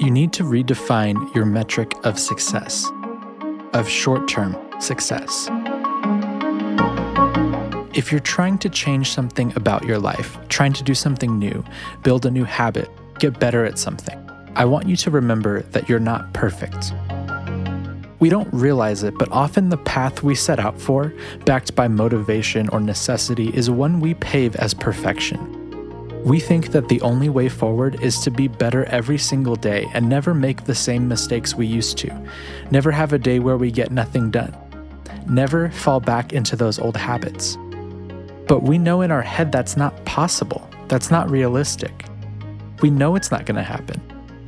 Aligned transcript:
You 0.00 0.10
need 0.10 0.32
to 0.32 0.42
redefine 0.42 1.32
your 1.32 1.44
metric 1.46 1.94
of 2.02 2.18
success, 2.18 2.90
of 3.72 3.88
short 3.88 4.26
term 4.26 4.56
success. 4.80 5.48
If 7.94 8.10
you're 8.10 8.18
trying 8.18 8.58
to 8.58 8.68
change 8.68 9.12
something 9.12 9.52
about 9.54 9.84
your 9.84 10.00
life, 10.00 10.38
trying 10.48 10.72
to 10.72 10.82
do 10.82 10.92
something 10.92 11.38
new, 11.38 11.64
build 12.02 12.26
a 12.26 12.32
new 12.32 12.42
habit, 12.42 12.90
get 13.20 13.38
better 13.38 13.64
at 13.64 13.78
something, 13.78 14.18
I 14.56 14.64
want 14.64 14.88
you 14.88 14.96
to 14.96 15.10
remember 15.12 15.62
that 15.70 15.88
you're 15.88 16.00
not 16.00 16.32
perfect. 16.32 16.92
We 18.18 18.28
don't 18.28 18.52
realize 18.52 19.04
it, 19.04 19.16
but 19.16 19.30
often 19.30 19.68
the 19.68 19.76
path 19.76 20.24
we 20.24 20.34
set 20.34 20.58
out 20.58 20.80
for, 20.80 21.14
backed 21.44 21.76
by 21.76 21.86
motivation 21.86 22.68
or 22.70 22.80
necessity, 22.80 23.54
is 23.54 23.70
one 23.70 24.00
we 24.00 24.14
pave 24.14 24.56
as 24.56 24.74
perfection. 24.74 25.59
We 26.24 26.38
think 26.38 26.72
that 26.72 26.88
the 26.88 27.00
only 27.00 27.30
way 27.30 27.48
forward 27.48 28.02
is 28.02 28.20
to 28.20 28.30
be 28.30 28.46
better 28.46 28.84
every 28.84 29.16
single 29.16 29.56
day 29.56 29.86
and 29.94 30.06
never 30.06 30.34
make 30.34 30.64
the 30.64 30.74
same 30.74 31.08
mistakes 31.08 31.54
we 31.54 31.66
used 31.66 31.96
to, 31.98 32.28
never 32.70 32.90
have 32.90 33.14
a 33.14 33.18
day 33.18 33.38
where 33.38 33.56
we 33.56 33.70
get 33.70 33.90
nothing 33.90 34.30
done, 34.30 34.54
never 35.26 35.70
fall 35.70 35.98
back 35.98 36.34
into 36.34 36.56
those 36.56 36.78
old 36.78 36.96
habits. 36.96 37.56
But 38.46 38.62
we 38.62 38.76
know 38.76 39.00
in 39.00 39.10
our 39.10 39.22
head 39.22 39.50
that's 39.50 39.78
not 39.78 40.04
possible, 40.04 40.68
that's 40.88 41.10
not 41.10 41.30
realistic. 41.30 42.04
We 42.82 42.90
know 42.90 43.16
it's 43.16 43.30
not 43.30 43.46
going 43.46 43.56
to 43.56 43.62
happen. 43.62 44.00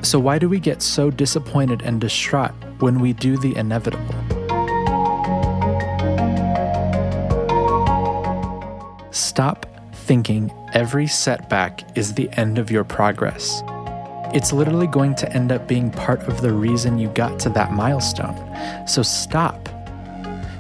So, 0.03 0.19
why 0.19 0.39
do 0.39 0.49
we 0.49 0.61
get 0.61 0.83
so 0.83 1.11
disappointed 1.11 1.83
and 1.83 2.01
distraught 2.01 2.53
when 2.81 3.01
we 3.01 3.13
do 3.13 3.39
the 3.39 3.57
inevitable? 3.57 4.15
Stop 9.11 9.67
thinking 9.95 10.53
every 10.73 11.07
setback 11.07 11.85
is 11.97 12.15
the 12.15 12.31
end 12.33 12.59
of 12.59 12.71
your 12.71 12.85
progress. 12.85 13.63
It's 14.35 14.53
literally 14.53 14.87
going 14.87 15.15
to 15.17 15.33
end 15.33 15.53
up 15.53 15.69
being 15.69 15.91
part 15.91 16.23
of 16.23 16.41
the 16.41 16.53
reason 16.53 16.99
you 16.99 17.09
got 17.09 17.39
to 17.41 17.51
that 17.51 17.73
milestone. 17.73 18.37
So 18.89 19.03
stop. 19.03 19.69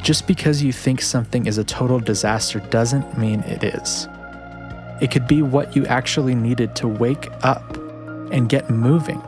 Just 0.02 0.26
because 0.26 0.62
you 0.62 0.72
think 0.72 1.00
something 1.00 1.46
is 1.46 1.58
a 1.58 1.64
total 1.64 1.98
disaster 1.98 2.58
doesn't 2.58 3.16
mean 3.16 3.40
it 3.40 3.64
is. 3.64 4.08
It 5.00 5.10
could 5.10 5.26
be 5.26 5.42
what 5.42 5.74
you 5.74 5.86
actually 5.86 6.34
needed 6.34 6.76
to 6.76 6.88
wake 6.88 7.28
up 7.42 7.76
and 8.30 8.48
get 8.48 8.68
moving, 8.68 9.22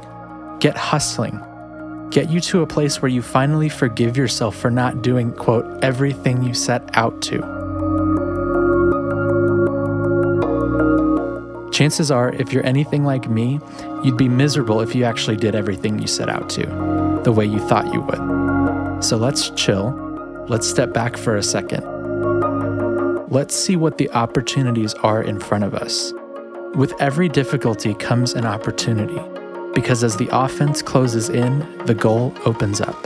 get 0.61 0.77
hustling, 0.77 1.41
get 2.11 2.29
you 2.29 2.41
to 2.41 2.63
a 2.63 2.67
place 2.67 3.01
where 3.01 3.09
you 3.09 3.23
finally 3.23 3.69
forgive 3.69 4.17
yourself 4.17 4.57
for 4.57 4.71
not 4.71 5.03
doing, 5.03 5.33
quote, 5.33 5.83
everything 5.83 6.43
you 6.43 6.55
set 6.55 6.83
out 6.97 7.23
to. 7.23 7.54
Chances 11.75 12.09
are, 12.13 12.33
if 12.35 12.53
you're 12.53 12.65
anything 12.65 13.03
like 13.05 13.29
me, 13.29 13.59
you'd 14.05 14.17
be 14.17 14.29
miserable 14.29 14.81
if 14.81 14.95
you 14.95 15.03
actually 15.03 15.37
did 15.37 15.57
everything 15.57 15.99
you 15.99 16.07
set 16.07 16.29
out 16.29 16.49
to, 16.51 16.65
the 17.25 17.33
way 17.33 17.45
you 17.45 17.59
thought 17.59 17.93
you 17.93 18.01
would. 18.01 19.03
So 19.03 19.17
let's 19.17 19.51
chill. 19.51 19.91
Let's 20.49 20.71
step 20.71 20.93
back 20.93 21.17
for 21.17 21.37
a 21.37 21.43
second. 21.43 21.83
Let's 23.29 23.57
see 23.57 23.75
what 23.75 23.99
the 23.99 24.09
opportunities 24.13 24.95
are 24.95 25.21
in 25.21 25.41
front 25.41 25.65
of 25.65 25.75
us. 25.75 26.13
With 26.77 26.95
every 27.01 27.29
difficulty 27.29 27.93
comes 27.95 28.35
an 28.35 28.47
opportunity, 28.47 29.21
because 29.75 30.05
as 30.05 30.17
the 30.17 30.29
offense 30.31 30.81
closes 30.81 31.29
in, 31.29 31.67
the 31.87 31.95
goal 31.95 32.33
opens 32.47 32.81
up. 32.81 33.05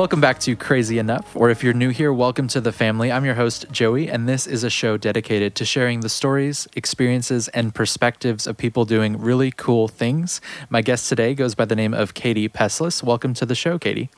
Welcome 0.00 0.22
back 0.22 0.40
to 0.40 0.56
Crazy 0.56 0.98
Enough, 0.98 1.36
or 1.36 1.50
if 1.50 1.62
you're 1.62 1.74
new 1.74 1.90
here, 1.90 2.10
welcome 2.10 2.48
to 2.48 2.60
the 2.62 2.72
family. 2.72 3.12
I'm 3.12 3.26
your 3.26 3.34
host, 3.34 3.66
Joey, 3.70 4.08
and 4.08 4.26
this 4.26 4.46
is 4.46 4.64
a 4.64 4.70
show 4.70 4.96
dedicated 4.96 5.54
to 5.56 5.66
sharing 5.66 6.00
the 6.00 6.08
stories, 6.08 6.66
experiences, 6.74 7.48
and 7.48 7.74
perspectives 7.74 8.46
of 8.46 8.56
people 8.56 8.86
doing 8.86 9.20
really 9.20 9.50
cool 9.50 9.88
things. 9.88 10.40
My 10.70 10.80
guest 10.80 11.06
today 11.06 11.34
goes 11.34 11.54
by 11.54 11.66
the 11.66 11.76
name 11.76 11.92
of 11.92 12.14
Katie 12.14 12.48
Peslis. 12.48 13.02
Welcome 13.02 13.34
to 13.34 13.44
the 13.44 13.54
show, 13.54 13.78
Katie. 13.78 14.08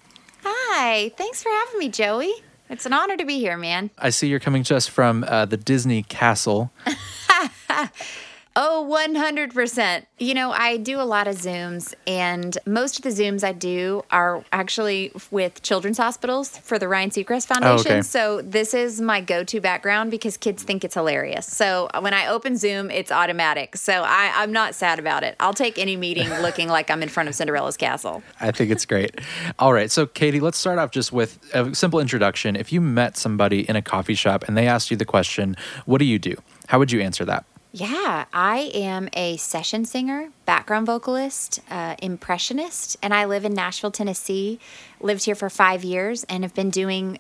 Hi, 0.45 1.11
thanks 1.17 1.43
for 1.43 1.49
having 1.49 1.81
me, 1.81 1.89
Joey. 1.89 2.33
It's 2.71 2.87
an 2.87 2.93
honor 2.93 3.17
to 3.17 3.25
be 3.25 3.41
here, 3.41 3.56
man. 3.56 3.91
I 3.99 4.11
see 4.11 4.29
you're 4.29 4.39
coming 4.39 4.62
to 4.62 4.77
us 4.77 4.87
from 4.87 5.25
uh, 5.27 5.47
the 5.47 5.56
Disney 5.56 6.05
Castle. 6.05 6.71
Oh, 8.55 8.87
100%. 8.91 10.05
You 10.19 10.35
know, 10.35 10.53
I 10.53 10.77
do 10.77 11.01
a 11.01 11.03
lot 11.03 11.27
of 11.27 11.37
Zooms, 11.37 11.95
and 12.07 12.57
most 12.67 12.99
of 12.99 13.03
the 13.03 13.09
Zooms 13.09 13.43
I 13.43 13.53
do 13.53 14.05
are 14.11 14.45
actually 14.53 15.11
with 15.31 15.63
children's 15.63 15.97
hospitals 15.97 16.59
for 16.59 16.79
the 16.79 16.87
Ryan 16.87 17.11
Seacrest 17.11 17.47
oh, 17.51 17.55
Foundation. 17.55 17.93
Oh, 17.93 17.95
okay. 17.97 18.03
So, 18.03 18.43
this 18.43 18.75
is 18.75 19.01
my 19.01 19.23
go 19.23 19.43
to 19.45 19.61
background 19.61 20.11
because 20.11 20.37
kids 20.37 20.62
think 20.62 20.85
it's 20.85 20.95
hilarious. 20.95 21.47
So, 21.47 21.89
when 22.01 22.12
I 22.12 22.27
open 22.27 22.59
Zoom, 22.59 22.91
it's 22.91 23.11
automatic. 23.11 23.75
So, 23.77 24.03
I, 24.07 24.33
I'm 24.35 24.53
not 24.53 24.75
sad 24.75 24.99
about 24.99 25.25
it. 25.25 25.35
I'll 25.41 25.55
take 25.55 25.79
any 25.79 25.97
meeting 25.97 26.29
looking 26.43 26.69
like 26.69 26.91
I'm 26.91 27.03
in 27.03 27.09
front 27.09 27.31
of 27.31 27.35
Cinderella's 27.35 27.79
castle. 27.79 28.23
I 28.39 28.51
think 28.51 28.71
it's 28.71 28.85
great. 28.85 29.19
All 29.59 29.73
right. 29.73 29.91
So, 29.91 30.05
Katie, 30.05 30.41
let's 30.41 30.59
start 30.59 30.79
off 30.79 30.91
just 30.91 31.11
with 31.11 31.39
a 31.55 31.75
simple 31.75 32.01
introduction. 32.01 32.57
If 32.57 32.71
you 32.71 32.83
met 32.83 33.17
somebody 33.17 33.67
in 33.69 33.77
a 33.77 33.83
coffee 33.83 34.15
shop 34.15 34.45
and 34.47 34.59
they 34.59 34.67
asked 34.67 34.91
you 34.91 34.97
the 34.99 35.07
question, 35.07 35.57
What 35.87 35.99
do 35.99 36.05
you 36.05 36.19
do? 36.19 36.37
How 36.69 36.79
would 36.79 36.93
you 36.93 37.01
answer 37.01 37.25
that? 37.25 37.47
Yeah, 37.75 38.27
I 38.34 38.71
am 38.75 39.09
a 39.15 39.38
session 39.38 39.87
singer, 39.87 40.28
background 40.44 40.84
vocalist, 40.84 41.59
uh, 41.71 41.97
impressionist, 42.03 42.99
and 43.00 43.15
I 43.15 43.25
live 43.25 43.47
in 43.47 43.55
Nashville, 43.55 43.91
Tennessee. 43.91 44.59
Lived 45.00 45.25
here 45.25 45.34
for 45.34 45.49
five 45.49 45.82
years 45.82 46.22
and 46.25 46.44
have 46.44 46.55
been 46.55 46.69
doing 46.69 47.19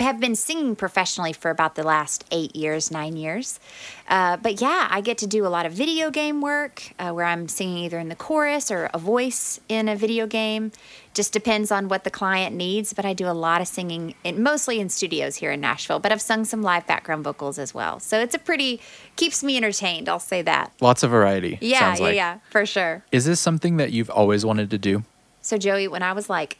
have 0.00 0.18
been 0.18 0.34
singing 0.34 0.74
professionally 0.74 1.32
for 1.32 1.48
about 1.48 1.76
the 1.76 1.84
last 1.84 2.24
eight 2.32 2.56
years, 2.56 2.90
nine 2.90 3.16
years. 3.16 3.60
Uh, 4.08 4.36
but 4.36 4.60
yeah, 4.60 4.88
I 4.90 5.00
get 5.00 5.16
to 5.18 5.28
do 5.28 5.46
a 5.46 5.48
lot 5.48 5.64
of 5.64 5.72
video 5.72 6.10
game 6.10 6.40
work 6.40 6.92
uh, 6.98 7.12
where 7.12 7.24
I'm 7.24 7.46
singing 7.46 7.78
either 7.84 8.00
in 8.00 8.08
the 8.08 8.16
chorus 8.16 8.72
or 8.72 8.90
a 8.92 8.98
voice 8.98 9.60
in 9.68 9.88
a 9.88 9.94
video 9.94 10.26
game. 10.26 10.72
Just 11.14 11.32
depends 11.32 11.70
on 11.70 11.88
what 11.88 12.04
the 12.04 12.10
client 12.10 12.54
needs. 12.54 12.92
But 12.92 13.04
I 13.04 13.14
do 13.14 13.26
a 13.26 13.32
lot 13.32 13.60
of 13.60 13.68
singing, 13.68 14.14
in, 14.24 14.42
mostly 14.42 14.80
in 14.80 14.88
studios 14.88 15.36
here 15.36 15.52
in 15.52 15.60
Nashville. 15.60 16.00
But 16.00 16.12
I've 16.12 16.20
sung 16.20 16.44
some 16.44 16.62
live 16.62 16.86
background 16.86 17.24
vocals 17.24 17.58
as 17.58 17.72
well. 17.72 18.00
So 18.00 18.20
it's 18.20 18.34
a 18.34 18.38
pretty 18.38 18.80
keeps 19.16 19.42
me 19.42 19.56
entertained. 19.56 20.08
I'll 20.08 20.18
say 20.18 20.42
that. 20.42 20.72
Lots 20.80 21.02
of 21.02 21.10
variety. 21.10 21.58
Yeah, 21.60 21.94
yeah, 21.94 22.02
like. 22.02 22.14
yeah, 22.16 22.38
for 22.50 22.66
sure. 22.66 23.04
Is 23.12 23.24
this 23.24 23.40
something 23.40 23.76
that 23.78 23.92
you've 23.92 24.10
always 24.10 24.44
wanted 24.44 24.70
to 24.70 24.78
do? 24.78 25.04
So, 25.40 25.58
Joey, 25.58 25.88
when 25.88 26.02
I 26.02 26.12
was 26.12 26.28
like 26.28 26.58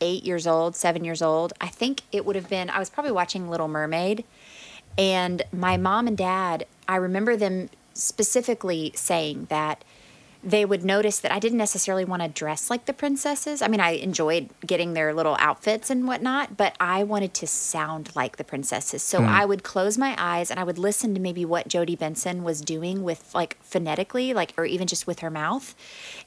eight 0.00 0.24
years 0.24 0.46
old, 0.46 0.76
seven 0.76 1.04
years 1.04 1.22
old, 1.22 1.52
I 1.60 1.68
think 1.68 2.02
it 2.12 2.24
would 2.24 2.36
have 2.36 2.48
been, 2.48 2.70
I 2.70 2.78
was 2.78 2.90
probably 2.90 3.12
watching 3.12 3.48
Little 3.48 3.68
Mermaid. 3.68 4.24
And 4.96 5.42
my 5.52 5.76
mom 5.76 6.06
and 6.06 6.16
dad, 6.16 6.66
I 6.88 6.96
remember 6.96 7.36
them 7.36 7.70
specifically 7.94 8.92
saying 8.94 9.46
that 9.50 9.84
they 10.42 10.64
would 10.64 10.84
notice 10.84 11.18
that 11.18 11.32
I 11.32 11.40
didn't 11.40 11.58
necessarily 11.58 12.04
want 12.04 12.22
to 12.22 12.28
dress 12.28 12.70
like 12.70 12.86
the 12.86 12.92
princesses. 12.92 13.60
I 13.60 13.66
mean, 13.66 13.80
I 13.80 13.90
enjoyed 13.90 14.50
getting 14.64 14.94
their 14.94 15.12
little 15.12 15.36
outfits 15.40 15.90
and 15.90 16.06
whatnot, 16.06 16.56
but 16.56 16.76
I 16.78 17.02
wanted 17.02 17.34
to 17.34 17.46
sound 17.46 18.14
like 18.14 18.36
the 18.36 18.44
princesses. 18.44 19.02
So 19.02 19.18
hmm. 19.18 19.26
I 19.26 19.44
would 19.44 19.64
close 19.64 19.98
my 19.98 20.14
eyes 20.16 20.50
and 20.50 20.60
I 20.60 20.64
would 20.64 20.78
listen 20.78 21.12
to 21.14 21.20
maybe 21.20 21.44
what 21.44 21.66
Jodi 21.66 21.96
Benson 21.96 22.44
was 22.44 22.60
doing 22.60 23.02
with 23.02 23.34
like 23.34 23.56
phonetically, 23.62 24.32
like, 24.32 24.54
or 24.56 24.64
even 24.64 24.86
just 24.86 25.06
with 25.08 25.20
her 25.20 25.30
mouth. 25.30 25.74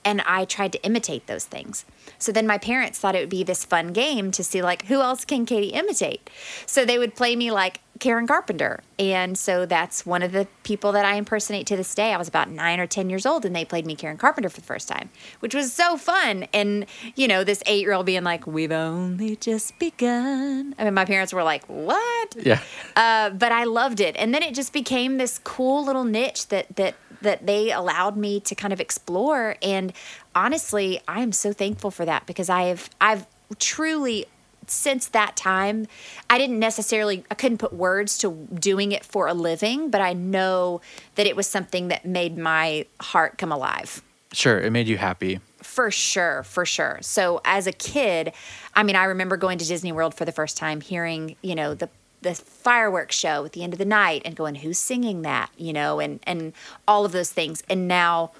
And 0.03 0.21
I 0.21 0.43
tried 0.43 0.73
to 0.73 0.83
imitate 0.83 1.27
those 1.27 1.45
things. 1.45 1.85
So 2.17 2.33
then 2.33 2.45
my 2.45 2.57
parents 2.57 2.99
thought 2.99 3.15
it 3.15 3.19
would 3.19 3.29
be 3.29 3.43
this 3.43 3.63
fun 3.63 3.93
game 3.93 4.31
to 4.31 4.43
see 4.43 4.61
like 4.61 4.85
who 4.87 4.99
else 5.01 5.23
can 5.23 5.45
Katie 5.45 5.69
imitate. 5.69 6.29
So 6.65 6.83
they 6.83 6.97
would 6.97 7.15
play 7.15 7.37
me 7.37 7.49
like 7.49 7.79
Karen 8.01 8.25
Carpenter. 8.25 8.81
And 8.97 9.37
so 9.37 9.67
that's 9.67 10.07
one 10.07 10.23
of 10.23 10.31
the 10.31 10.47
people 10.63 10.91
that 10.93 11.05
I 11.05 11.15
impersonate 11.15 11.67
to 11.67 11.77
this 11.77 11.93
day. 11.93 12.13
I 12.13 12.17
was 12.17 12.27
about 12.27 12.49
nine 12.49 12.79
or 12.79 12.87
10 12.87 13.11
years 13.11 13.27
old 13.27 13.45
and 13.45 13.55
they 13.55 13.63
played 13.63 13.85
me 13.85 13.95
Karen 13.95 14.17
Carpenter 14.17 14.49
for 14.49 14.59
the 14.59 14.65
first 14.65 14.87
time, 14.87 15.11
which 15.39 15.53
was 15.53 15.71
so 15.71 15.97
fun. 15.97 16.47
And, 16.51 16.87
you 17.15 17.27
know, 17.27 17.43
this 17.43 17.61
eight 17.67 17.81
year 17.81 17.93
old 17.93 18.07
being 18.07 18.23
like, 18.23 18.47
we've 18.47 18.71
only 18.71 19.35
just 19.35 19.77
begun. 19.77 20.73
I 20.79 20.83
mean, 20.83 20.95
my 20.95 21.05
parents 21.05 21.31
were 21.31 21.43
like, 21.43 21.63
what? 21.67 22.35
Yeah. 22.35 22.59
Uh, 22.95 23.29
but 23.29 23.51
I 23.51 23.65
loved 23.65 23.99
it. 23.99 24.15
And 24.17 24.33
then 24.33 24.41
it 24.41 24.55
just 24.55 24.73
became 24.73 25.19
this 25.19 25.37
cool 25.37 25.85
little 25.85 26.03
niche 26.03 26.47
that, 26.47 26.75
that, 26.77 26.95
that 27.21 27.45
they 27.45 27.71
allowed 27.71 28.17
me 28.17 28.39
to 28.39 28.55
kind 28.55 28.73
of 28.73 28.81
explore. 28.81 29.57
And 29.61 29.93
honestly, 30.33 31.01
I 31.07 31.21
am 31.21 31.31
so 31.31 31.53
thankful 31.53 31.91
for 31.91 32.05
that 32.05 32.25
because 32.25 32.49
I've, 32.49 32.89
I've 32.99 33.27
truly 33.59 34.25
since 34.71 35.07
that 35.09 35.35
time, 35.35 35.87
I 36.29 36.37
didn't 36.37 36.59
necessarily, 36.59 37.23
I 37.29 37.35
couldn't 37.35 37.57
put 37.57 37.73
words 37.73 38.17
to 38.19 38.47
doing 38.53 38.91
it 38.91 39.03
for 39.03 39.27
a 39.27 39.33
living, 39.33 39.89
but 39.89 40.01
I 40.01 40.13
know 40.13 40.81
that 41.15 41.27
it 41.27 41.35
was 41.35 41.47
something 41.47 41.89
that 41.89 42.05
made 42.05 42.37
my 42.37 42.85
heart 42.99 43.37
come 43.37 43.51
alive. 43.51 44.01
Sure. 44.33 44.59
It 44.59 44.71
made 44.71 44.87
you 44.87 44.97
happy. 44.97 45.39
For 45.61 45.91
sure, 45.91 46.43
for 46.43 46.65
sure. 46.65 46.99
So 47.01 47.41
as 47.45 47.67
a 47.67 47.71
kid, 47.71 48.33
I 48.73 48.83
mean, 48.83 48.95
I 48.95 49.05
remember 49.05 49.37
going 49.37 49.57
to 49.57 49.67
Disney 49.67 49.91
World 49.91 50.15
for 50.15 50.25
the 50.25 50.31
first 50.31 50.57
time, 50.57 50.81
hearing, 50.81 51.35
you 51.41 51.55
know, 51.55 51.73
the 51.73 51.89
the 52.21 52.35
fireworks 52.35 53.15
show 53.15 53.45
at 53.45 53.53
the 53.53 53.63
end 53.63 53.73
of 53.73 53.79
the 53.79 53.85
night 53.85 54.21
and 54.25 54.35
going, 54.35 54.53
who's 54.53 54.77
singing 54.77 55.23
that? 55.23 55.49
You 55.57 55.73
know, 55.73 55.99
and 55.99 56.19
and 56.23 56.53
all 56.87 57.03
of 57.03 57.11
those 57.11 57.31
things. 57.31 57.63
And 57.69 57.87
now 57.87 58.31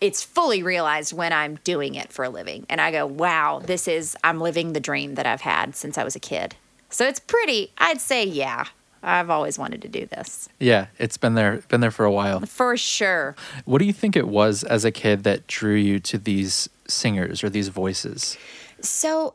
it's 0.00 0.22
fully 0.22 0.62
realized 0.62 1.12
when 1.12 1.32
I'm 1.32 1.58
doing 1.64 1.94
it 1.94 2.12
for 2.12 2.24
a 2.24 2.28
living. 2.28 2.66
And 2.68 2.80
I 2.80 2.90
go, 2.90 3.06
wow, 3.06 3.60
this 3.64 3.88
is, 3.88 4.16
I'm 4.22 4.40
living 4.40 4.72
the 4.72 4.80
dream 4.80 5.14
that 5.14 5.26
I've 5.26 5.40
had 5.40 5.74
since 5.74 5.96
I 5.96 6.04
was 6.04 6.14
a 6.14 6.20
kid. 6.20 6.54
So 6.90 7.06
it's 7.06 7.20
pretty, 7.20 7.72
I'd 7.78 8.00
say, 8.00 8.24
yeah, 8.24 8.66
I've 9.02 9.30
always 9.30 9.58
wanted 9.58 9.82
to 9.82 9.88
do 9.88 10.06
this. 10.06 10.48
Yeah, 10.58 10.86
it's 10.98 11.16
been 11.16 11.34
there 11.34 11.62
been 11.68 11.80
there 11.80 11.90
for 11.90 12.04
a 12.04 12.12
while. 12.12 12.40
For 12.40 12.76
sure. 12.76 13.36
What 13.64 13.78
do 13.78 13.84
you 13.84 13.92
think 13.92 14.16
it 14.16 14.28
was 14.28 14.64
as 14.64 14.84
a 14.84 14.90
kid 14.90 15.22
that 15.24 15.46
drew 15.46 15.74
you 15.74 16.00
to 16.00 16.18
these 16.18 16.68
singers 16.88 17.44
or 17.44 17.50
these 17.50 17.68
voices? 17.68 18.36
So, 18.80 19.34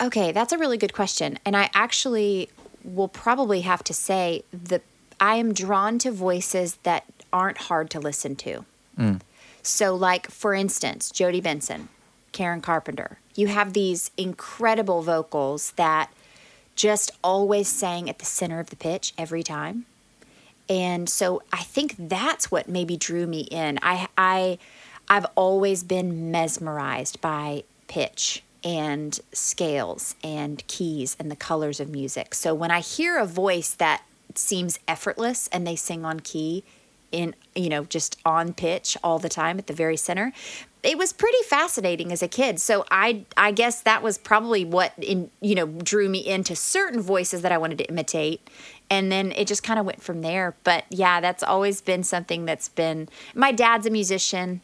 okay, 0.00 0.32
that's 0.32 0.52
a 0.52 0.58
really 0.58 0.76
good 0.76 0.92
question. 0.92 1.38
And 1.44 1.56
I 1.56 1.70
actually 1.74 2.50
will 2.84 3.08
probably 3.08 3.62
have 3.62 3.82
to 3.84 3.94
say 3.94 4.44
that 4.52 4.82
I 5.20 5.36
am 5.36 5.52
drawn 5.52 5.98
to 6.00 6.10
voices 6.10 6.76
that 6.82 7.04
aren't 7.32 7.58
hard 7.58 7.90
to 7.90 8.00
listen 8.00 8.36
to. 8.36 8.64
Mm. 8.98 9.20
So, 9.68 9.94
like, 9.94 10.30
for 10.30 10.54
instance, 10.54 11.10
Jodi 11.10 11.42
Benson, 11.42 11.90
Karen 12.32 12.62
Carpenter, 12.62 13.18
you 13.34 13.48
have 13.48 13.74
these 13.74 14.10
incredible 14.16 15.02
vocals 15.02 15.72
that 15.72 16.10
just 16.74 17.10
always 17.22 17.68
sang 17.68 18.08
at 18.08 18.18
the 18.18 18.24
center 18.24 18.60
of 18.60 18.70
the 18.70 18.76
pitch 18.76 19.12
every 19.18 19.42
time. 19.42 19.84
And 20.70 21.08
so 21.08 21.42
I 21.52 21.64
think 21.64 21.94
that's 21.98 22.50
what 22.50 22.68
maybe 22.68 22.96
drew 22.96 23.26
me 23.26 23.40
in. 23.40 23.78
I, 23.82 24.08
I, 24.16 24.58
I've 25.06 25.26
always 25.34 25.82
been 25.82 26.30
mesmerized 26.30 27.20
by 27.20 27.64
pitch 27.88 28.42
and 28.64 29.20
scales 29.32 30.14
and 30.24 30.66
keys 30.66 31.14
and 31.20 31.30
the 31.30 31.36
colors 31.36 31.78
of 31.78 31.90
music. 31.90 32.34
So 32.34 32.54
when 32.54 32.70
I 32.70 32.80
hear 32.80 33.18
a 33.18 33.26
voice 33.26 33.72
that 33.74 34.02
seems 34.34 34.78
effortless 34.88 35.46
and 35.48 35.66
they 35.66 35.76
sing 35.76 36.06
on 36.06 36.20
key 36.20 36.64
in 37.12 37.34
you 37.54 37.68
know 37.68 37.84
just 37.84 38.18
on 38.24 38.52
pitch 38.52 38.96
all 39.02 39.18
the 39.18 39.28
time 39.28 39.58
at 39.58 39.66
the 39.66 39.72
very 39.72 39.96
center. 39.96 40.32
It 40.82 40.96
was 40.96 41.12
pretty 41.12 41.42
fascinating 41.44 42.12
as 42.12 42.22
a 42.22 42.28
kid. 42.28 42.60
So 42.60 42.84
i 42.90 43.24
i 43.36 43.50
guess 43.50 43.82
that 43.82 44.02
was 44.02 44.18
probably 44.18 44.64
what 44.64 44.92
in 44.98 45.30
you 45.40 45.54
know 45.54 45.66
drew 45.66 46.08
me 46.08 46.18
into 46.18 46.54
certain 46.54 47.00
voices 47.00 47.42
that 47.42 47.52
i 47.52 47.58
wanted 47.58 47.78
to 47.78 47.84
imitate. 47.84 48.48
And 48.90 49.12
then 49.12 49.32
it 49.32 49.46
just 49.46 49.62
kind 49.62 49.78
of 49.78 49.84
went 49.84 50.02
from 50.02 50.22
there. 50.22 50.54
But 50.64 50.84
yeah 50.90 51.20
that's 51.20 51.42
always 51.42 51.80
been 51.80 52.02
something 52.02 52.44
that's 52.44 52.68
been 52.68 53.08
my 53.34 53.52
dad's 53.52 53.86
a 53.86 53.90
musician. 53.90 54.60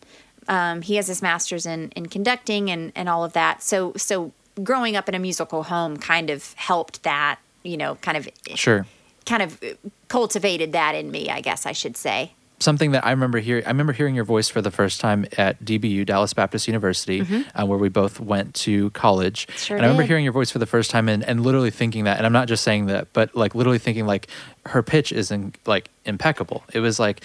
Um, 0.46 0.82
he 0.82 0.96
has 0.96 1.06
his 1.06 1.22
master's 1.22 1.66
in 1.66 1.90
in 1.96 2.06
conducting 2.06 2.70
and 2.70 2.92
and 2.94 3.08
all 3.08 3.24
of 3.24 3.32
that. 3.32 3.62
So 3.62 3.92
so 3.96 4.32
growing 4.62 4.94
up 4.94 5.08
in 5.08 5.14
a 5.14 5.18
musical 5.18 5.64
home 5.64 5.96
kind 5.96 6.30
of 6.30 6.52
helped 6.54 7.02
that 7.02 7.38
you 7.62 7.76
know 7.76 7.96
kind 7.96 8.16
of 8.16 8.28
Sure. 8.54 8.86
Kind 9.26 9.42
of 9.42 9.62
cultivated 10.08 10.72
that 10.72 10.94
in 10.94 11.10
me, 11.10 11.30
I 11.30 11.40
guess 11.40 11.66
I 11.66 11.72
should 11.72 11.96
say. 11.96 12.32
Something 12.60 12.92
that 12.92 13.04
I 13.04 13.10
remember 13.10 13.40
hearing, 13.40 13.64
I 13.64 13.68
remember 13.68 13.92
hearing 13.92 14.14
your 14.14 14.24
voice 14.24 14.48
for 14.48 14.62
the 14.62 14.70
first 14.70 15.00
time 15.00 15.26
at 15.36 15.62
DBU, 15.62 16.06
Dallas 16.06 16.32
Baptist 16.32 16.68
University, 16.68 17.26
uh, 17.54 17.66
where 17.66 17.78
we 17.78 17.88
both 17.88 18.20
went 18.20 18.54
to 18.54 18.90
college. 18.90 19.46
Mm-hmm. 19.48 19.58
Sure 19.58 19.76
and 19.76 19.84
I 19.84 19.88
remember 19.88 20.04
did. 20.04 20.08
hearing 20.08 20.24
your 20.24 20.32
voice 20.32 20.50
for 20.50 20.60
the 20.60 20.66
first 20.66 20.90
time 20.90 21.08
and, 21.08 21.24
and 21.24 21.42
literally 21.42 21.70
thinking 21.70 22.04
that, 22.04 22.16
and 22.16 22.24
I'm 22.24 22.32
not 22.32 22.48
just 22.48 22.62
saying 22.62 22.86
that, 22.86 23.12
but 23.12 23.34
like 23.34 23.54
literally 23.54 23.78
thinking 23.78 24.06
like 24.06 24.28
her 24.66 24.82
pitch 24.82 25.10
is 25.10 25.30
in, 25.30 25.52
like 25.66 25.90
impeccable. 26.04 26.62
It 26.72 26.80
was 26.80 27.00
like, 27.00 27.22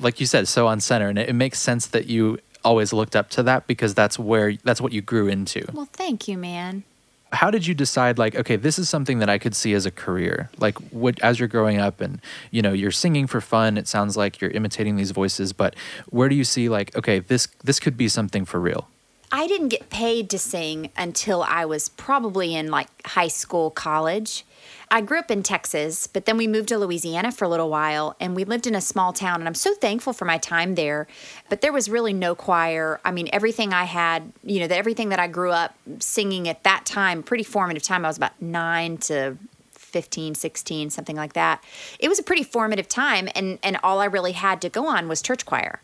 like 0.00 0.20
you 0.20 0.26
said, 0.26 0.48
so 0.48 0.66
on 0.66 0.80
center, 0.80 1.08
and 1.08 1.18
it, 1.18 1.28
it 1.28 1.34
makes 1.34 1.58
sense 1.58 1.86
that 1.88 2.06
you 2.06 2.38
always 2.64 2.92
looked 2.92 3.14
up 3.14 3.28
to 3.30 3.42
that 3.42 3.66
because 3.66 3.94
that's 3.94 4.18
where 4.18 4.54
that's 4.64 4.80
what 4.80 4.92
you 4.92 5.02
grew 5.02 5.28
into. 5.28 5.64
Well, 5.72 5.88
thank 5.92 6.28
you, 6.28 6.38
man. 6.38 6.84
How 7.32 7.50
did 7.50 7.66
you 7.66 7.74
decide 7.74 8.18
like 8.18 8.34
okay 8.36 8.56
this 8.56 8.78
is 8.78 8.88
something 8.88 9.18
that 9.18 9.30
i 9.30 9.38
could 9.38 9.54
see 9.54 9.72
as 9.74 9.86
a 9.86 9.90
career? 9.90 10.50
Like 10.58 10.76
what 10.92 11.20
as 11.20 11.38
you're 11.38 11.48
growing 11.48 11.78
up 11.78 12.00
and 12.00 12.20
you 12.50 12.62
know 12.62 12.72
you're 12.72 12.90
singing 12.90 13.26
for 13.26 13.40
fun 13.40 13.78
it 13.78 13.88
sounds 13.88 14.16
like 14.16 14.40
you're 14.40 14.50
imitating 14.50 14.96
these 14.96 15.10
voices 15.10 15.52
but 15.52 15.74
where 16.10 16.28
do 16.28 16.34
you 16.34 16.44
see 16.44 16.68
like 16.68 16.96
okay 16.96 17.18
this 17.20 17.48
this 17.64 17.80
could 17.80 17.96
be 17.96 18.08
something 18.08 18.44
for 18.44 18.60
real 18.60 18.88
I 19.34 19.46
didn't 19.46 19.68
get 19.68 19.88
paid 19.88 20.28
to 20.30 20.38
sing 20.38 20.90
until 20.94 21.42
I 21.42 21.64
was 21.64 21.88
probably 21.88 22.54
in 22.54 22.70
like 22.70 22.88
high 23.06 23.28
school, 23.28 23.70
college. 23.70 24.44
I 24.90 25.00
grew 25.00 25.18
up 25.18 25.30
in 25.30 25.42
Texas, 25.42 26.06
but 26.06 26.26
then 26.26 26.36
we 26.36 26.46
moved 26.46 26.68
to 26.68 26.76
Louisiana 26.76 27.32
for 27.32 27.46
a 27.46 27.48
little 27.48 27.70
while 27.70 28.14
and 28.20 28.36
we 28.36 28.44
lived 28.44 28.66
in 28.66 28.74
a 28.74 28.80
small 28.82 29.14
town. 29.14 29.40
And 29.40 29.48
I'm 29.48 29.54
so 29.54 29.74
thankful 29.74 30.12
for 30.12 30.26
my 30.26 30.36
time 30.36 30.74
there. 30.74 31.06
But 31.48 31.62
there 31.62 31.72
was 31.72 31.88
really 31.88 32.12
no 32.12 32.34
choir. 32.34 33.00
I 33.06 33.10
mean, 33.10 33.30
everything 33.32 33.72
I 33.72 33.84
had, 33.84 34.34
you 34.44 34.60
know, 34.60 34.66
everything 34.74 35.08
that 35.08 35.18
I 35.18 35.28
grew 35.28 35.50
up 35.50 35.74
singing 35.98 36.46
at 36.46 36.62
that 36.64 36.84
time, 36.84 37.22
pretty 37.22 37.44
formative 37.44 37.82
time. 37.82 38.04
I 38.04 38.08
was 38.08 38.18
about 38.18 38.40
nine 38.42 38.98
to 38.98 39.38
15 39.70 40.34
16 40.34 40.88
something 40.88 41.16
like 41.16 41.34
that 41.34 41.62
it 41.98 42.08
was 42.08 42.18
a 42.18 42.22
pretty 42.22 42.42
formative 42.42 42.88
time 42.88 43.28
and 43.34 43.58
and 43.62 43.76
all 43.82 44.00
i 44.00 44.06
really 44.06 44.32
had 44.32 44.58
to 44.62 44.70
go 44.70 44.86
on 44.86 45.06
was 45.06 45.20
church 45.20 45.44
choir 45.44 45.82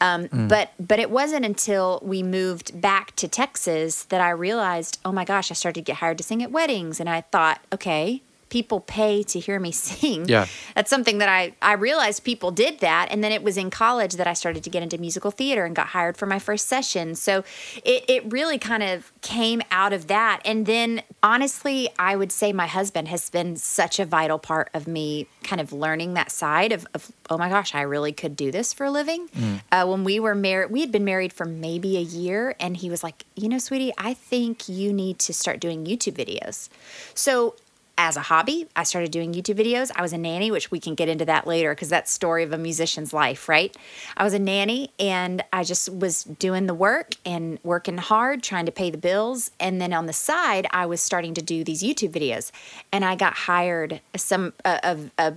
um, 0.00 0.28
but 0.48 0.72
but 0.78 0.98
it 0.98 1.10
wasn't 1.10 1.44
until 1.44 2.00
we 2.02 2.22
moved 2.22 2.80
back 2.80 3.14
to 3.16 3.28
Texas 3.28 4.04
that 4.04 4.20
I 4.20 4.30
realized, 4.30 4.98
oh 5.04 5.12
my 5.12 5.24
gosh, 5.24 5.50
I 5.50 5.54
started 5.54 5.80
to 5.80 5.84
get 5.84 5.96
hired 5.96 6.18
to 6.18 6.24
sing 6.24 6.42
at 6.42 6.50
weddings, 6.50 7.00
and 7.00 7.08
I 7.08 7.22
thought, 7.22 7.60
okay, 7.72 8.22
people 8.48 8.80
pay 8.80 9.22
to 9.24 9.38
hear 9.38 9.58
me 9.58 9.72
sing. 9.86 10.28
Yeah. 10.28 10.46
that's 10.74 10.90
something 10.90 11.18
that 11.18 11.28
I 11.28 11.52
I 11.62 11.74
realized 11.74 12.24
people 12.24 12.50
did 12.50 12.80
that, 12.80 13.08
and 13.10 13.22
then 13.22 13.32
it 13.32 13.42
was 13.42 13.56
in 13.56 13.70
college 13.70 14.14
that 14.14 14.26
I 14.26 14.34
started 14.34 14.64
to 14.64 14.70
get 14.70 14.82
into 14.82 14.98
musical 14.98 15.30
theater 15.30 15.64
and 15.64 15.74
got 15.74 15.88
hired 15.88 16.16
for 16.16 16.26
my 16.26 16.38
first 16.38 16.66
session. 16.68 17.14
So 17.14 17.44
it 17.84 18.04
it 18.08 18.32
really 18.32 18.58
kind 18.58 18.82
of 18.82 19.12
came 19.22 19.62
out 19.70 19.92
of 19.92 20.06
that, 20.08 20.40
and 20.44 20.66
then 20.66 21.02
honestly, 21.22 21.88
I 21.98 22.16
would 22.16 22.32
say 22.32 22.52
my 22.52 22.66
husband 22.66 23.08
has 23.08 23.30
been 23.30 23.56
such 23.56 23.98
a 23.98 24.04
vital 24.04 24.38
part 24.38 24.70
of 24.74 24.86
me 24.86 25.26
kind 25.42 25.60
of 25.60 25.72
learning 25.72 26.14
that 26.14 26.30
side 26.30 26.72
of, 26.72 26.86
of 26.94 27.10
oh 27.30 27.38
my 27.38 27.48
gosh, 27.48 27.74
I 27.74 27.82
really 27.82 28.12
could 28.12 28.36
do 28.36 28.50
this 28.50 28.72
for 28.72 28.84
a 28.86 28.90
living. 28.90 29.28
Uh, 29.72 29.86
when 29.86 30.04
we 30.04 30.20
were 30.20 30.34
married, 30.34 30.70
we 30.70 30.80
had 30.80 30.92
been 30.92 31.04
married 31.04 31.32
for 31.32 31.44
maybe 31.44 31.96
a 31.96 32.00
year, 32.00 32.54
and 32.60 32.76
he 32.76 32.90
was 32.90 33.02
like, 33.02 33.24
you 33.34 33.48
know, 33.48 33.58
sweetie, 33.58 33.92
I 33.98 34.14
think 34.14 34.68
you 34.68 34.92
need 34.92 35.18
to 35.20 35.34
start 35.34 35.60
doing 35.60 35.84
YouTube 35.84 36.14
videos. 36.14 36.68
So 37.14 37.54
as 37.98 38.16
a 38.16 38.20
hobby, 38.20 38.66
I 38.76 38.84
started 38.84 39.10
doing 39.10 39.32
YouTube 39.32 39.58
videos. 39.58 39.90
I 39.94 40.02
was 40.02 40.12
a 40.12 40.18
nanny, 40.18 40.50
which 40.50 40.70
we 40.70 40.78
can 40.78 40.94
get 40.94 41.08
into 41.08 41.24
that 41.24 41.46
later 41.46 41.74
because 41.74 41.88
that's 41.88 42.10
story 42.10 42.42
of 42.42 42.52
a 42.52 42.58
musician's 42.58 43.12
life, 43.12 43.48
right? 43.48 43.74
I 44.16 44.24
was 44.24 44.34
a 44.34 44.38
nanny 44.38 44.90
and 44.98 45.42
I 45.52 45.64
just 45.64 45.92
was 45.92 46.24
doing 46.24 46.66
the 46.66 46.74
work 46.74 47.14
and 47.24 47.58
working 47.62 47.98
hard, 47.98 48.42
trying 48.42 48.66
to 48.66 48.72
pay 48.72 48.90
the 48.90 48.98
bills. 48.98 49.50
And 49.58 49.80
then 49.80 49.92
on 49.92 50.06
the 50.06 50.12
side, 50.12 50.66
I 50.70 50.86
was 50.86 51.00
starting 51.00 51.34
to 51.34 51.42
do 51.42 51.64
these 51.64 51.82
YouTube 51.82 52.12
videos. 52.12 52.50
And 52.92 53.04
I 53.04 53.16
got 53.16 53.34
hired 53.34 54.00
some 54.14 54.52
uh, 54.64 54.78
of 54.82 55.10
uh, 55.16 55.32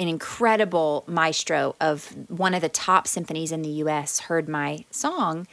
an 0.00 0.08
incredible 0.08 1.04
maestro 1.06 1.76
of 1.80 2.16
one 2.28 2.54
of 2.54 2.62
the 2.62 2.68
top 2.68 3.06
symphonies 3.06 3.52
in 3.52 3.62
the 3.62 3.68
US 3.68 4.20
heard 4.20 4.48
my 4.48 4.84
song 4.90 5.46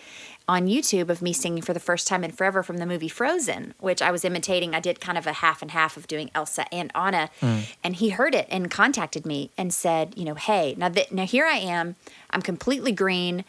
on 0.47 0.67
YouTube 0.67 1.09
of 1.09 1.21
me 1.21 1.33
singing 1.33 1.61
for 1.61 1.73
the 1.73 1.79
first 1.79 2.07
time 2.07 2.23
in 2.23 2.31
forever 2.31 2.63
from 2.63 2.77
the 2.77 2.85
movie 2.85 3.09
Frozen, 3.09 3.73
which 3.79 4.01
I 4.01 4.11
was 4.11 4.23
imitating. 4.23 4.73
I 4.73 4.79
did 4.79 5.01
kind 5.01 5.17
of 5.17 5.27
a 5.27 5.33
half 5.33 5.61
and 5.61 5.71
half 5.71 5.97
of 5.97 6.07
doing 6.07 6.31
Elsa 6.33 6.71
and 6.73 6.91
Anna, 6.95 7.29
mm. 7.41 7.69
and 7.83 7.95
he 7.95 8.09
heard 8.09 8.33
it 8.33 8.47
and 8.49 8.71
contacted 8.71 9.25
me 9.25 9.51
and 9.57 9.73
said, 9.73 10.13
you 10.15 10.23
know, 10.23 10.35
hey, 10.35 10.75
now 10.77 10.89
that 10.89 11.11
now 11.11 11.25
here 11.25 11.45
I 11.45 11.57
am, 11.57 11.95
I'm 12.31 12.41
completely 12.41 12.91
green. 12.91 13.43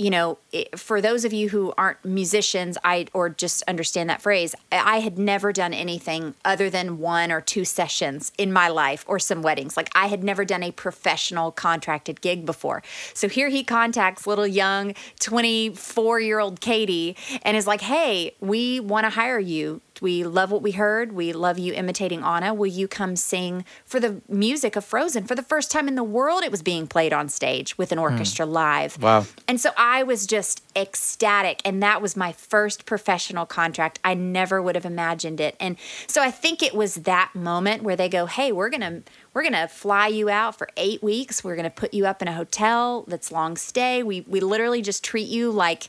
You 0.00 0.08
know, 0.08 0.38
for 0.76 1.02
those 1.02 1.26
of 1.26 1.34
you 1.34 1.50
who 1.50 1.74
aren't 1.76 2.02
musicians, 2.06 2.78
I 2.82 3.08
or 3.12 3.28
just 3.28 3.62
understand 3.68 4.08
that 4.08 4.22
phrase, 4.22 4.54
I 4.72 5.00
had 5.00 5.18
never 5.18 5.52
done 5.52 5.74
anything 5.74 6.34
other 6.42 6.70
than 6.70 6.96
one 6.96 7.30
or 7.30 7.42
two 7.42 7.66
sessions 7.66 8.32
in 8.38 8.50
my 8.50 8.68
life 8.68 9.04
or 9.06 9.18
some 9.18 9.42
weddings. 9.42 9.76
Like 9.76 9.90
I 9.94 10.06
had 10.06 10.24
never 10.24 10.46
done 10.46 10.62
a 10.62 10.72
professional 10.72 11.52
contracted 11.52 12.22
gig 12.22 12.46
before. 12.46 12.82
So 13.12 13.28
here 13.28 13.50
he 13.50 13.62
contacts 13.62 14.26
little 14.26 14.46
young 14.46 14.94
24 15.18 16.20
year 16.20 16.38
old 16.38 16.62
Katie 16.62 17.14
and 17.42 17.54
is 17.54 17.66
like, 17.66 17.82
hey, 17.82 18.34
we 18.40 18.80
want 18.80 19.04
to 19.04 19.10
hire 19.10 19.38
you. 19.38 19.82
We 20.00 20.24
love 20.24 20.50
what 20.50 20.62
we 20.62 20.72
heard. 20.72 21.12
We 21.12 21.32
love 21.32 21.58
you 21.58 21.72
imitating 21.72 22.22
Anna. 22.22 22.54
Will 22.54 22.66
you 22.66 22.88
come 22.88 23.16
sing 23.16 23.64
for 23.84 24.00
the 24.00 24.20
music 24.28 24.76
of 24.76 24.84
Frozen? 24.84 25.26
For 25.26 25.34
the 25.34 25.42
first 25.42 25.70
time 25.70 25.88
in 25.88 25.94
the 25.94 26.04
world, 26.04 26.42
it 26.42 26.50
was 26.50 26.62
being 26.62 26.86
played 26.86 27.12
on 27.12 27.28
stage 27.28 27.76
with 27.76 27.92
an 27.92 27.98
hmm. 27.98 28.04
orchestra 28.04 28.46
live. 28.46 29.00
Wow. 29.02 29.26
And 29.46 29.60
so 29.60 29.70
I 29.76 30.02
was 30.02 30.26
just 30.26 30.62
ecstatic. 30.76 31.60
And 31.64 31.82
that 31.82 32.00
was 32.00 32.16
my 32.16 32.32
first 32.32 32.86
professional 32.86 33.46
contract. 33.46 33.98
I 34.04 34.14
never 34.14 34.62
would 34.62 34.74
have 34.74 34.86
imagined 34.86 35.40
it. 35.40 35.56
And 35.60 35.76
so 36.06 36.22
I 36.22 36.30
think 36.30 36.62
it 36.62 36.74
was 36.74 36.94
that 36.96 37.30
moment 37.34 37.82
where 37.82 37.96
they 37.96 38.08
go, 38.08 38.26
hey, 38.26 38.52
we're 38.52 38.70
going 38.70 38.80
to. 38.80 39.02
We're 39.32 39.44
gonna 39.44 39.68
fly 39.68 40.08
you 40.08 40.28
out 40.28 40.58
for 40.58 40.68
eight 40.76 41.04
weeks. 41.04 41.44
We're 41.44 41.54
gonna 41.54 41.70
put 41.70 41.94
you 41.94 42.04
up 42.04 42.20
in 42.20 42.26
a 42.26 42.32
hotel 42.32 43.04
that's 43.06 43.30
long 43.30 43.56
stay. 43.56 44.02
We 44.02 44.22
we 44.22 44.40
literally 44.40 44.82
just 44.82 45.04
treat 45.04 45.28
you 45.28 45.52
like 45.52 45.88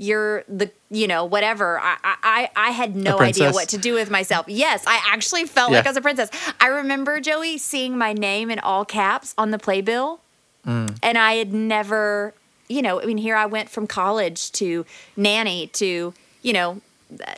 you're 0.00 0.44
the 0.48 0.70
you 0.90 1.06
know 1.06 1.26
whatever. 1.26 1.78
I 1.78 1.96
I 2.02 2.50
I 2.56 2.70
had 2.70 2.96
no 2.96 3.20
idea 3.20 3.52
what 3.52 3.68
to 3.68 3.78
do 3.78 3.92
with 3.92 4.10
myself. 4.10 4.46
Yes, 4.48 4.84
I 4.86 4.98
actually 5.12 5.44
felt 5.44 5.70
like 5.70 5.84
Yeah. 5.84 5.90
I 5.90 5.90
was 5.90 5.96
a 5.98 6.00
princess. 6.00 6.30
I 6.58 6.68
remember 6.68 7.20
Joey 7.20 7.58
seeing 7.58 7.98
my 7.98 8.14
name 8.14 8.50
in 8.50 8.58
all 8.60 8.86
caps 8.86 9.34
on 9.36 9.50
the 9.50 9.58
playbill 9.58 10.20
mm. 10.66 10.98
and 11.02 11.18
I 11.18 11.34
had 11.34 11.52
never, 11.52 12.32
you 12.66 12.80
know, 12.80 13.00
I 13.02 13.04
mean, 13.04 13.18
here 13.18 13.36
I 13.36 13.44
went 13.44 13.68
from 13.68 13.86
college 13.86 14.50
to 14.52 14.86
nanny 15.16 15.66
to, 15.74 16.14
you 16.40 16.52
know, 16.54 16.80
uh, 17.12 17.34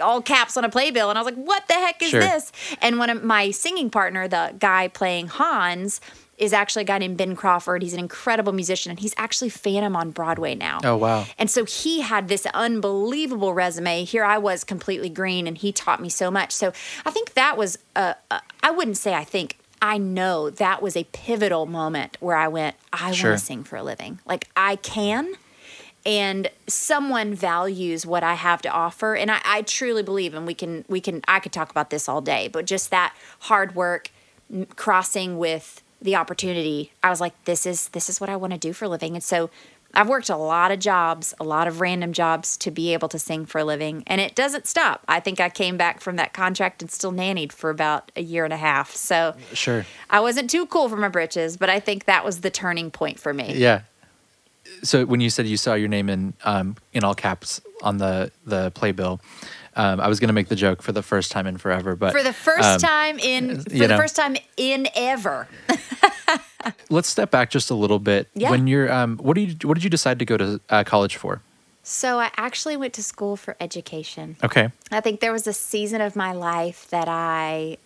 all 0.00 0.20
caps 0.20 0.56
on 0.56 0.64
a 0.64 0.68
playbill, 0.68 1.10
and 1.10 1.18
I 1.18 1.22
was 1.22 1.32
like, 1.32 1.44
"What 1.44 1.68
the 1.68 1.74
heck 1.74 2.02
is 2.02 2.08
Sure. 2.08 2.20
this?" 2.20 2.50
And 2.80 2.98
one 2.98 3.10
of 3.10 3.22
my 3.22 3.50
singing 3.50 3.90
partner, 3.90 4.26
the 4.26 4.54
guy 4.58 4.88
playing 4.88 5.28
Hans, 5.28 6.00
is 6.38 6.52
actually 6.52 6.82
a 6.82 6.86
guy 6.86 6.98
named 6.98 7.16
Ben 7.16 7.36
Crawford. 7.36 7.82
He's 7.82 7.92
an 7.92 7.98
incredible 8.00 8.52
musician, 8.52 8.90
and 8.90 8.98
he's 8.98 9.14
actually 9.16 9.50
Phantom 9.50 9.94
on 9.94 10.10
Broadway 10.10 10.54
now. 10.54 10.80
Oh, 10.82 10.96
wow. 10.96 11.26
And 11.38 11.50
so 11.50 11.64
he 11.64 12.00
had 12.00 12.28
this 12.28 12.46
unbelievable 12.46 13.54
resume. 13.54 14.04
Here 14.04 14.24
I 14.24 14.38
was 14.38 14.64
completely 14.64 15.08
green, 15.08 15.46
and 15.46 15.56
he 15.56 15.72
taught 15.72 16.00
me 16.00 16.08
so 16.08 16.30
much. 16.30 16.52
So 16.52 16.72
I 17.04 17.10
think 17.10 17.34
that 17.34 17.56
was, 17.56 17.78
uh, 17.94 18.14
uh, 18.30 18.40
I 18.62 18.70
wouldn't 18.70 18.96
say 18.96 19.14
I 19.14 19.24
think, 19.24 19.58
I 19.80 19.98
know 19.98 20.48
that 20.48 20.80
was 20.80 20.96
a 20.96 21.04
pivotal 21.12 21.66
moment 21.66 22.16
where 22.20 22.36
I 22.36 22.48
went, 22.48 22.76
I 22.92 23.12
Sure. 23.12 23.30
want 23.30 23.40
to 23.40 23.46
sing 23.46 23.64
for 23.64 23.76
a 23.76 23.82
living. 23.82 24.20
Like 24.24 24.48
I 24.56 24.76
can, 24.76 25.34
and 26.06 26.50
someone 26.66 27.34
values 27.34 28.06
what 28.06 28.22
I 28.24 28.34
have 28.34 28.62
to 28.62 28.68
offer. 28.68 29.14
And 29.14 29.30
I, 29.30 29.40
I 29.44 29.62
truly 29.62 30.02
believe, 30.02 30.34
and 30.34 30.46
we 30.46 30.54
can, 30.54 30.84
we 30.88 31.00
can, 31.00 31.20
I 31.28 31.40
could 31.40 31.52
talk 31.52 31.70
about 31.70 31.90
this 31.90 32.08
all 32.08 32.20
day, 32.20 32.48
but 32.48 32.64
just 32.64 32.90
that 32.90 33.14
hard 33.40 33.74
work 33.74 34.10
crossing 34.76 35.38
with 35.38 35.81
the 36.02 36.16
opportunity, 36.16 36.92
I 37.02 37.10
was 37.10 37.20
like, 37.20 37.32
this 37.44 37.64
is, 37.66 37.88
this 37.88 38.08
is 38.10 38.20
what 38.20 38.28
I 38.28 38.36
want 38.36 38.52
to 38.52 38.58
do 38.58 38.72
for 38.72 38.86
a 38.86 38.88
living. 38.88 39.14
And 39.14 39.22
so 39.22 39.50
I've 39.94 40.08
worked 40.08 40.30
a 40.30 40.36
lot 40.36 40.72
of 40.72 40.78
jobs, 40.78 41.34
a 41.38 41.44
lot 41.44 41.68
of 41.68 41.80
random 41.80 42.12
jobs 42.12 42.56
to 42.58 42.70
be 42.70 42.92
able 42.94 43.08
to 43.08 43.18
sing 43.18 43.44
for 43.44 43.58
a 43.58 43.64
living, 43.64 44.02
and 44.06 44.20
it 44.20 44.34
doesn't 44.34 44.66
stop. 44.66 45.04
I 45.06 45.20
think 45.20 45.38
I 45.38 45.48
came 45.50 45.76
back 45.76 46.00
from 46.00 46.16
that 46.16 46.32
contract 46.32 46.80
and 46.82 46.90
still 46.90 47.12
nannied 47.12 47.52
for 47.52 47.68
about 47.68 48.10
a 48.16 48.22
year 48.22 48.44
and 48.44 48.52
a 48.52 48.56
half. 48.56 48.94
So 48.94 49.34
Sure. 49.52 49.84
I 50.08 50.20
wasn't 50.20 50.48
too 50.48 50.66
cool 50.66 50.88
for 50.88 50.96
my 50.96 51.08
britches, 51.08 51.56
but 51.56 51.68
I 51.68 51.78
think 51.78 52.06
that 52.06 52.24
was 52.24 52.40
the 52.40 52.50
turning 52.50 52.90
point 52.90 53.20
for 53.20 53.34
me. 53.34 53.54
Yeah. 53.54 53.82
So 54.82 55.04
when 55.04 55.20
you 55.20 55.28
said 55.28 55.46
you 55.46 55.56
saw 55.58 55.74
your 55.74 55.88
name 55.88 56.08
in 56.08 56.32
um, 56.44 56.76
in 56.92 57.04
all 57.04 57.14
caps 57.14 57.60
on 57.82 57.98
the 57.98 58.30
the 58.46 58.70
playbill, 58.70 59.20
um, 59.76 60.00
I 60.00 60.08
was 60.08 60.20
going 60.20 60.28
to 60.28 60.34
make 60.34 60.48
the 60.48 60.56
joke 60.56 60.82
for 60.82 60.92
the 60.92 61.02
first 61.02 61.32
time 61.32 61.46
in 61.46 61.58
forever, 61.58 61.96
but 61.96 62.12
For 62.12 62.22
the 62.22 62.32
first 62.32 62.64
um, 62.64 62.78
time 62.78 63.18
in 63.18 63.62
for 63.62 63.70
the 63.70 63.88
know. 63.88 63.96
first 63.96 64.16
time 64.16 64.36
in 64.56 64.88
ever. 64.94 65.48
let's 66.90 67.08
step 67.08 67.30
back 67.30 67.50
just 67.50 67.70
a 67.70 67.74
little 67.74 67.98
bit. 67.98 68.28
Yeah. 68.34 68.50
When 68.50 68.66
you're, 68.66 68.92
um, 68.92 69.16
what 69.18 69.34
do 69.34 69.40
you, 69.42 69.56
what 69.66 69.74
did 69.74 69.84
you 69.84 69.90
decide 69.90 70.18
to 70.18 70.24
go 70.24 70.36
to 70.36 70.60
uh, 70.68 70.84
college 70.84 71.16
for? 71.16 71.40
So 71.82 72.20
I 72.20 72.30
actually 72.36 72.76
went 72.76 72.92
to 72.94 73.02
school 73.02 73.36
for 73.36 73.56
education. 73.60 74.36
Okay. 74.42 74.70
I 74.90 75.00
think 75.00 75.20
there 75.20 75.32
was 75.32 75.46
a 75.46 75.52
season 75.52 76.00
of 76.00 76.14
my 76.14 76.32
life 76.32 76.88
that 76.90 77.08
I 77.08 77.78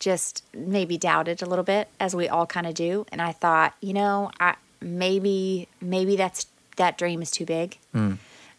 just 0.00 0.42
maybe 0.54 0.98
doubted 0.98 1.42
a 1.42 1.46
little 1.46 1.64
bit, 1.64 1.88
as 2.00 2.16
we 2.16 2.28
all 2.28 2.46
kind 2.46 2.66
of 2.66 2.74
do, 2.74 3.06
and 3.12 3.20
I 3.20 3.32
thought, 3.32 3.74
you 3.80 3.92
know, 3.92 4.30
I 4.40 4.56
maybe 4.80 5.68
maybe 5.80 6.16
that's 6.16 6.46
that 6.76 6.96
dream 6.98 7.22
is 7.22 7.30
too 7.30 7.44
big. 7.44 7.78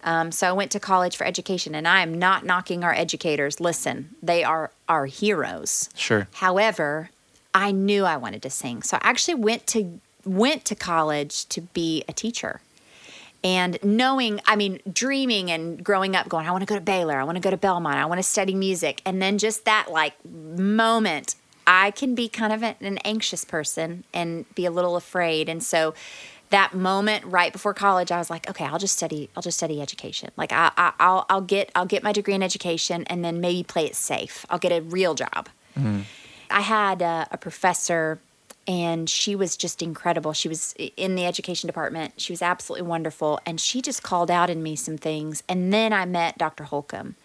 Um, 0.03 0.31
so 0.31 0.47
I 0.47 0.51
went 0.51 0.71
to 0.71 0.79
college 0.79 1.15
for 1.15 1.25
education, 1.25 1.75
and 1.75 1.87
I 1.87 2.01
am 2.01 2.17
not 2.17 2.45
knocking 2.45 2.83
our 2.83 2.93
educators. 2.93 3.59
Listen, 3.59 4.15
they 4.21 4.43
are 4.43 4.71
our 4.89 5.05
heroes. 5.05 5.89
Sure. 5.95 6.27
However, 6.33 7.09
I 7.53 7.71
knew 7.71 8.05
I 8.05 8.17
wanted 8.17 8.41
to 8.43 8.49
sing, 8.49 8.81
so 8.81 8.97
I 8.97 9.01
actually 9.03 9.35
went 9.35 9.67
to 9.67 9.99
went 10.23 10.65
to 10.65 10.75
college 10.75 11.47
to 11.47 11.61
be 11.61 12.03
a 12.07 12.13
teacher. 12.13 12.61
And 13.43 13.79
knowing, 13.83 14.39
I 14.45 14.55
mean, 14.55 14.79
dreaming 14.91 15.49
and 15.49 15.83
growing 15.83 16.15
up, 16.15 16.29
going, 16.29 16.47
I 16.47 16.51
want 16.51 16.61
to 16.61 16.67
go 16.67 16.75
to 16.75 16.81
Baylor, 16.81 17.19
I 17.19 17.23
want 17.23 17.37
to 17.37 17.41
go 17.41 17.49
to 17.49 17.57
Belmont, 17.57 17.97
I 17.97 18.05
want 18.05 18.19
to 18.19 18.23
study 18.23 18.53
music, 18.53 19.01
and 19.03 19.19
then 19.19 19.39
just 19.39 19.65
that 19.65 19.87
like 19.91 20.13
moment, 20.25 21.35
I 21.65 21.91
can 21.91 22.13
be 22.13 22.29
kind 22.29 22.53
of 22.53 22.61
an 22.63 22.99
anxious 22.99 23.43
person 23.43 24.03
and 24.13 24.45
be 24.53 24.65
a 24.65 24.71
little 24.71 24.95
afraid, 24.95 25.49
and 25.49 25.63
so 25.63 25.95
that 26.51 26.73
moment 26.73 27.25
right 27.25 27.51
before 27.51 27.73
college, 27.73 28.11
I 28.11 28.17
was 28.17 28.29
like, 28.29 28.49
okay, 28.49 28.65
I'll 28.65 28.79
just 28.79 28.95
study, 28.95 29.29
I'll 29.35 29.43
just 29.43 29.57
study 29.57 29.81
education. 29.81 30.31
Like 30.37 30.51
I, 30.51 30.71
I 30.77 30.93
I'll, 30.99 31.25
I'll 31.29 31.41
get, 31.41 31.71
I'll 31.75 31.85
get 31.85 32.03
my 32.03 32.11
degree 32.11 32.33
in 32.33 32.43
education, 32.43 33.03
and 33.07 33.25
then 33.25 33.41
maybe 33.41 33.63
play 33.63 33.85
it 33.85 33.95
safe. 33.95 34.45
I'll 34.49 34.59
get 34.59 34.71
a 34.71 34.81
real 34.81 35.15
job. 35.15 35.49
Mm-hmm. 35.77 36.01
I 36.49 36.61
had 36.61 37.01
a, 37.01 37.27
a 37.31 37.37
professor, 37.37 38.19
and 38.67 39.09
she 39.09 39.35
was 39.35 39.57
just 39.57 39.81
incredible. 39.81 40.33
She 40.33 40.47
was 40.47 40.75
in 40.97 41.15
the 41.15 41.25
education 41.25 41.67
department. 41.67 42.13
She 42.17 42.31
was 42.31 42.41
absolutely 42.41 42.87
wonderful, 42.87 43.39
and 43.45 43.59
she 43.59 43.81
just 43.81 44.03
called 44.03 44.29
out 44.29 44.49
in 44.49 44.61
me 44.61 44.75
some 44.75 44.97
things. 44.97 45.43
And 45.49 45.73
then 45.73 45.93
I 45.93 46.05
met 46.05 46.37
Dr. 46.37 46.65
Holcomb, 46.65 47.15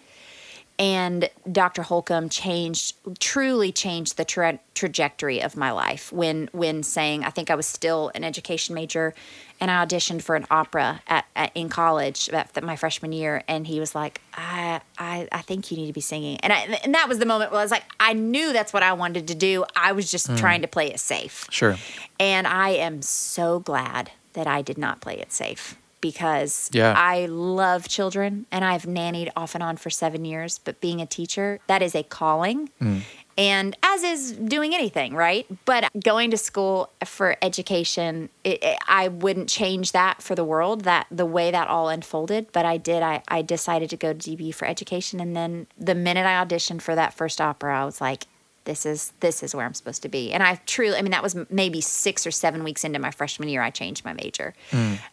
and 0.78 1.30
Dr. 1.50 1.82
Holcomb 1.82 2.28
changed, 2.28 2.96
truly 3.18 3.72
changed 3.72 4.16
the 4.16 4.24
tra- 4.24 4.60
trajectory 4.74 5.42
of 5.42 5.56
my 5.56 5.70
life. 5.70 6.12
When 6.12 6.50
when 6.52 6.82
saying, 6.82 7.24
I 7.24 7.30
think 7.30 7.50
I 7.50 7.54
was 7.54 7.66
still 7.66 8.10
an 8.14 8.24
education 8.24 8.74
major, 8.74 9.14
and 9.58 9.70
I 9.70 9.84
auditioned 9.84 10.22
for 10.22 10.36
an 10.36 10.46
opera 10.50 11.00
at, 11.06 11.24
at 11.34 11.50
in 11.54 11.70
college 11.70 12.28
at, 12.28 12.54
at 12.54 12.62
my 12.62 12.76
freshman 12.76 13.12
year, 13.12 13.42
and 13.48 13.66
he 13.66 13.80
was 13.80 13.94
like, 13.94 14.20
I, 14.34 14.80
I 14.98 15.28
I 15.32 15.42
think 15.42 15.70
you 15.70 15.78
need 15.78 15.86
to 15.86 15.94
be 15.94 16.02
singing, 16.02 16.38
and 16.40 16.52
I, 16.52 16.80
and 16.84 16.94
that 16.94 17.08
was 17.08 17.18
the 17.18 17.26
moment 17.26 17.52
where 17.52 17.60
I 17.60 17.64
was 17.64 17.70
like, 17.70 17.84
I 17.98 18.12
knew 18.12 18.52
that's 18.52 18.72
what 18.72 18.82
I 18.82 18.92
wanted 18.92 19.28
to 19.28 19.34
do. 19.34 19.64
I 19.74 19.92
was 19.92 20.10
just 20.10 20.26
hmm. 20.26 20.36
trying 20.36 20.62
to 20.62 20.68
play 20.68 20.88
it 20.88 21.00
safe. 21.00 21.46
Sure. 21.50 21.76
And 22.20 22.46
I 22.46 22.70
am 22.70 23.00
so 23.02 23.60
glad 23.60 24.10
that 24.34 24.46
I 24.46 24.60
did 24.60 24.76
not 24.76 25.00
play 25.00 25.18
it 25.18 25.32
safe 25.32 25.76
because 26.10 26.70
Yeah. 26.72 26.94
I 26.96 27.26
love 27.26 27.88
children 27.88 28.46
and 28.52 28.64
I've 28.64 28.82
nannied 28.84 29.30
off 29.36 29.54
and 29.54 29.62
on 29.62 29.76
for 29.76 29.90
seven 29.90 30.24
years. 30.24 30.58
But 30.58 30.80
being 30.80 31.00
a 31.00 31.06
teacher, 31.06 31.58
that 31.66 31.82
is 31.82 31.94
a 31.94 32.02
calling. 32.04 32.70
Mm. 32.80 33.00
And 33.38 33.76
as 33.82 34.02
is 34.02 34.32
doing 34.32 34.74
anything, 34.74 35.14
right? 35.14 35.46
But 35.66 35.90
going 36.02 36.30
to 36.30 36.38
school 36.38 36.90
for 37.04 37.36
education, 37.42 38.30
it, 38.44 38.62
it- 38.62 38.78
I 38.88 39.08
wouldn't 39.08 39.48
change 39.48 39.92
that 39.92 40.22
for 40.22 40.34
the 40.34 40.44
world, 40.44 40.82
that 40.84 41.06
the 41.10 41.26
way 41.26 41.50
that 41.50 41.68
all 41.68 41.88
unfolded. 41.88 42.46
But 42.52 42.64
I 42.64 42.76
did. 42.78 43.02
I, 43.02 43.22
I 43.28 43.42
decided 43.42 43.90
to 43.90 43.96
go 43.96 44.12
to 44.14 44.18
DB 44.18 44.54
for 44.54 44.66
education. 44.66 45.20
And 45.20 45.34
then 45.36 45.66
the 45.76 45.94
minute 45.94 46.24
I 46.24 46.42
auditioned 46.44 46.80
for 46.82 46.94
that 46.94 47.12
first 47.14 47.40
opera, 47.40 47.82
I 47.82 47.84
was 47.84 48.00
like, 48.00 48.26
this 48.66 48.84
is 48.84 49.12
this 49.20 49.42
is 49.42 49.54
where 49.54 49.64
I'm 49.64 49.74
supposed 49.74 50.02
to 50.02 50.08
be. 50.08 50.32
And 50.32 50.42
I 50.42 50.60
truly, 50.66 50.96
I 50.98 51.02
mean, 51.02 51.12
that 51.12 51.22
was 51.22 51.34
maybe 51.50 51.80
six 51.80 52.26
or 52.26 52.30
seven 52.30 52.62
weeks 52.62 52.84
into 52.84 52.98
my 52.98 53.10
freshman 53.10 53.48
year, 53.48 53.62
I 53.62 53.70
changed 53.70 54.04
my 54.04 54.12
major, 54.12 54.54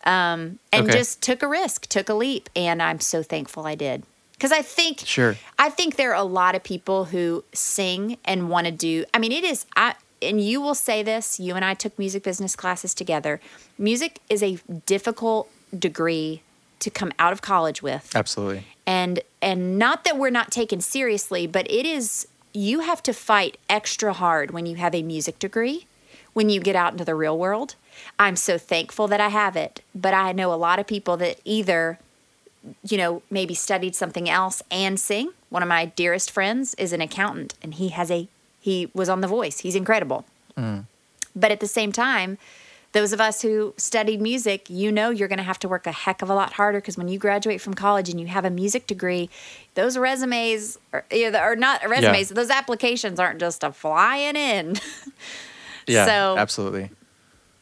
um, 0.05 0.59
and 0.71 0.83
Okay. 0.87 0.91
just 0.97 1.21
took 1.21 1.41
a 1.41 1.47
risk, 1.47 1.87
took 1.87 2.09
a 2.09 2.13
leap, 2.13 2.49
and 2.55 2.81
I'm 2.81 2.99
so 2.99 3.23
thankful 3.23 3.65
I 3.65 3.75
did. 3.75 4.03
Because 4.33 4.51
I 4.51 4.61
think, 4.61 4.99
Sure. 5.05 5.37
I 5.57 5.69
think 5.69 5.95
there 5.95 6.11
are 6.11 6.19
a 6.19 6.23
lot 6.23 6.53
of 6.55 6.63
people 6.63 7.05
who 7.05 7.45
sing 7.53 8.17
and 8.25 8.49
want 8.49 8.65
to 8.65 8.71
do. 8.71 9.05
I 9.13 9.19
mean, 9.19 9.31
it 9.31 9.43
is. 9.43 9.65
I 9.75 9.95
and 10.21 10.39
you 10.39 10.61
will 10.61 10.75
say 10.75 11.03
this. 11.03 11.39
You 11.39 11.55
and 11.55 11.65
I 11.65 11.73
took 11.73 11.97
music 11.99 12.23
business 12.23 12.55
classes 12.55 12.93
together. 12.93 13.39
Music 13.77 14.19
is 14.29 14.41
a 14.43 14.57
difficult 14.85 15.49
degree 15.77 16.41
to 16.79 16.89
come 16.89 17.11
out 17.19 17.31
of 17.33 17.41
college 17.41 17.81
with 17.81 18.11
Absolutely. 18.13 18.65
and 18.85 19.21
and 19.41 19.79
not 19.79 20.03
that 20.03 20.17
we're 20.17 20.29
not 20.29 20.51
taken 20.51 20.81
seriously 20.81 21.47
but 21.47 21.65
it 21.71 21.85
is 21.85 22.27
you 22.53 22.81
have 22.81 23.03
to 23.03 23.13
fight 23.13 23.57
extra 23.69 24.13
hard 24.13 24.51
when 24.51 24.65
you 24.65 24.75
have 24.75 24.95
a 24.95 25.03
music 25.03 25.39
degree 25.39 25.87
when 26.33 26.49
you 26.49 26.59
get 26.59 26.75
out 26.75 26.91
into 26.91 27.05
the 27.05 27.15
real 27.15 27.37
world. 27.37 27.75
I'm 28.17 28.35
so 28.35 28.57
thankful 28.57 29.07
that 29.07 29.21
i 29.21 29.29
have 29.29 29.55
it 29.55 29.81
but 29.93 30.13
i 30.13 30.31
know 30.31 30.51
a 30.51 30.55
lot 30.55 30.79
of 30.79 30.87
people 30.87 31.15
that 31.17 31.39
either 31.45 31.99
you 32.83 32.97
know 32.97 33.21
maybe 33.29 33.53
studied 33.53 33.95
something 33.95 34.29
else 34.29 34.61
and 34.71 34.99
sing. 34.99 35.31
One 35.49 35.63
of 35.63 35.69
my 35.69 35.85
dearest 35.85 36.31
friends 36.31 36.73
is 36.75 36.93
an 36.93 37.01
accountant 37.01 37.53
and 37.61 37.73
he 37.75 37.89
has 37.89 38.09
a 38.09 38.27
he 38.59 38.89
was 38.93 39.09
on 39.09 39.21
the 39.21 39.27
voice. 39.27 39.59
He's 39.59 39.75
incredible. 39.75 40.25
Mm. 40.57 40.85
But 41.35 41.51
at 41.51 41.59
the 41.59 41.67
same 41.67 41.91
time, 41.91 42.37
those 42.93 43.11
of 43.11 43.19
us 43.19 43.41
who 43.41 43.73
studied 43.77 44.21
music, 44.21 44.69
you 44.69 44.91
know 44.91 45.09
you're 45.09 45.27
going 45.27 45.37
to 45.37 45.43
have 45.43 45.59
to 45.59 45.67
work 45.67 45.85
a 45.87 45.91
heck 45.91 46.21
of 46.21 46.29
a 46.29 46.35
lot 46.35 46.53
harder 46.53 46.79
because 46.79 46.97
when 46.97 47.07
you 47.09 47.19
graduate 47.19 47.59
from 47.59 47.73
college 47.73 48.07
and 48.09 48.19
you 48.21 48.27
have 48.27 48.45
a 48.45 48.49
music 48.49 48.87
degree, 48.87 49.29
those 49.75 49.97
resumes 49.97 50.77
are, 50.93 51.55
not 51.55 51.87
resumes, 51.89 52.29
those 52.29 52.49
applications 52.51 53.19
aren't 53.19 53.39
just 53.39 53.63
a 53.63 53.71
flying 53.73 54.35
in. 54.35 54.75
Yeah. 55.85 56.05
So- 56.05 56.37
absolutely. 56.37 56.89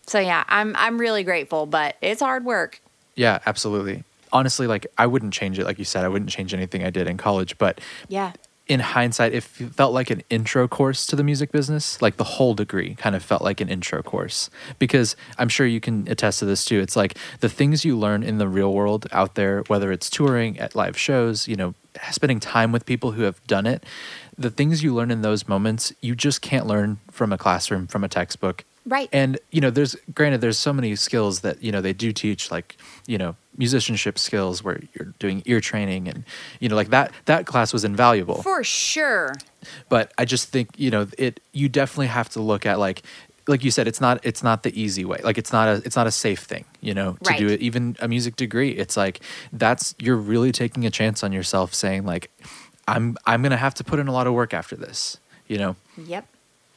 so 0.06 0.20
yeah, 0.20 0.44
I'm 0.48 0.76
I'm 0.76 1.00
really 1.00 1.24
grateful, 1.24 1.66
but 1.66 1.96
it's 2.02 2.22
hard 2.22 2.46
work. 2.46 2.80
Yeah, 3.16 3.40
absolutely. 3.48 4.04
Honestly, 4.32 4.68
like 4.68 4.86
I 4.98 5.08
wouldn't 5.08 5.34
change 5.34 5.58
it. 5.58 5.66
Like 5.66 5.80
you 5.80 5.86
said, 5.86 6.06
I 6.06 6.08
wouldn't 6.08 6.30
change 6.30 6.54
anything 6.54 6.84
I 6.84 6.92
did 6.92 7.08
in 7.08 7.18
college. 7.18 7.58
But 7.58 7.82
Yeah. 8.10 8.34
In 8.72 8.80
hindsight, 8.80 9.34
it 9.34 9.44
felt 9.44 9.94
like 9.94 10.10
an 10.10 10.24
intro 10.30 10.66
course 10.66 11.06
to 11.08 11.18
the 11.18 11.26
music 11.26 11.52
business. 11.52 12.02
Like 12.02 12.16
the 12.16 12.24
whole 12.24 12.54
degree 12.54 12.96
kind 12.96 13.18
of 13.18 13.22
felt 13.24 13.42
like 13.42 13.60
an 13.60 13.68
intro 13.68 14.02
course 14.02 14.50
because 14.80 15.18
I'm 15.38 15.50
sure 15.50 15.68
you 15.68 15.82
can 15.82 16.08
attest 16.08 16.40
to 16.40 16.46
this 16.46 16.64
too. 16.64 16.80
It's 16.80 16.96
like 16.96 17.18
the 17.42 17.50
things 17.50 17.84
you 17.84 17.98
learn 17.98 18.24
in 18.24 18.38
the 18.38 18.48
real 18.48 18.74
world 18.74 19.08
out 19.12 19.36
there, 19.36 19.64
whether 19.68 19.92
it's 19.92 20.10
touring 20.10 20.58
at 20.58 20.74
live 20.74 20.98
shows, 20.98 21.50
you 21.50 21.58
know, 21.58 21.74
spending 22.12 22.40
time 22.40 22.72
with 22.72 22.86
people 22.86 23.12
who 23.12 23.24
have 23.24 23.46
done 23.46 23.68
it, 23.68 23.86
the 24.38 24.50
things 24.50 24.82
you 24.82 24.96
learn 24.96 25.12
in 25.12 25.22
those 25.22 25.50
moments, 25.50 25.92
you 26.00 26.16
just 26.16 26.42
can't 26.42 26.66
learn 26.66 26.98
from 27.12 27.34
a 27.34 27.38
classroom, 27.38 27.88
from 27.88 28.06
a 28.06 28.08
textbook. 28.08 28.64
Right. 28.86 29.10
And 29.12 29.38
you 29.52 29.60
know, 29.60 29.70
there's 29.70 29.98
granted 30.16 30.40
there's 30.40 30.58
so 30.58 30.72
many 30.72 30.96
skills 30.96 31.42
that 31.42 31.62
you 31.62 31.74
know 31.74 31.82
they 31.82 31.94
do 31.94 32.14
teach, 32.14 32.50
like 32.50 32.78
you 33.06 33.18
know 33.18 33.36
musicianship 33.64 34.16
skills 34.18 34.64
where 34.64 34.80
you're 34.94 35.14
doing 35.20 35.42
ear 35.46 35.62
training 35.62 36.08
and 36.08 36.24
you 36.60 36.68
know 36.70 36.76
like 36.76 36.90
that 36.90 37.12
that 37.26 37.46
class 37.46 37.72
was 37.72 37.84
invaluable. 37.84 38.42
For 38.42 38.64
sure. 38.64 39.36
but 39.90 40.12
i 40.18 40.26
just 40.26 40.50
think 40.50 40.68
you 40.78 40.90
know 40.90 41.04
it 41.18 41.40
you 41.60 41.70
definitely 41.70 42.12
have 42.20 42.30
to 42.36 42.42
look 42.42 42.66
at 42.66 42.80
like 42.80 43.04
like 43.48 43.64
you 43.64 43.72
said 43.72 43.88
it's 43.88 44.02
not 44.02 44.16
it's 44.24 44.44
not 44.44 44.64
the 44.64 44.72
easy 44.80 45.04
way. 45.04 45.20
Like 45.24 45.38
it's 45.38 45.52
not 45.52 45.68
a 45.68 45.76
it's 45.86 45.96
not 45.96 46.08
a 46.08 46.12
safe 46.12 46.42
thing 46.52 46.66
you 46.80 46.94
know 46.94 47.18
to 47.24 47.38
do 47.38 47.48
it. 47.48 47.60
Even 47.62 47.96
a 48.00 48.08
music 48.08 48.36
degree 48.36 48.72
it's 48.72 48.96
like 48.96 49.20
that's 49.54 49.96
you're 50.00 50.22
really 50.34 50.52
taking 50.52 50.86
a 50.86 50.92
chance 50.92 51.24
on 51.24 51.32
yourself 51.32 51.74
saying 51.74 52.06
like 52.06 52.32
i'm 52.88 53.18
i'm 53.26 53.42
gonna 53.44 53.58
have 53.68 53.76
to 53.76 53.84
put 53.84 54.00
in 54.00 54.08
a 54.08 54.12
lot 54.12 54.26
of 54.28 54.34
work 54.34 54.54
after 54.54 54.76
this 54.76 55.18
you 55.52 55.58
know? 55.58 55.76
Yep. 55.98 56.26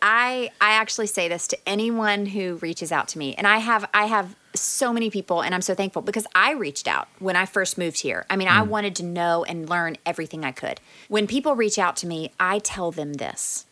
I 0.02 0.50
I 0.60 0.72
actually 0.72 1.06
say 1.06 1.28
this 1.28 1.46
to 1.48 1.58
anyone 1.66 2.26
who 2.26 2.56
reaches 2.56 2.90
out 2.92 3.08
to 3.08 3.18
me, 3.18 3.34
and 3.36 3.46
I 3.46 3.58
have 3.58 3.88
I 3.94 4.06
have 4.06 4.34
so 4.54 4.92
many 4.92 5.11
people, 5.11 5.42
and 5.42 5.54
I'm 5.54 5.62
so 5.62 5.75
thankful 5.75 6.02
because 6.02 6.26
I 6.34 6.52
reached 6.52 6.87
out 6.87 7.08
when 7.18 7.37
I 7.37 7.46
first 7.46 7.78
moved 7.78 8.00
here. 8.00 8.25
I 8.30 8.37
mean, 8.37 8.49
I 8.49 8.62
mm. 8.62 8.68
wanted 8.68 8.96
to 8.96 9.04
know 9.04 9.44
and 9.44 9.68
learn 9.68 9.96
everything 10.06 10.44
I 10.44 10.52
could. 10.52 10.80
When 11.08 11.26
people 11.26 11.56
reach 11.56 11.78
out 11.78 11.96
to 11.96 12.06
me, 12.06 12.32
I 12.38 12.58
tell 12.58 12.90
them 12.90 13.14
this. 13.14 13.66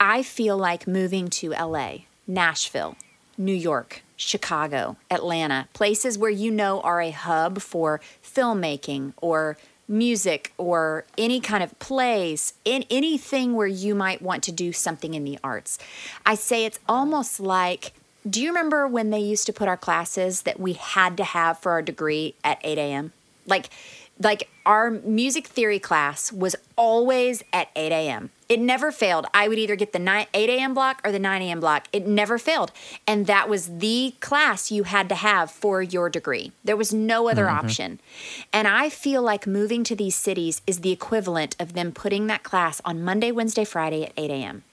I 0.00 0.22
feel 0.22 0.56
like 0.56 0.86
moving 0.86 1.28
to 1.30 1.50
LA, 1.50 1.98
Nashville, 2.26 2.96
New 3.36 3.54
York, 3.54 4.02
Chicago, 4.16 4.96
Atlanta, 5.10 5.68
places 5.72 6.18
where 6.18 6.30
you 6.30 6.50
know 6.50 6.80
are 6.82 7.00
a 7.00 7.10
hub 7.10 7.60
for 7.60 8.00
filmmaking 8.22 9.14
or 9.20 9.56
music 9.88 10.52
or 10.58 11.04
any 11.16 11.40
kind 11.40 11.62
of 11.64 11.76
plays, 11.78 12.52
in 12.64 12.84
anything 12.90 13.54
where 13.54 13.66
you 13.66 13.94
might 13.94 14.20
want 14.20 14.42
to 14.44 14.52
do 14.52 14.72
something 14.72 15.14
in 15.14 15.24
the 15.24 15.38
arts. 15.42 15.78
I 16.26 16.34
say 16.34 16.64
it's 16.64 16.78
almost 16.88 17.40
like 17.40 17.92
do 18.28 18.42
you 18.42 18.48
remember 18.48 18.86
when 18.86 19.10
they 19.10 19.20
used 19.20 19.46
to 19.46 19.52
put 19.52 19.68
our 19.68 19.76
classes 19.76 20.42
that 20.42 20.58
we 20.58 20.74
had 20.74 21.16
to 21.16 21.24
have 21.24 21.58
for 21.58 21.72
our 21.72 21.82
degree 21.82 22.34
at 22.44 22.58
8 22.62 22.78
a.m.? 22.78 23.12
Like 23.46 23.70
like 24.20 24.48
our 24.66 24.90
music 24.90 25.46
theory 25.46 25.78
class 25.78 26.32
was 26.32 26.56
always 26.76 27.42
at 27.52 27.68
8 27.76 27.92
a.m. 27.92 28.30
It 28.48 28.58
never 28.58 28.90
failed. 28.90 29.26
I 29.32 29.46
would 29.46 29.58
either 29.58 29.76
get 29.76 29.92
the 29.92 29.98
9, 29.98 30.26
8 30.32 30.50
a.m. 30.50 30.74
block 30.74 31.00
or 31.04 31.12
the 31.12 31.18
9 31.18 31.42
a.m. 31.42 31.60
block. 31.60 31.86
It 31.92 32.06
never 32.06 32.38
failed. 32.38 32.72
And 33.06 33.26
that 33.26 33.48
was 33.48 33.78
the 33.78 34.14
class 34.20 34.70
you 34.70 34.84
had 34.84 35.08
to 35.10 35.14
have 35.14 35.50
for 35.50 35.82
your 35.82 36.08
degree. 36.08 36.52
There 36.64 36.76
was 36.76 36.92
no 36.92 37.28
other 37.28 37.46
mm-hmm. 37.46 37.66
option. 37.66 38.00
And 38.52 38.66
I 38.66 38.88
feel 38.88 39.22
like 39.22 39.46
moving 39.46 39.84
to 39.84 39.94
these 39.94 40.16
cities 40.16 40.62
is 40.66 40.80
the 40.80 40.92
equivalent 40.92 41.56
of 41.60 41.74
them 41.74 41.92
putting 41.92 42.26
that 42.26 42.42
class 42.42 42.80
on 42.84 43.04
Monday, 43.04 43.30
Wednesday, 43.30 43.64
Friday 43.64 44.04
at 44.04 44.12
8 44.16 44.30
a.m. 44.30 44.64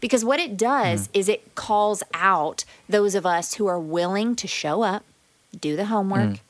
Because 0.00 0.24
what 0.24 0.40
it 0.40 0.56
does 0.56 1.08
mm. 1.08 1.10
is 1.14 1.28
it 1.28 1.54
calls 1.54 2.02
out 2.14 2.64
those 2.88 3.14
of 3.14 3.24
us 3.24 3.54
who 3.54 3.66
are 3.66 3.80
willing 3.80 4.36
to 4.36 4.46
show 4.46 4.82
up, 4.82 5.04
do 5.60 5.76
the 5.76 5.86
homework, 5.86 6.28
mm 6.28 6.40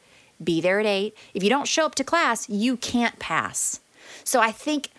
be 0.43 0.61
there 0.61 0.81
at 0.81 0.87
eight. 0.87 1.17
If 1.35 1.43
you 1.43 1.51
don't 1.51 1.67
show 1.67 1.85
up 1.85 1.95
to 1.97 2.05
class, 2.05 2.49
you 2.49 2.77
can't 2.77 3.19
pass. 3.19 3.81
So 4.25 4.41
I 4.41 4.53
think 4.53 4.91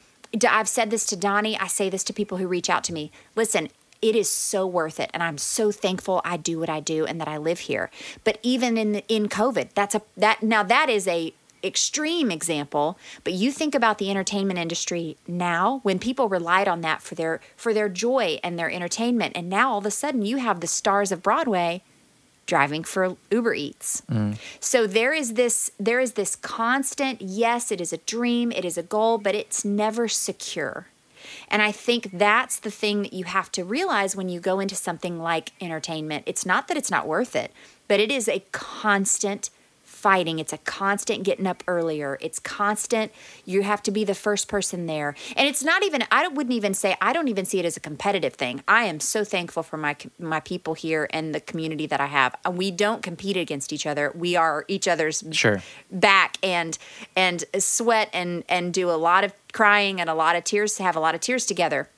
I've 0.48 0.68
said 0.68 0.92
this 0.92 1.06
to 1.08 1.16
Donnie. 1.16 1.58
I 1.58 1.68
say 1.68 1.90
this 1.90 2.04
to 2.06 2.14
people 2.14 2.38
who 2.38 2.48
reach 2.48 2.70
out 2.70 2.84
to 2.86 2.94
me. 2.94 3.12
Listen, 3.36 3.70
it 4.02 4.16
is 4.16 4.30
so 4.30 4.66
worth 4.66 4.98
it 4.98 5.10
and 5.14 5.22
i'm 5.22 5.38
so 5.38 5.74
thankful 5.74 6.22
i 6.24 6.38
do 6.38 6.58
what 6.58 6.70
i 6.70 6.80
do 6.80 7.06
and 7.06 7.20
that 7.20 7.28
i 7.28 7.36
live 7.36 7.60
here 7.60 7.92
but 8.24 8.40
even 8.42 8.78
in 8.78 8.96
in 9.10 9.28
covid 9.28 9.68
that's 9.74 9.94
a 9.94 10.02
that 10.16 10.42
now 10.42 10.64
that 10.64 10.90
is 10.90 11.06
a 11.06 11.34
extreme 11.63 12.32
example 12.32 12.98
but 13.24 13.34
you 13.34 13.51
think 13.51 13.75
about 13.75 13.98
the 13.98 14.10
entertainment 14.10 14.60
industry 14.60 15.18
now 15.28 15.80
when 15.84 16.00
people 16.00 16.30
relied 16.30 16.68
on 16.68 16.82
that 16.82 17.01
for 17.01 17.16
their 17.16 17.42
for 17.56 17.74
their 17.74 17.89
joy 17.89 18.39
and 18.44 18.58
their 18.58 18.72
entertainment 18.72 19.36
and 19.36 19.50
now 19.50 19.72
all 19.72 19.80
of 19.80 19.86
a 19.86 19.92
sudden 19.92 20.24
you 20.24 20.38
have 20.38 20.62
the 20.62 20.68
stars 20.68 21.12
of 21.12 21.22
broadway 21.22 21.82
driving 22.50 22.84
for 22.84 23.16
Uber 23.32 23.54
Eats. 23.54 24.01
Mm. 24.12 24.36
So 24.60 24.88
there 24.88 25.13
is 25.13 25.36
this 25.36 25.72
there 25.80 26.01
is 26.01 26.13
this 26.13 26.36
constant 26.36 27.22
yes, 27.22 27.72
it 27.72 27.80
is 27.80 27.94
a 27.94 27.98
dream, 27.98 28.51
it 28.51 28.66
is 28.66 28.78
a 28.78 28.84
goal, 28.84 29.20
but 29.20 29.36
it's 29.36 29.63
never 29.63 30.08
secure. 30.10 30.88
And 31.48 31.62
I 31.62 31.72
think 31.72 32.10
that's 32.12 32.58
the 32.58 32.72
thing 32.72 33.04
that 33.04 33.13
you 33.13 33.25
have 33.25 33.51
to 33.54 33.63
realize 33.63 34.16
when 34.16 34.30
you 34.30 34.39
go 34.39 34.60
into 34.60 34.75
something 34.75 35.20
like 35.20 35.51
entertainment. 35.62 36.24
It's 36.25 36.46
not 36.46 36.68
that 36.68 36.78
it's 36.78 36.92
not 36.92 37.08
worth 37.08 37.36
it, 37.36 37.51
but 37.88 38.00
it 38.00 38.12
is 38.12 38.28
a 38.28 38.44
constant 38.51 39.51
fighting. 40.00 40.39
It's 40.39 40.53
a 40.53 40.58
constant 40.60 41.24
getting 41.24 41.46
up 41.46 41.62
earlier. 41.68 42.18
It's 42.22 42.39
constant. 42.39 43.12
You 43.46 43.63
have 43.63 43.84
to 43.84 43.91
be 43.91 44.06
the 44.06 44.15
first 44.15 44.48
person 44.48 44.86
there. 44.86 45.13
And 45.36 45.48
it's 45.48 45.63
not 45.63 45.84
even, 45.84 46.06
I 46.10 46.27
wouldn't 46.29 46.53
even 46.53 46.74
say, 46.74 46.96
I 47.01 47.12
don't 47.12 47.27
even 47.27 47.44
see 47.44 47.60
it 47.60 47.65
as 47.65 47.75
a 47.75 47.82
competitive 47.82 48.34
thing. 48.34 48.63
I 48.68 48.86
am 48.86 49.01
so 49.01 49.25
thankful 49.25 49.62
for 49.62 49.75
my, 49.75 49.98
my 50.18 50.39
people 50.39 50.74
here 50.74 51.10
and 51.12 51.36
the 51.36 51.41
community 51.41 51.86
that 51.88 52.00
I 52.00 52.06
have. 52.06 52.36
We 52.50 52.72
don't 52.72 53.03
compete 53.03 53.36
against 53.36 53.74
each 53.74 53.86
other. 53.86 54.13
We 54.15 54.38
are 54.38 54.63
each 54.70 54.88
other's 54.88 55.22
sure. 55.32 55.62
back 55.91 56.38
and, 56.41 56.77
and 57.15 57.44
sweat 57.58 58.10
and, 58.13 58.46
and 58.48 58.74
do 58.74 58.89
a 58.89 58.96
lot 58.96 59.25
of 59.25 59.34
crying 59.51 60.00
and 60.00 60.10
a 60.10 60.13
lot 60.13 60.38
of 60.38 60.46
tears, 60.46 60.77
have 60.77 60.96
a 60.96 61.01
lot 61.01 61.13
of 61.13 61.20
tears 61.22 61.46
together. 61.46 61.89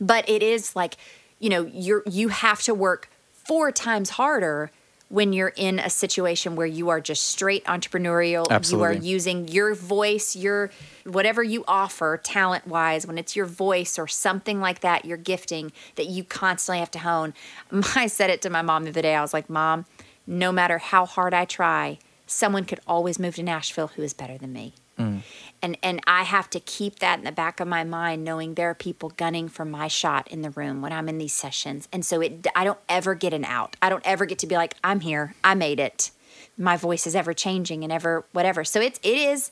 But 0.00 0.28
it 0.28 0.42
is 0.42 0.76
like, 0.76 0.96
you 1.40 1.50
know, 1.50 1.66
you're, 1.72 2.04
you 2.06 2.28
have 2.28 2.62
to 2.62 2.74
work 2.74 3.10
four 3.32 3.72
times 3.72 4.10
harder 4.10 4.70
when 5.08 5.32
you're 5.32 5.52
in 5.56 5.78
a 5.78 5.88
situation 5.90 6.56
where 6.56 6.66
you 6.66 6.88
are 6.88 7.00
just 7.00 7.26
straight 7.28 7.64
entrepreneurial 7.66 8.46
Absolutely. 8.50 8.96
you 8.96 9.00
are 9.00 9.02
using 9.02 9.48
your 9.48 9.74
voice 9.74 10.34
your 10.34 10.70
whatever 11.04 11.42
you 11.42 11.64
offer 11.68 12.20
talent 12.22 12.66
wise 12.66 13.06
when 13.06 13.18
it's 13.18 13.36
your 13.36 13.46
voice 13.46 13.98
or 13.98 14.08
something 14.08 14.60
like 14.60 14.80
that 14.80 15.04
your 15.04 15.16
gifting 15.16 15.70
that 15.94 16.06
you 16.06 16.24
constantly 16.24 16.80
have 16.80 16.90
to 16.90 16.98
hone. 16.98 17.34
I 17.94 18.08
said 18.08 18.30
it 18.30 18.42
to 18.42 18.50
my 18.50 18.62
mom 18.62 18.84
the 18.84 18.90
other 18.90 19.02
day. 19.02 19.14
I 19.14 19.20
was 19.22 19.32
like 19.32 19.48
mom 19.48 19.86
no 20.26 20.50
matter 20.50 20.78
how 20.78 21.06
hard 21.06 21.32
i 21.32 21.44
try 21.44 21.98
someone 22.26 22.64
could 22.64 22.80
always 22.86 23.16
move 23.16 23.36
to 23.36 23.42
nashville 23.42 23.88
who 23.88 24.02
is 24.02 24.12
better 24.12 24.36
than 24.36 24.52
me. 24.52 24.74
Mm 24.98 25.22
and 25.62 25.76
and 25.82 26.00
I 26.06 26.22
have 26.22 26.50
to 26.50 26.60
keep 26.60 26.98
that 26.98 27.18
in 27.18 27.24
the 27.24 27.32
back 27.32 27.60
of 27.60 27.68
my 27.68 27.84
mind 27.84 28.24
knowing 28.24 28.54
there 28.54 28.70
are 28.70 28.74
people 28.74 29.10
gunning 29.16 29.48
for 29.48 29.64
my 29.64 29.88
shot 29.88 30.28
in 30.28 30.42
the 30.42 30.50
room 30.50 30.82
when 30.82 30.92
I'm 30.92 31.08
in 31.08 31.18
these 31.18 31.34
sessions. 31.34 31.88
And 31.92 32.04
so 32.04 32.20
it 32.20 32.46
I 32.54 32.64
don't 32.64 32.78
ever 32.88 33.14
get 33.14 33.32
an 33.32 33.44
out. 33.44 33.76
I 33.82 33.88
don't 33.88 34.06
ever 34.06 34.26
get 34.26 34.38
to 34.40 34.46
be 34.46 34.56
like 34.56 34.74
I'm 34.84 35.00
here. 35.00 35.34
I 35.42 35.54
made 35.54 35.80
it. 35.80 36.10
My 36.58 36.76
voice 36.76 37.06
is 37.06 37.14
ever 37.14 37.32
changing 37.34 37.84
and 37.84 37.92
ever 37.92 38.24
whatever. 38.32 38.64
So 38.64 38.80
it's 38.80 38.98
it 39.02 39.16
is 39.16 39.50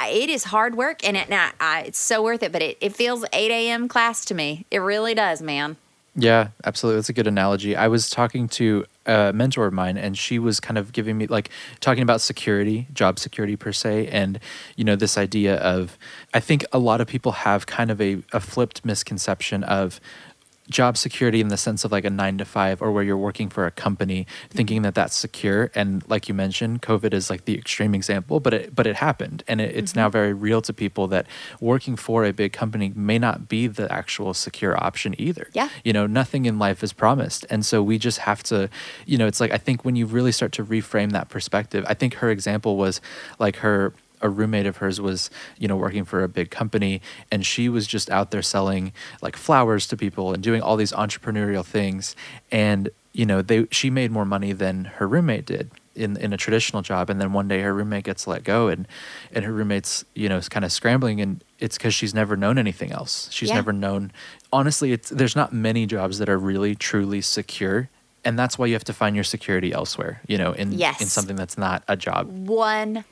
it 0.00 0.30
is 0.30 0.44
hard 0.44 0.76
work 0.76 1.06
and 1.06 1.16
it 1.16 1.28
now 1.28 1.50
it's 1.60 1.98
so 1.98 2.22
worth 2.22 2.42
it 2.42 2.50
but 2.50 2.62
it, 2.62 2.76
it 2.80 2.96
feels 2.96 3.24
8 3.32 3.50
a.m 3.50 3.88
class 3.88 4.24
to 4.26 4.34
me. 4.34 4.66
It 4.70 4.78
really 4.78 5.14
does 5.14 5.40
man. 5.40 5.76
Yeah, 6.16 6.48
absolutely. 6.64 6.98
That's 6.98 7.08
a 7.08 7.12
good 7.12 7.26
analogy. 7.26 7.74
I 7.74 7.88
was 7.88 8.08
talking 8.08 8.48
to 8.50 8.84
a 9.06 9.32
mentor 9.32 9.66
of 9.66 9.72
mine, 9.72 9.96
and 9.96 10.16
she 10.16 10.38
was 10.38 10.60
kind 10.60 10.78
of 10.78 10.92
giving 10.92 11.18
me 11.18 11.26
like 11.26 11.50
talking 11.80 12.02
about 12.02 12.20
security, 12.20 12.86
job 12.92 13.18
security 13.18 13.56
per 13.56 13.72
se, 13.72 14.08
and 14.08 14.38
you 14.76 14.84
know 14.84 14.96
this 14.96 15.18
idea 15.18 15.56
of 15.56 15.98
I 16.32 16.40
think 16.40 16.64
a 16.72 16.78
lot 16.78 17.00
of 17.00 17.06
people 17.06 17.32
have 17.32 17.66
kind 17.66 17.90
of 17.90 18.00
a, 18.00 18.22
a 18.32 18.40
flipped 18.40 18.84
misconception 18.84 19.64
of 19.64 20.00
job 20.70 20.96
security 20.96 21.40
in 21.40 21.48
the 21.48 21.56
sense 21.56 21.84
of 21.84 21.92
like 21.92 22.04
a 22.04 22.10
nine 22.10 22.38
to 22.38 22.44
five 22.44 22.80
or 22.80 22.90
where 22.92 23.02
you're 23.02 23.16
working 23.16 23.48
for 23.48 23.66
a 23.66 23.70
company 23.70 24.26
thinking 24.50 24.82
that 24.82 24.94
that's 24.94 25.14
secure. 25.14 25.70
And 25.74 26.08
like 26.08 26.28
you 26.28 26.34
mentioned 26.34 26.82
covid 26.82 27.12
is 27.12 27.30
like 27.30 27.44
the 27.44 27.56
extreme 27.56 27.94
example 27.94 28.40
but 28.40 28.54
it 28.54 28.74
but 28.74 28.86
it 28.86 28.96
happened. 28.96 29.42
And 29.46 29.60
it, 29.60 29.76
it's 29.76 29.92
mm-hmm. 29.92 30.00
now 30.00 30.08
very 30.08 30.32
real 30.32 30.62
to 30.62 30.72
people 30.72 31.06
that 31.08 31.26
working 31.60 31.96
for 31.96 32.24
a 32.24 32.32
big 32.32 32.52
company 32.52 32.92
may 32.94 33.18
not 33.18 33.48
be 33.48 33.66
the 33.66 33.90
actual 33.92 34.34
secure 34.34 34.76
option 34.82 35.14
either. 35.18 35.48
Yeah. 35.52 35.68
You 35.84 35.92
know 35.92 36.06
nothing 36.06 36.46
in 36.46 36.58
life 36.58 36.82
is 36.82 36.92
promised. 36.92 37.46
And 37.50 37.64
so 37.64 37.82
we 37.82 37.98
just 37.98 38.18
have 38.18 38.42
to 38.44 38.68
you 39.06 39.18
know 39.18 39.26
it's 39.26 39.40
like 39.40 39.50
i 39.50 39.58
think 39.58 39.84
when 39.84 39.96
you 39.96 40.06
really 40.06 40.32
start 40.32 40.52
to 40.52 40.64
reframe 40.64 41.12
that 41.12 41.28
perspective 41.28 41.84
i 41.88 41.94
think 41.94 42.14
her 42.14 42.30
example 42.30 42.76
was 42.76 43.00
like 43.38 43.56
her 43.56 43.92
a 44.24 44.28
roommate 44.28 44.66
of 44.66 44.78
hers 44.78 45.00
was, 45.00 45.30
you 45.58 45.68
know, 45.68 45.76
working 45.76 46.04
for 46.04 46.24
a 46.24 46.28
big 46.28 46.50
company 46.50 47.00
and 47.30 47.46
she 47.46 47.68
was 47.68 47.86
just 47.86 48.10
out 48.10 48.32
there 48.32 48.42
selling 48.42 48.92
like 49.22 49.36
flowers 49.36 49.86
to 49.88 49.96
people 49.96 50.32
and 50.32 50.42
doing 50.42 50.62
all 50.62 50.76
these 50.76 50.92
entrepreneurial 50.92 51.64
things. 51.64 52.16
And, 52.50 52.88
you 53.12 53.26
know, 53.26 53.42
they 53.42 53.68
she 53.70 53.90
made 53.90 54.10
more 54.10 54.24
money 54.24 54.52
than 54.52 54.86
her 54.86 55.06
roommate 55.06 55.46
did 55.46 55.70
in 55.94 56.16
in 56.16 56.32
a 56.32 56.36
traditional 56.36 56.82
job 56.82 57.08
and 57.08 57.20
then 57.20 57.32
one 57.32 57.48
day 57.48 57.60
her 57.60 57.72
roommate 57.72 58.04
gets 58.04 58.26
let 58.26 58.42
go 58.42 58.68
and 58.68 58.88
and 59.32 59.44
her 59.44 59.52
roommate's 59.52 60.04
you 60.14 60.28
know 60.28 60.40
kind 60.40 60.64
of 60.64 60.72
scrambling 60.72 61.20
and 61.20 61.44
it's 61.58 61.78
because 61.78 61.94
she's 61.94 62.14
never 62.14 62.36
known 62.36 62.58
anything 62.58 62.90
else 62.92 63.28
she's 63.30 63.48
yeah. 63.50 63.54
never 63.54 63.72
known 63.72 64.10
honestly 64.52 64.92
it's 64.92 65.10
there's 65.10 65.36
not 65.36 65.52
many 65.52 65.86
jobs 65.86 66.18
that 66.18 66.28
are 66.28 66.38
really 66.38 66.74
truly 66.74 67.20
secure 67.20 67.88
and 68.24 68.38
that's 68.38 68.58
why 68.58 68.66
you 68.66 68.72
have 68.72 68.84
to 68.84 68.92
find 68.92 69.14
your 69.14 69.24
security 69.24 69.72
elsewhere 69.72 70.20
you 70.26 70.36
know 70.36 70.52
in 70.52 70.72
yes. 70.72 71.00
in 71.00 71.06
something 71.06 71.36
that's 71.36 71.56
not 71.56 71.84
a 71.88 71.96
job 71.96 72.26
one 72.48 73.04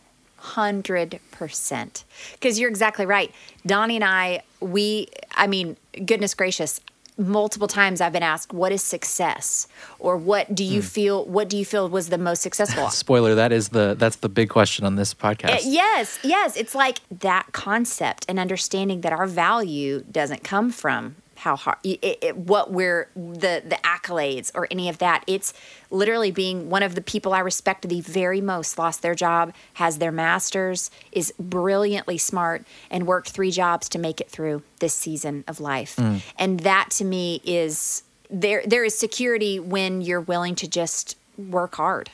100%. 0.42 2.04
Because 2.32 2.58
you're 2.58 2.70
exactly 2.70 3.06
right. 3.06 3.32
Donnie 3.66 3.96
and 3.96 4.04
I, 4.04 4.42
we, 4.60 5.08
I 5.32 5.46
mean, 5.46 5.76
goodness 6.04 6.34
gracious, 6.34 6.80
multiple 7.18 7.68
times 7.68 8.00
I've 8.00 8.12
been 8.12 8.22
asked, 8.22 8.52
what 8.52 8.72
is 8.72 8.82
success? 8.82 9.68
Or 9.98 10.16
what 10.16 10.54
do 10.54 10.64
you 10.64 10.80
mm. 10.80 10.84
feel, 10.84 11.24
what 11.26 11.48
do 11.48 11.56
you 11.56 11.64
feel 11.64 11.88
was 11.88 12.08
the 12.08 12.18
most 12.18 12.42
successful? 12.42 12.88
Spoiler, 12.90 13.34
that 13.34 13.52
is 13.52 13.68
the, 13.68 13.94
that's 13.98 14.16
the 14.16 14.28
big 14.28 14.48
question 14.48 14.84
on 14.84 14.96
this 14.96 15.14
podcast. 15.14 15.50
Uh, 15.50 15.58
yes, 15.64 16.18
yes. 16.22 16.56
It's 16.56 16.74
like 16.74 16.98
that 17.20 17.46
concept 17.52 18.24
and 18.28 18.38
understanding 18.38 19.02
that 19.02 19.12
our 19.12 19.26
value 19.26 20.04
doesn't 20.10 20.42
come 20.42 20.70
from 20.70 21.16
how 21.42 21.56
hard 21.56 21.76
it, 21.82 22.18
it, 22.22 22.36
what 22.36 22.70
we're 22.70 23.08
the 23.16 23.62
the 23.64 23.78
accolades 23.82 24.52
or 24.54 24.68
any 24.70 24.88
of 24.88 24.98
that. 24.98 25.24
It's 25.26 25.52
literally 25.90 26.30
being 26.30 26.70
one 26.70 26.82
of 26.82 26.94
the 26.94 27.02
people 27.02 27.34
i 27.34 27.40
respect 27.40 27.86
the 27.88 28.00
very 28.00 28.40
most 28.40 28.78
lost 28.78 29.02
their 29.02 29.14
job 29.14 29.52
has 29.74 29.98
their 29.98 30.12
masters 30.12 30.90
is 31.10 31.34
brilliantly 31.38 32.16
smart 32.16 32.64
and 32.90 33.06
worked 33.06 33.30
three 33.30 33.50
jobs 33.50 33.88
to 33.88 33.98
make 33.98 34.20
it 34.20 34.30
through 34.30 34.62
this 34.78 34.94
season 34.94 35.44
of 35.48 35.60
life. 35.60 35.96
Mm. 35.96 36.22
and 36.38 36.60
that 36.60 36.90
to 36.90 37.04
me 37.04 37.40
is 37.44 38.04
there 38.30 38.62
there 38.64 38.84
is 38.84 38.96
security 38.96 39.58
when 39.58 40.00
you're 40.00 40.20
willing 40.20 40.54
to 40.54 40.68
just 40.68 41.16
work 41.36 41.74
hard 41.74 42.08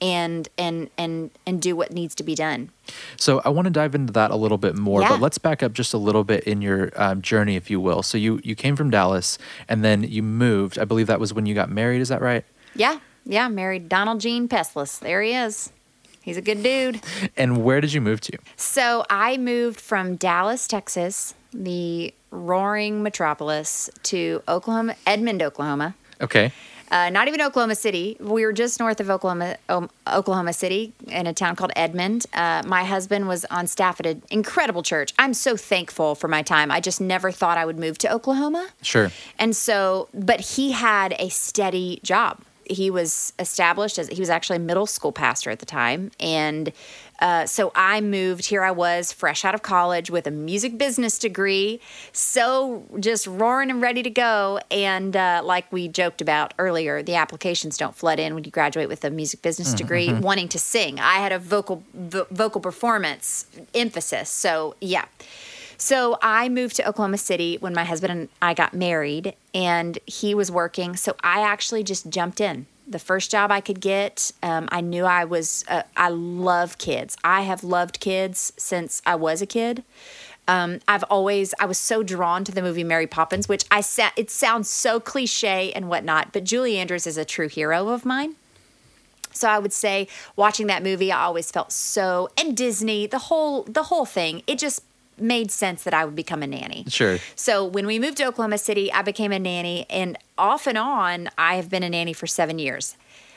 and 0.00 0.48
and 0.56 0.88
and 0.96 1.30
and 1.46 1.60
do 1.60 1.76
what 1.76 1.92
needs 1.92 2.14
to 2.16 2.22
be 2.22 2.34
done. 2.34 2.70
So 3.16 3.40
I 3.44 3.48
want 3.50 3.66
to 3.66 3.70
dive 3.70 3.94
into 3.94 4.12
that 4.14 4.30
a 4.30 4.36
little 4.36 4.58
bit 4.58 4.76
more, 4.76 5.02
Yeah. 5.02 5.10
but 5.10 5.20
let's 5.20 5.38
back 5.38 5.62
up 5.62 5.72
just 5.72 5.92
a 5.94 5.98
little 5.98 6.24
bit 6.24 6.44
in 6.44 6.62
your 6.62 6.90
um, 6.96 7.22
journey, 7.22 7.56
if 7.56 7.70
you 7.70 7.80
will. 7.80 8.02
So 8.02 8.16
you 8.18 8.40
you 8.42 8.54
came 8.54 8.76
from 8.76 8.90
Dallas, 8.90 9.38
and 9.68 9.84
then 9.84 10.02
you 10.02 10.22
moved. 10.22 10.78
I 10.78 10.84
believe 10.84 11.06
that 11.06 11.20
was 11.20 11.32
when 11.34 11.46
you 11.46 11.54
got 11.54 11.70
married. 11.70 12.00
Is 12.00 12.08
that 12.08 12.20
right? 12.22 12.44
Yeah, 12.74 12.98
yeah. 13.24 13.48
Married 13.48 13.88
Donald 13.88 14.20
Gene 14.20 14.48
Pestless. 14.48 14.98
There 14.98 15.22
he 15.22 15.34
is. 15.34 15.72
He's 16.22 16.36
a 16.36 16.42
good 16.42 16.62
dude. 16.62 17.00
And 17.36 17.64
where 17.64 17.80
did 17.80 17.92
you 17.94 18.00
move 18.02 18.20
to? 18.22 18.38
So 18.56 19.04
I 19.08 19.38
moved 19.38 19.80
from 19.80 20.16
Dallas, 20.16 20.66
Texas, 20.68 21.34
the 21.52 22.12
roaring 22.30 23.02
metropolis, 23.02 23.88
to 24.04 24.42
Oklahoma, 24.46 24.96
Edmond, 25.06 25.42
Oklahoma. 25.42 25.94
Okay. 26.20 26.52
Uh, 26.90 27.08
not 27.10 27.28
even 27.28 27.40
Oklahoma 27.40 27.74
City. 27.74 28.16
We 28.18 28.44
were 28.44 28.52
just 28.52 28.80
north 28.80 29.00
of 29.00 29.10
Oklahoma, 29.10 29.56
um, 29.68 29.90
Oklahoma 30.12 30.52
City, 30.52 30.92
in 31.06 31.26
a 31.26 31.32
town 31.32 31.56
called 31.56 31.72
Edmond. 31.76 32.26
Uh, 32.34 32.62
my 32.66 32.84
husband 32.84 33.28
was 33.28 33.44
on 33.46 33.66
staff 33.66 34.00
at 34.00 34.06
an 34.06 34.22
incredible 34.30 34.82
church. 34.82 35.14
I'm 35.18 35.34
so 35.34 35.56
thankful 35.56 36.14
for 36.14 36.28
my 36.28 36.42
time. 36.42 36.70
I 36.70 36.80
just 36.80 37.00
never 37.00 37.30
thought 37.30 37.58
I 37.58 37.64
would 37.64 37.78
move 37.78 37.98
to 37.98 38.12
Oklahoma. 38.12 38.70
Sure. 38.82 39.10
And 39.38 39.54
so, 39.54 40.08
but 40.12 40.40
he 40.40 40.72
had 40.72 41.14
a 41.18 41.28
steady 41.28 42.00
job. 42.02 42.40
He 42.64 42.90
was 42.90 43.32
established 43.38 43.98
as 43.98 44.08
he 44.08 44.20
was 44.20 44.30
actually 44.30 44.56
a 44.56 44.60
middle 44.60 44.86
school 44.86 45.12
pastor 45.12 45.50
at 45.50 45.58
the 45.58 45.66
time. 45.66 46.12
And 46.20 46.72
uh, 47.20 47.46
so 47.46 47.70
I 47.74 48.00
moved. 48.00 48.46
Here 48.46 48.62
I 48.62 48.70
was, 48.70 49.12
fresh 49.12 49.44
out 49.44 49.54
of 49.54 49.62
college 49.62 50.10
with 50.10 50.26
a 50.26 50.30
music 50.30 50.78
business 50.78 51.18
degree, 51.18 51.80
so 52.12 52.84
just 52.98 53.26
roaring 53.26 53.70
and 53.70 53.82
ready 53.82 54.02
to 54.02 54.10
go. 54.10 54.58
And 54.70 55.16
uh, 55.16 55.42
like 55.44 55.70
we 55.72 55.88
joked 55.88 56.20
about 56.20 56.54
earlier, 56.58 57.02
the 57.02 57.14
applications 57.14 57.76
don't 57.76 57.94
flood 57.94 58.18
in 58.18 58.34
when 58.34 58.44
you 58.44 58.50
graduate 58.50 58.88
with 58.88 59.04
a 59.04 59.10
music 59.10 59.42
business 59.42 59.74
degree 59.74 60.12
wanting 60.12 60.48
to 60.48 60.58
sing. 60.58 60.98
I 60.98 61.14
had 61.14 61.32
a 61.32 61.38
vocal 61.38 61.82
vo- 61.94 62.26
vocal 62.30 62.60
performance 62.60 63.46
emphasis. 63.74 64.30
So 64.30 64.74
yeah. 64.80 65.06
So 65.76 66.18
I 66.20 66.50
moved 66.50 66.76
to 66.76 66.86
Oklahoma 66.86 67.16
City 67.16 67.56
when 67.58 67.72
my 67.72 67.84
husband 67.84 68.12
and 68.12 68.28
I 68.42 68.52
got 68.52 68.74
married, 68.74 69.34
and 69.54 69.98
he 70.04 70.34
was 70.34 70.50
working. 70.50 70.94
So 70.94 71.16
I 71.22 71.40
actually 71.40 71.84
just 71.84 72.10
jumped 72.10 72.38
in. 72.38 72.66
The 72.90 72.98
first 72.98 73.30
job 73.30 73.52
I 73.52 73.60
could 73.60 73.80
get, 73.80 74.32
um, 74.42 74.68
I 74.72 74.80
knew 74.80 75.04
I 75.04 75.24
was. 75.24 75.64
Uh, 75.68 75.84
I 75.96 76.08
love 76.08 76.76
kids. 76.76 77.16
I 77.22 77.42
have 77.42 77.62
loved 77.62 78.00
kids 78.00 78.52
since 78.56 79.00
I 79.06 79.14
was 79.14 79.40
a 79.40 79.46
kid. 79.46 79.84
Um, 80.48 80.80
I've 80.88 81.04
always. 81.04 81.54
I 81.60 81.66
was 81.66 81.78
so 81.78 82.02
drawn 82.02 82.42
to 82.44 82.52
the 82.52 82.62
movie 82.62 82.82
Mary 82.82 83.06
Poppins, 83.06 83.48
which 83.48 83.64
I 83.70 83.80
sa- 83.80 84.10
It 84.16 84.28
sounds 84.28 84.68
so 84.68 84.98
cliche 84.98 85.72
and 85.72 85.88
whatnot, 85.88 86.32
but 86.32 86.42
Julie 86.42 86.78
Andrews 86.78 87.06
is 87.06 87.16
a 87.16 87.24
true 87.24 87.48
hero 87.48 87.90
of 87.90 88.04
mine. 88.04 88.34
So 89.32 89.48
I 89.48 89.60
would 89.60 89.72
say 89.72 90.08
watching 90.34 90.66
that 90.66 90.82
movie, 90.82 91.12
I 91.12 91.22
always 91.22 91.52
felt 91.52 91.70
so 91.70 92.28
and 92.36 92.56
Disney, 92.56 93.06
the 93.06 93.18
whole 93.18 93.62
the 93.62 93.84
whole 93.84 94.04
thing. 94.04 94.42
It 94.48 94.58
just 94.58 94.82
made 95.20 95.50
sense 95.50 95.84
that 95.84 95.94
I 95.94 96.04
would 96.04 96.16
become 96.16 96.42
a 96.42 96.46
nanny. 96.46 96.84
Sure. 96.88 97.18
So 97.34 97.64
when 97.64 97.86
we 97.86 97.98
moved 97.98 98.16
to 98.18 98.26
Oklahoma 98.26 98.58
City, 98.58 98.92
I 98.92 99.02
became 99.02 99.32
a 99.32 99.38
nanny, 99.38 99.86
and 99.90 100.18
off 100.38 100.66
and 100.66 100.78
on, 100.78 101.28
I 101.36 101.54
have 101.56 101.68
been 101.68 101.82
a 101.82 101.90
nanny 101.90 102.12
for 102.12 102.26
seven 102.26 102.58
years. 102.58 102.96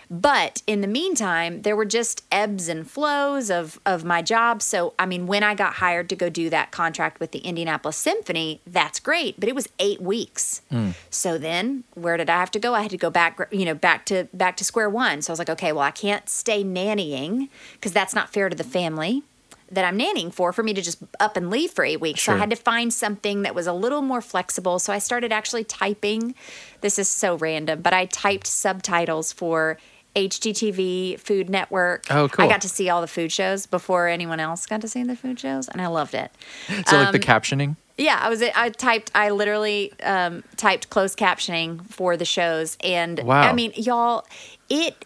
But 0.09 0.61
in 0.67 0.81
the 0.81 0.87
meantime, 0.87 1.63
there 1.63 1.75
were 1.75 1.85
just 1.85 2.23
ebbs 2.31 2.67
and 2.67 2.89
flows 2.89 3.49
of 3.49 3.79
of 3.85 4.03
my 4.03 4.21
job. 4.21 4.61
So 4.61 4.93
I 4.99 5.05
mean, 5.07 5.27
when 5.27 5.41
I 5.41 5.55
got 5.55 5.75
hired 5.75 6.07
to 6.09 6.15
go 6.15 6.29
do 6.29 6.51
that 6.51 6.71
contract 6.71 7.19
with 7.19 7.31
the 7.31 7.39
Indianapolis 7.39 7.97
Symphony, 7.97 8.61
that's 8.67 8.99
great. 8.99 9.39
But 9.39 9.49
it 9.49 9.55
was 9.55 9.67
eight 9.79 10.01
weeks. 10.01 10.61
Hmm. 10.69 10.91
So 11.09 11.37
then, 11.37 11.83
where 11.95 12.17
did 12.17 12.29
I 12.29 12.39
have 12.39 12.51
to 12.51 12.59
go? 12.59 12.75
I 12.75 12.81
had 12.81 12.91
to 12.91 12.97
go 12.97 13.09
back, 13.09 13.39
you 13.51 13.65
know, 13.65 13.73
back 13.73 14.05
to 14.07 14.27
back 14.33 14.55
to 14.57 14.63
square 14.63 14.89
one. 14.89 15.21
So 15.21 15.31
I 15.31 15.33
was 15.33 15.39
like, 15.39 15.49
okay, 15.49 15.71
well, 15.71 15.83
I 15.83 15.91
can't 15.91 16.29
stay 16.29 16.63
nannying 16.63 17.49
because 17.73 17.91
that's 17.91 18.13
not 18.13 18.31
fair 18.31 18.49
to 18.49 18.55
the 18.55 18.63
family 18.63 19.23
that 19.73 19.85
I'm 19.85 19.97
nannying 19.97 20.33
for 20.33 20.53
for 20.53 20.63
me 20.63 20.73
to 20.73 20.81
just 20.81 20.99
up 21.19 21.35
and 21.37 21.49
leave 21.49 21.71
for 21.71 21.83
eight 21.83 21.99
weeks. 22.01 22.23
So 22.23 22.33
I 22.33 22.37
had 22.37 22.49
to 22.49 22.55
find 22.55 22.93
something 22.93 23.41
that 23.43 23.53
was 23.55 23.67
a 23.67 23.73
little 23.73 24.01
more 24.01 24.21
flexible. 24.21 24.79
So 24.79 24.93
I 24.93 24.99
started 24.99 25.31
actually 25.31 25.63
typing. 25.63 26.35
This 26.81 26.97
is 26.99 27.07
so 27.09 27.35
random, 27.35 27.81
but 27.81 27.93
I 27.93 28.05
typed 28.05 28.47
subtitles 28.47 29.31
for 29.33 29.77
HGTV, 30.15 31.19
Food 31.19 31.49
Network. 31.49 32.05
Oh, 32.09 32.27
cool. 32.29 32.45
I 32.45 32.47
got 32.47 32.61
to 32.61 32.69
see 32.69 32.89
all 32.89 33.01
the 33.01 33.07
food 33.07 33.31
shows 33.31 33.65
before 33.65 34.07
anyone 34.07 34.39
else 34.39 34.65
got 34.65 34.81
to 34.81 34.87
see 34.87 35.03
the 35.03 35.15
food 35.15 35.39
shows, 35.39 35.67
and 35.67 35.81
I 35.81 35.87
loved 35.87 36.13
it. 36.13 36.31
So 36.87 36.97
like 36.97 37.11
the 37.11 37.17
Um, 37.17 37.23
captioning. 37.23 37.75
Yeah, 37.97 38.19
I 38.21 38.29
was. 38.29 38.41
I 38.41 38.69
typed. 38.69 39.11
I 39.13 39.29
literally 39.29 39.93
um, 40.01 40.43
typed 40.57 40.89
closed 40.89 41.17
captioning 41.17 41.85
for 41.89 42.17
the 42.17 42.25
shows, 42.25 42.77
and 42.83 43.19
Wow. 43.19 43.41
I 43.41 43.53
mean, 43.53 43.71
y'all, 43.75 44.25
it. 44.69 45.05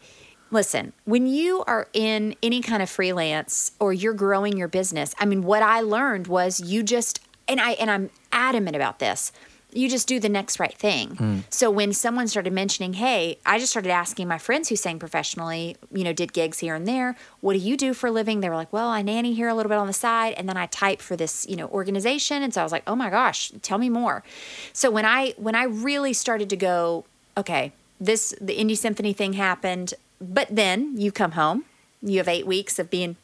Listen, 0.49 0.93
when 1.05 1.27
you 1.27 1.63
are 1.67 1.87
in 1.93 2.35
any 2.41 2.61
kind 2.61 2.81
of 2.81 2.89
freelance 2.89 3.71
or 3.79 3.91
you're 3.91 4.13
growing 4.13 4.57
your 4.57 4.67
business, 4.67 5.13
I 5.19 5.25
mean, 5.25 5.43
what 5.43 5.61
I 5.61 5.81
learned 5.81 6.27
was 6.27 6.59
you 6.59 6.83
just 6.83 7.19
and 7.47 7.59
I 7.59 7.71
and 7.71 7.89
I'm 7.89 8.09
adamant 8.31 8.75
about 8.75 8.99
this. 8.99 9.31
You 9.73 9.89
just 9.89 10.07
do 10.07 10.19
the 10.19 10.29
next 10.29 10.59
right 10.59 10.75
thing. 10.75 11.09
Hmm. 11.17 11.39
So 11.49 11.69
when 11.69 11.91
someone 11.91 12.27
started 12.29 12.53
mentioning, 12.53 12.93
"Hey," 12.93 13.37
I 13.45 13.59
just 13.59 13.71
started 13.71 13.91
asking 13.91 14.27
my 14.27 14.37
friends 14.37 14.69
who 14.69 14.77
sang 14.77 14.97
professionally, 14.97 15.75
you 15.91 16.05
know, 16.05 16.13
did 16.13 16.31
gigs 16.31 16.59
here 16.59 16.73
and 16.73 16.87
there. 16.87 17.17
What 17.41 17.53
do 17.53 17.59
you 17.59 17.75
do 17.75 17.93
for 17.93 18.07
a 18.07 18.11
living? 18.11 18.39
They 18.39 18.49
were 18.49 18.55
like, 18.55 18.71
"Well, 18.71 18.87
I 18.87 19.01
nanny 19.01 19.33
here 19.33 19.49
a 19.49 19.53
little 19.53 19.69
bit 19.69 19.77
on 19.77 19.87
the 19.87 19.93
side, 19.93 20.33
and 20.37 20.47
then 20.47 20.55
I 20.55 20.67
type 20.67 21.01
for 21.01 21.17
this, 21.17 21.45
you 21.49 21.57
know, 21.57 21.67
organization." 21.67 22.41
And 22.43 22.53
so 22.53 22.61
I 22.61 22.63
was 22.63 22.71
like, 22.71 22.83
"Oh 22.87 22.95
my 22.95 23.09
gosh, 23.09 23.51
tell 23.61 23.77
me 23.77 23.89
more." 23.89 24.23
So 24.71 24.89
when 24.89 25.05
I 25.05 25.33
when 25.37 25.53
I 25.53 25.63
really 25.63 26.13
started 26.13 26.49
to 26.49 26.57
go, 26.57 27.05
okay, 27.35 27.73
this 27.99 28.33
the 28.39 28.53
Indy 28.53 28.75
symphony 28.75 29.13
thing 29.13 29.33
happened, 29.33 29.93
but 30.19 30.47
then 30.49 30.97
you 30.97 31.11
come 31.11 31.31
home, 31.31 31.65
you 32.01 32.17
have 32.17 32.27
eight 32.27 32.47
weeks 32.47 32.79
of 32.79 32.89
being 32.89 33.15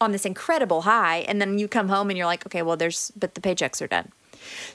on 0.00 0.12
this 0.12 0.24
incredible 0.24 0.82
high, 0.82 1.18
and 1.18 1.40
then 1.40 1.58
you 1.58 1.68
come 1.68 1.88
home 1.88 2.10
and 2.10 2.16
you're 2.16 2.26
like, 2.26 2.46
okay, 2.46 2.62
well, 2.62 2.76
there's 2.76 3.10
but 3.16 3.34
the 3.34 3.40
paychecks 3.40 3.82
are 3.82 3.88
done. 3.88 4.12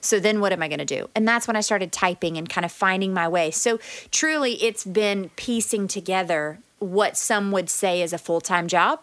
So 0.01 0.19
then 0.19 0.39
what 0.41 0.51
am 0.51 0.61
I 0.61 0.67
going 0.67 0.79
to 0.79 0.85
do? 0.85 1.09
And 1.15 1.27
that's 1.27 1.47
when 1.47 1.55
I 1.55 1.61
started 1.61 1.91
typing 1.91 2.37
and 2.37 2.49
kind 2.49 2.65
of 2.65 2.71
finding 2.71 3.13
my 3.13 3.27
way. 3.27 3.51
So 3.51 3.79
truly, 4.11 4.61
it's 4.61 4.83
been 4.83 5.29
piecing 5.35 5.87
together 5.87 6.59
what 6.79 7.15
some 7.15 7.51
would 7.51 7.69
say 7.69 8.01
is 8.01 8.11
a 8.11 8.17
full 8.17 8.41
time 8.41 8.67
job. 8.67 8.99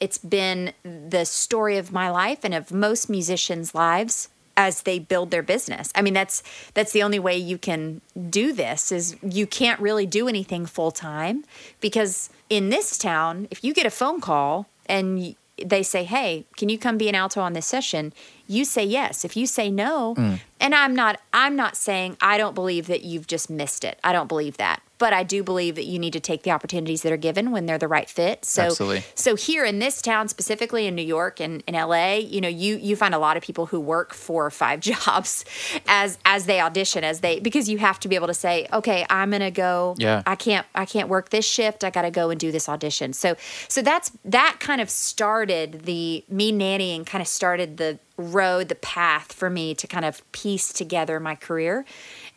It's 0.00 0.18
been 0.18 0.72
the 0.82 1.24
story 1.24 1.76
of 1.76 1.92
my 1.92 2.08
life 2.08 2.40
and 2.42 2.54
of 2.54 2.72
most 2.72 3.10
musicians' 3.10 3.74
lives 3.74 4.28
as 4.58 4.82
they 4.82 4.98
build 4.98 5.30
their 5.30 5.42
business. 5.42 5.90
I 5.94 6.02
mean, 6.02 6.12
that's 6.12 6.42
that's 6.74 6.92
the 6.92 7.02
only 7.02 7.20
way 7.20 7.36
you 7.38 7.56
can 7.56 8.02
do 8.28 8.52
this 8.52 8.92
is 8.92 9.16
you 9.22 9.46
can't 9.46 9.80
really 9.80 10.04
do 10.04 10.28
anything 10.28 10.66
full 10.66 10.90
time 10.90 11.44
because 11.80 12.28
in 12.50 12.68
this 12.68 12.98
town, 12.98 13.46
if 13.52 13.62
you 13.62 13.72
get 13.72 13.86
a 13.86 13.90
phone 13.90 14.20
call 14.20 14.66
and 14.86 15.36
they 15.64 15.82
say, 15.84 16.02
"Hey, 16.02 16.44
can 16.56 16.68
you 16.68 16.76
come 16.76 16.98
be 16.98 17.08
an 17.08 17.14
alto 17.14 17.40
on 17.40 17.52
this 17.52 17.66
session?" 17.66 18.12
You 18.48 18.64
say 18.64 18.84
yes. 18.84 19.24
If 19.24 19.36
you 19.36 19.46
say 19.46 19.70
no, 19.70 20.16
mm. 20.16 20.40
And 20.60 20.74
I'm 20.74 20.94
not 20.94 21.20
I'm 21.32 21.56
not 21.56 21.76
saying 21.76 22.16
I 22.20 22.38
don't 22.38 22.54
believe 22.54 22.86
that 22.88 23.02
you've 23.02 23.26
just 23.26 23.50
missed 23.50 23.84
it. 23.84 23.98
I 24.02 24.12
don't 24.12 24.28
believe 24.28 24.56
that. 24.56 24.82
But 24.98 25.12
I 25.12 25.22
do 25.22 25.44
believe 25.44 25.76
that 25.76 25.84
you 25.84 25.96
need 25.96 26.12
to 26.14 26.20
take 26.20 26.42
the 26.42 26.50
opportunities 26.50 27.02
that 27.02 27.12
are 27.12 27.16
given 27.16 27.52
when 27.52 27.66
they're 27.66 27.78
the 27.78 27.86
right 27.86 28.10
fit. 28.10 28.44
So 28.44 28.64
Absolutely. 28.64 29.04
so 29.14 29.36
here 29.36 29.64
in 29.64 29.78
this 29.78 30.02
town 30.02 30.26
specifically 30.26 30.88
in 30.88 30.96
New 30.96 31.04
York 31.04 31.40
and 31.40 31.62
in 31.68 31.74
LA, 31.74 32.14
you 32.14 32.40
know, 32.40 32.48
you 32.48 32.76
you 32.76 32.96
find 32.96 33.14
a 33.14 33.18
lot 33.18 33.36
of 33.36 33.44
people 33.44 33.66
who 33.66 33.78
work 33.78 34.12
four 34.12 34.44
or 34.44 34.50
five 34.50 34.80
jobs 34.90 35.44
as 35.86 36.18
as 36.24 36.46
they 36.46 36.60
audition 36.60 37.04
as 37.04 37.20
they 37.20 37.38
because 37.38 37.68
you 37.68 37.78
have 37.78 38.00
to 38.00 38.08
be 38.08 38.16
able 38.16 38.26
to 38.26 38.34
say, 38.34 38.66
okay, 38.72 39.06
I'm 39.08 39.30
gonna 39.30 39.52
go. 39.52 39.94
Yeah. 39.98 40.22
I 40.26 40.34
can't 40.34 40.66
I 40.74 40.84
can't 40.84 41.08
work 41.08 41.30
this 41.30 41.46
shift. 41.46 41.84
I 41.84 41.90
got 41.90 42.02
to 42.02 42.10
go 42.10 42.30
and 42.30 42.40
do 42.40 42.50
this 42.50 42.68
audition. 42.68 43.12
So 43.12 43.36
so 43.68 43.82
that's 43.82 44.10
that 44.24 44.56
kind 44.58 44.80
of 44.80 44.90
started 44.90 45.82
the 45.84 46.24
me 46.28 46.52
nannying 46.52 47.06
kind 47.06 47.22
of 47.22 47.28
started 47.28 47.76
the 47.76 48.00
road, 48.18 48.68
the 48.68 48.74
path 48.74 49.32
for 49.32 49.48
me 49.48 49.74
to 49.76 49.86
kind 49.86 50.04
of 50.04 50.30
piece 50.32 50.47
together 50.56 51.20
my 51.20 51.34
career. 51.34 51.84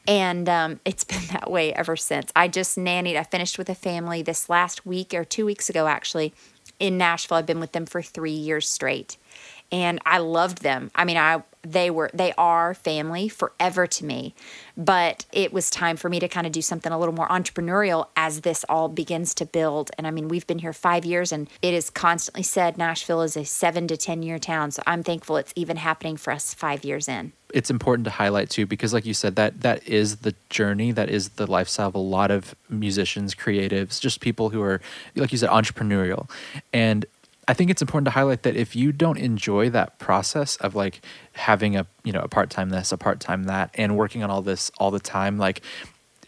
And 0.08 0.50
um, 0.50 0.80
it's 0.86 1.04
been 1.12 1.26
that 1.32 1.50
way 1.50 1.74
ever 1.74 1.95
since. 1.95 2.32
I 2.36 2.47
just 2.47 2.78
nannied. 2.78 3.15
I 3.15 3.24
finished 3.24 3.58
with 3.58 3.69
a 3.69 3.76
family 3.76 4.21
this 4.21 4.50
last 4.50 4.86
week 4.86 5.13
or 5.13 5.24
two 5.24 5.45
weeks 5.45 5.69
ago, 5.69 5.88
actually, 5.88 6.34
in 6.80 6.97
Nashville. 6.97 7.38
I've 7.38 7.45
been 7.45 7.60
with 7.60 7.71
them 7.71 7.86
for 7.86 8.02
three 8.02 8.32
years 8.32 8.67
straight, 8.67 9.17
and 9.71 9.99
I 10.05 10.17
loved 10.17 10.62
them. 10.62 10.91
I 10.95 11.05
mean, 11.05 11.17
I 11.17 11.43
they 11.63 11.91
were 11.91 12.10
they 12.13 12.34
are 12.38 12.73
family 12.73 13.29
forever 13.29 13.86
to 13.86 14.05
me. 14.05 14.34
But 14.75 15.25
it 15.31 15.53
was 15.53 15.69
time 15.69 15.95
for 15.95 16.10
me 16.10 16.19
to 16.19 16.27
kind 16.27 16.47
of 16.47 16.53
do 16.53 16.62
something 16.62 16.91
a 16.91 16.97
little 16.97 17.13
more 17.13 17.27
entrepreneurial 17.27 18.07
as 18.15 18.41
this 18.41 18.63
all 18.67 18.89
begins 18.89 19.36
to 19.36 19.45
build. 19.45 19.91
And 19.97 20.07
I 20.07 20.12
mean, 20.12 20.27
we've 20.27 20.47
been 20.47 20.60
here 20.60 20.73
five 20.73 21.05
years, 21.05 21.31
and 21.31 21.47
it 21.62 21.73
is 21.73 21.89
constantly 21.91 22.41
said 22.41 22.77
Nashville 22.77 23.21
is 23.21 23.38
a 23.38 23.45
seven 23.45 23.88
to 23.89 23.97
ten 23.97 24.23
year 24.23 24.39
town. 24.39 24.71
So 24.71 24.81
I'm 24.88 25.03
thankful 25.03 25.38
it's 25.38 25.53
even 25.55 25.77
happening 25.77 26.17
for 26.17 26.34
us 26.34 26.53
five 26.53 26.84
years 26.84 27.07
in. 27.07 27.34
it's 27.53 27.69
important 27.69 28.05
to 28.05 28.12
highlight 28.12 28.49
too 28.49 28.65
because 28.65 28.93
like 28.93 29.05
you 29.05 29.13
said 29.13 29.36
that 29.36 29.62
that 29.62 29.86
is 29.88 30.17
the 30.17 30.34
journey 30.49 30.91
that 30.91 31.10
is 31.10 31.29
the 31.31 31.45
lifestyle 31.45 31.89
of 31.89 31.95
a 31.95 31.99
lot 31.99 32.31
of 32.31 32.55
musicians 32.69 33.36
creatives 33.36 33.99
just 33.99 34.21
people 34.21 34.49
who 34.51 34.62
are 34.62 34.79
like 35.17 35.31
you 35.34 35.38
said 35.38 35.49
entrepreneurial 35.49 36.29
and 36.71 37.05
i 37.52 37.54
think 37.54 37.70
it's 37.74 37.82
important 37.86 38.06
to 38.06 38.12
highlight 38.20 38.42
that 38.46 38.56
if 38.56 38.70
you 38.82 38.88
don't 39.04 39.18
enjoy 39.30 39.64
that 39.70 39.90
process 40.08 40.56
of 40.66 40.72
like 40.84 40.96
having 41.34 41.74
a 41.82 41.84
you 42.08 42.14
know 42.16 42.22
a 42.22 42.28
part-time 42.38 42.70
this 42.76 42.92
a 42.92 42.98
part-time 42.98 43.42
that 43.54 43.68
and 43.82 43.90
working 44.04 44.22
on 44.26 44.30
all 44.34 44.42
this 44.52 44.72
all 44.80 44.92
the 44.98 45.00
time 45.18 45.38
like 45.48 45.62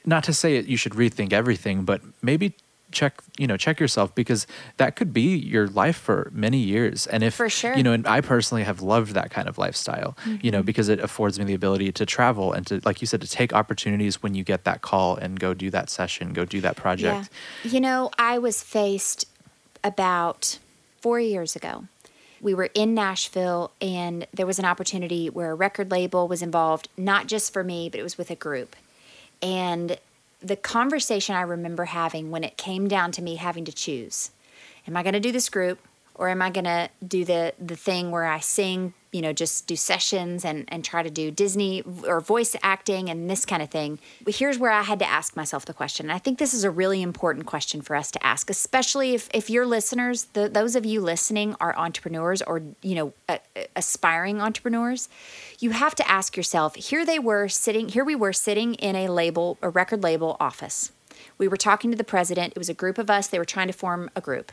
not 0.05 0.21
to 0.29 0.33
say 0.33 0.57
it, 0.57 0.65
you 0.71 0.77
should 0.81 0.93
rethink 1.03 1.31
everything 1.41 1.77
but 1.91 1.99
maybe 2.21 2.47
check 2.91 3.13
you 3.41 3.47
know 3.47 3.57
check 3.57 3.79
yourself 3.79 4.13
because 4.21 4.45
that 4.77 4.95
could 4.97 5.11
be 5.21 5.35
your 5.53 5.67
life 5.81 5.95
for 6.07 6.29
many 6.31 6.59
years 6.59 7.07
and 7.07 7.23
if 7.23 7.33
For 7.33 7.49
sure. 7.49 7.73
you 7.77 7.81
know 7.85 7.93
and 7.97 8.05
i 8.05 8.19
personally 8.21 8.63
have 8.69 8.79
loved 8.81 9.11
that 9.19 9.31
kind 9.31 9.47
of 9.51 9.57
lifestyle 9.57 10.11
you 10.25 10.33
Mm-hmm. 10.33 10.49
know 10.53 10.61
because 10.71 10.89
it 10.89 10.99
affords 11.07 11.39
me 11.39 11.45
the 11.45 11.55
ability 11.55 11.91
to 11.99 12.05
travel 12.05 12.53
and 12.55 12.67
to 12.67 12.81
like 12.85 13.01
you 13.01 13.07
said 13.07 13.21
to 13.21 13.29
take 13.39 13.51
opportunities 13.61 14.21
when 14.21 14.35
you 14.35 14.43
get 14.43 14.61
that 14.65 14.79
call 14.89 15.15
and 15.23 15.39
go 15.39 15.55
do 15.55 15.71
that 15.71 15.89
session 15.89 16.33
go 16.33 16.43
do 16.45 16.59
that 16.61 16.75
project 16.75 17.29
Yeah. 17.63 17.71
You 17.73 17.79
know, 17.87 18.11
I 18.19 18.37
was 18.37 18.61
faced 18.61 19.21
about 19.83 20.59
four 21.03 21.19
years 21.19 21.53
ago. 21.53 21.83
We 22.41 22.53
were 22.53 22.69
in 22.73 22.93
Nashville, 22.93 23.71
and 23.81 24.25
there 24.33 24.45
was 24.45 24.57
an 24.57 24.63
opportunity 24.63 25.29
where 25.29 25.51
a 25.51 25.55
record 25.55 25.91
label 25.91 26.29
was 26.29 26.41
involved, 26.41 26.87
not 26.97 27.27
just 27.27 27.51
for 27.51 27.61
me, 27.61 27.89
but 27.89 27.99
it 27.99 28.03
was 28.03 28.17
with 28.17 28.31
a 28.31 28.35
group. 28.35 28.77
And 29.41 29.97
the 30.41 30.55
conversation 30.55 31.35
I 31.35 31.41
remember 31.41 31.85
having 31.85 32.31
when 32.31 32.45
it 32.45 32.55
came 32.55 32.87
down 32.87 33.11
to 33.13 33.21
me 33.21 33.35
having 33.35 33.65
to 33.65 33.73
choose 33.73 34.31
am 34.87 34.97
I 34.97 35.03
going 35.03 35.13
to 35.13 35.19
do 35.19 35.31
this 35.31 35.49
group 35.49 35.79
or 36.15 36.29
am 36.29 36.41
I 36.41 36.49
going 36.49 36.65
to 36.65 36.89
do 37.05 37.23
the, 37.25 37.53
the 37.59 37.77
thing 37.77 38.11
where 38.11 38.25
I 38.25 38.39
sing, 38.39 38.93
you 39.13 39.21
know, 39.21 39.31
just 39.31 39.67
do 39.67 39.75
sessions 39.75 40.43
and, 40.43 40.65
and 40.67 40.83
try 40.83 41.03
to 41.03 41.09
do 41.09 41.31
Disney 41.31 41.83
or 42.05 42.19
voice 42.19 42.55
acting 42.61 43.09
and 43.09 43.29
this 43.29 43.45
kind 43.45 43.61
of 43.61 43.69
thing? 43.69 43.99
But 44.23 44.35
Here's 44.35 44.59
where 44.59 44.71
I 44.71 44.81
had 44.81 44.99
to 44.99 45.09
ask 45.09 45.35
myself 45.37 45.65
the 45.65 45.73
question. 45.73 46.07
And 46.07 46.13
I 46.13 46.17
think 46.17 46.39
this 46.39 46.53
is 46.53 46.63
a 46.63 46.71
really 46.71 47.01
important 47.01 47.45
question 47.45 47.81
for 47.81 47.95
us 47.95 48.11
to 48.11 48.25
ask, 48.25 48.49
especially 48.49 49.13
if, 49.13 49.29
if 49.33 49.49
your 49.49 49.65
listeners, 49.65 50.25
the, 50.33 50.49
those 50.49 50.75
of 50.75 50.85
you 50.85 50.99
listening, 50.99 51.55
are 51.61 51.73
entrepreneurs 51.77 52.41
or, 52.41 52.61
you 52.81 52.95
know, 52.95 53.13
a, 53.29 53.39
a- 53.55 53.67
aspiring 53.75 54.41
entrepreneurs. 54.41 55.07
You 55.59 55.69
have 55.69 55.95
to 55.95 56.11
ask 56.11 56.35
yourself 56.35 56.75
here 56.75 57.05
they 57.05 57.19
were 57.19 57.47
sitting, 57.47 57.89
here 57.89 58.03
we 58.03 58.15
were 58.15 58.33
sitting 58.33 58.73
in 58.75 58.95
a 58.95 59.07
label, 59.07 59.57
a 59.61 59.69
record 59.69 60.03
label 60.03 60.35
office. 60.39 60.91
We 61.37 61.47
were 61.47 61.57
talking 61.57 61.91
to 61.91 61.97
the 61.97 62.03
president. 62.03 62.53
It 62.53 62.57
was 62.57 62.69
a 62.69 62.73
group 62.73 62.97
of 62.97 63.09
us. 63.09 63.27
They 63.27 63.39
were 63.39 63.45
trying 63.45 63.67
to 63.67 63.73
form 63.73 64.09
a 64.15 64.21
group. 64.21 64.51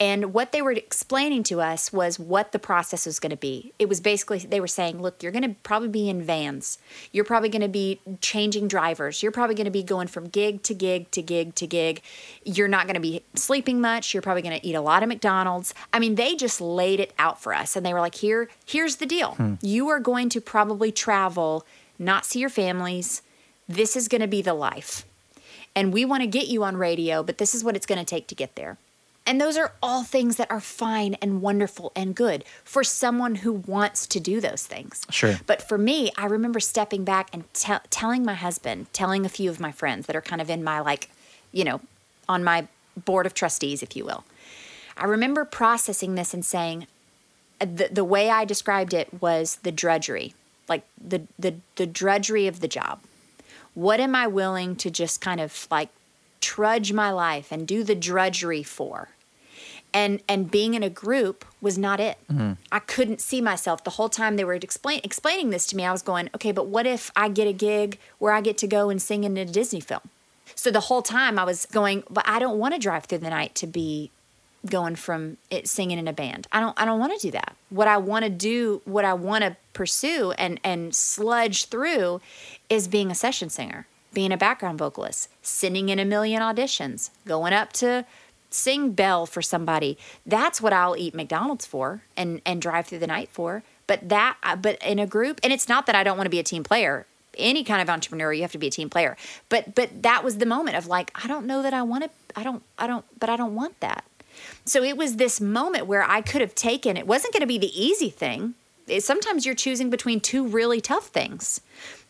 And 0.00 0.34
what 0.34 0.50
they 0.50 0.60
were 0.60 0.72
explaining 0.72 1.44
to 1.44 1.60
us 1.60 1.92
was 1.92 2.18
what 2.18 2.50
the 2.50 2.58
process 2.58 3.06
was 3.06 3.20
going 3.20 3.30
to 3.30 3.36
be. 3.36 3.72
It 3.78 3.88
was 3.88 4.00
basically, 4.00 4.38
they 4.38 4.60
were 4.60 4.66
saying, 4.66 5.00
look, 5.00 5.22
you're 5.22 5.30
going 5.30 5.44
to 5.44 5.54
probably 5.62 5.88
be 5.88 6.08
in 6.08 6.22
vans. 6.22 6.78
You're 7.12 7.24
probably 7.24 7.48
going 7.48 7.62
to 7.62 7.68
be 7.68 8.00
changing 8.20 8.66
drivers. 8.66 9.22
You're 9.22 9.32
probably 9.32 9.54
going 9.54 9.66
to 9.66 9.70
be 9.70 9.84
going 9.84 10.08
from 10.08 10.28
gig 10.28 10.62
to 10.64 10.74
gig 10.74 11.10
to 11.12 11.22
gig 11.22 11.54
to 11.54 11.66
gig. 11.66 12.02
You're 12.44 12.68
not 12.68 12.86
going 12.86 12.94
to 12.94 13.00
be 13.00 13.22
sleeping 13.34 13.80
much. 13.80 14.12
You're 14.12 14.22
probably 14.22 14.42
going 14.42 14.58
to 14.58 14.66
eat 14.66 14.74
a 14.74 14.80
lot 14.80 15.04
of 15.04 15.08
McDonald's. 15.08 15.74
I 15.92 16.00
mean, 16.00 16.16
they 16.16 16.34
just 16.34 16.60
laid 16.60 16.98
it 16.98 17.12
out 17.18 17.40
for 17.40 17.54
us. 17.54 17.76
And 17.76 17.86
they 17.86 17.94
were 17.94 18.00
like, 18.00 18.16
here, 18.16 18.48
here's 18.66 18.96
the 18.96 19.06
deal. 19.06 19.34
Hmm. 19.34 19.54
You 19.62 19.88
are 19.88 20.00
going 20.00 20.28
to 20.30 20.40
probably 20.40 20.90
travel, 20.90 21.64
not 21.98 22.24
see 22.24 22.40
your 22.40 22.50
families. 22.50 23.22
This 23.68 23.94
is 23.94 24.08
going 24.08 24.22
to 24.22 24.26
be 24.26 24.42
the 24.42 24.54
life 24.54 25.06
and 25.76 25.92
we 25.92 26.04
want 26.04 26.22
to 26.22 26.26
get 26.26 26.48
you 26.48 26.62
on 26.64 26.76
radio, 26.76 27.22
but 27.22 27.38
this 27.38 27.54
is 27.54 27.64
what 27.64 27.76
it's 27.76 27.86
going 27.86 27.98
to 27.98 28.04
take 28.04 28.26
to 28.28 28.34
get 28.34 28.54
there. 28.54 28.76
And 29.26 29.40
those 29.40 29.56
are 29.56 29.72
all 29.82 30.04
things 30.04 30.36
that 30.36 30.50
are 30.50 30.60
fine 30.60 31.14
and 31.14 31.40
wonderful 31.40 31.92
and 31.96 32.14
good 32.14 32.44
for 32.62 32.84
someone 32.84 33.36
who 33.36 33.52
wants 33.52 34.06
to 34.08 34.20
do 34.20 34.40
those 34.40 34.66
things. 34.66 35.06
Sure. 35.10 35.40
But 35.46 35.66
for 35.66 35.78
me, 35.78 36.10
I 36.18 36.26
remember 36.26 36.60
stepping 36.60 37.04
back 37.04 37.30
and 37.32 37.44
tell 37.54 37.80
telling 37.88 38.24
my 38.24 38.34
husband, 38.34 38.92
telling 38.92 39.24
a 39.24 39.30
few 39.30 39.48
of 39.48 39.60
my 39.60 39.72
friends 39.72 40.06
that 40.06 40.16
are 40.16 40.20
kind 40.20 40.42
of 40.42 40.50
in 40.50 40.62
my, 40.62 40.80
like, 40.80 41.08
you 41.52 41.64
know, 41.64 41.80
on 42.28 42.44
my 42.44 42.68
board 43.04 43.24
of 43.24 43.32
trustees, 43.32 43.82
if 43.82 43.96
you 43.96 44.04
will. 44.04 44.24
I 44.96 45.06
remember 45.06 45.44
processing 45.44 46.14
this 46.14 46.34
and 46.34 46.44
saying, 46.44 46.86
uh, 47.60 47.66
the, 47.66 47.88
the 47.90 48.04
way 48.04 48.30
I 48.30 48.44
described 48.44 48.92
it 48.92 49.22
was 49.22 49.56
the 49.62 49.72
drudgery, 49.72 50.34
like 50.68 50.84
the, 51.02 51.22
the, 51.38 51.54
the 51.76 51.86
drudgery 51.86 52.46
of 52.46 52.60
the 52.60 52.68
job 52.68 53.00
what 53.74 54.00
am 54.00 54.14
I 54.14 54.26
willing 54.26 54.76
to 54.76 54.90
just 54.90 55.20
kind 55.20 55.40
of 55.40 55.66
like 55.70 55.90
trudge 56.40 56.92
my 56.92 57.10
life 57.10 57.50
and 57.50 57.66
do 57.66 57.82
the 57.82 57.94
drudgery 57.94 58.62
for? 58.62 59.08
And 59.94 60.20
and 60.28 60.50
being 60.50 60.74
in 60.74 60.82
a 60.82 60.90
group 60.90 61.44
was 61.60 61.78
not 61.78 62.00
it. 62.00 62.18
Mm-hmm. 62.30 62.52
I 62.72 62.80
couldn't 62.80 63.20
see 63.20 63.40
myself 63.40 63.84
the 63.84 63.90
whole 63.90 64.08
time 64.08 64.36
they 64.36 64.44
were 64.44 64.54
explain, 64.54 65.00
explaining 65.04 65.50
this 65.50 65.66
to 65.68 65.76
me. 65.76 65.84
I 65.84 65.92
was 65.92 66.02
going, 66.02 66.28
okay, 66.34 66.50
but 66.52 66.66
what 66.66 66.86
if 66.86 67.12
I 67.14 67.28
get 67.28 67.46
a 67.46 67.52
gig 67.52 67.98
where 68.18 68.32
I 68.32 68.40
get 68.40 68.58
to 68.58 68.66
go 68.66 68.90
and 68.90 69.00
sing 69.00 69.22
in 69.22 69.36
a 69.36 69.44
Disney 69.44 69.80
film? 69.80 70.02
So 70.56 70.70
the 70.70 70.80
whole 70.80 71.02
time 71.02 71.38
I 71.38 71.44
was 71.44 71.66
going, 71.66 72.02
but 72.10 72.24
I 72.26 72.38
don't 72.38 72.58
want 72.58 72.74
to 72.74 72.80
drive 72.80 73.04
through 73.04 73.18
the 73.18 73.30
night 73.30 73.54
to 73.56 73.66
be 73.66 74.10
going 74.66 74.96
from 74.96 75.36
it 75.50 75.68
singing 75.68 75.98
in 75.98 76.08
a 76.08 76.12
band. 76.12 76.46
I 76.52 76.60
don't 76.60 76.80
I 76.80 76.84
don't 76.84 76.98
want 76.98 77.18
to 77.18 77.26
do 77.26 77.30
that. 77.32 77.54
What 77.70 77.88
I 77.88 77.96
want 77.98 78.24
to 78.24 78.30
do, 78.30 78.82
what 78.84 79.04
I 79.04 79.14
want 79.14 79.44
to 79.44 79.56
pursue 79.72 80.32
and 80.32 80.58
and 80.64 80.94
sludge 80.94 81.66
through 81.66 82.20
is 82.68 82.88
being 82.88 83.10
a 83.10 83.14
session 83.14 83.50
singer, 83.50 83.86
being 84.12 84.32
a 84.32 84.36
background 84.36 84.78
vocalist, 84.78 85.28
sending 85.42 85.88
in 85.88 85.98
a 85.98 86.04
million 86.04 86.40
auditions, 86.42 87.10
going 87.26 87.52
up 87.52 87.72
to 87.74 88.06
sing 88.54 88.92
bell 88.92 89.26
for 89.26 89.42
somebody. 89.42 89.98
That's 90.24 90.60
what 90.60 90.72
I'll 90.72 90.96
eat 90.96 91.14
McDonald's 91.14 91.66
for 91.66 92.02
and 92.16 92.40
and 92.46 92.62
drive 92.62 92.86
through 92.86 93.00
the 93.00 93.06
night 93.06 93.28
for. 93.30 93.62
But 93.86 94.08
that 94.08 94.36
uh, 94.42 94.56
but 94.56 94.82
in 94.82 94.98
a 94.98 95.06
group 95.06 95.40
and 95.42 95.52
it's 95.52 95.68
not 95.68 95.86
that 95.86 95.94
I 95.94 96.02
don't 96.02 96.16
want 96.16 96.26
to 96.26 96.30
be 96.30 96.38
a 96.38 96.44
team 96.44 96.64
player. 96.64 97.06
Any 97.36 97.64
kind 97.64 97.82
of 97.82 97.90
entrepreneur, 97.90 98.32
you 98.32 98.42
have 98.42 98.52
to 98.52 98.58
be 98.58 98.68
a 98.68 98.70
team 98.70 98.88
player. 98.88 99.16
But 99.48 99.74
but 99.74 100.02
that 100.02 100.24
was 100.24 100.38
the 100.38 100.46
moment 100.46 100.76
of 100.76 100.86
like 100.86 101.10
I 101.14 101.26
don't 101.26 101.46
know 101.46 101.62
that 101.62 101.74
I 101.74 101.82
want 101.82 102.04
to 102.04 102.10
I 102.36 102.42
don't 102.42 102.62
I 102.78 102.86
don't 102.86 103.04
but 103.18 103.28
I 103.28 103.36
don't 103.36 103.54
want 103.54 103.78
that. 103.80 104.04
So 104.64 104.82
it 104.82 104.96
was 104.96 105.16
this 105.16 105.40
moment 105.40 105.86
where 105.86 106.02
I 106.02 106.20
could 106.20 106.40
have 106.40 106.54
taken 106.54 106.96
it 106.96 107.06
wasn't 107.06 107.32
going 107.32 107.42
to 107.42 107.46
be 107.46 107.58
the 107.58 107.80
easy 107.80 108.10
thing. 108.10 108.54
Sometimes 108.98 109.46
you're 109.46 109.54
choosing 109.54 109.88
between 109.88 110.20
two 110.20 110.46
really 110.46 110.80
tough 110.80 111.06
things. 111.06 111.60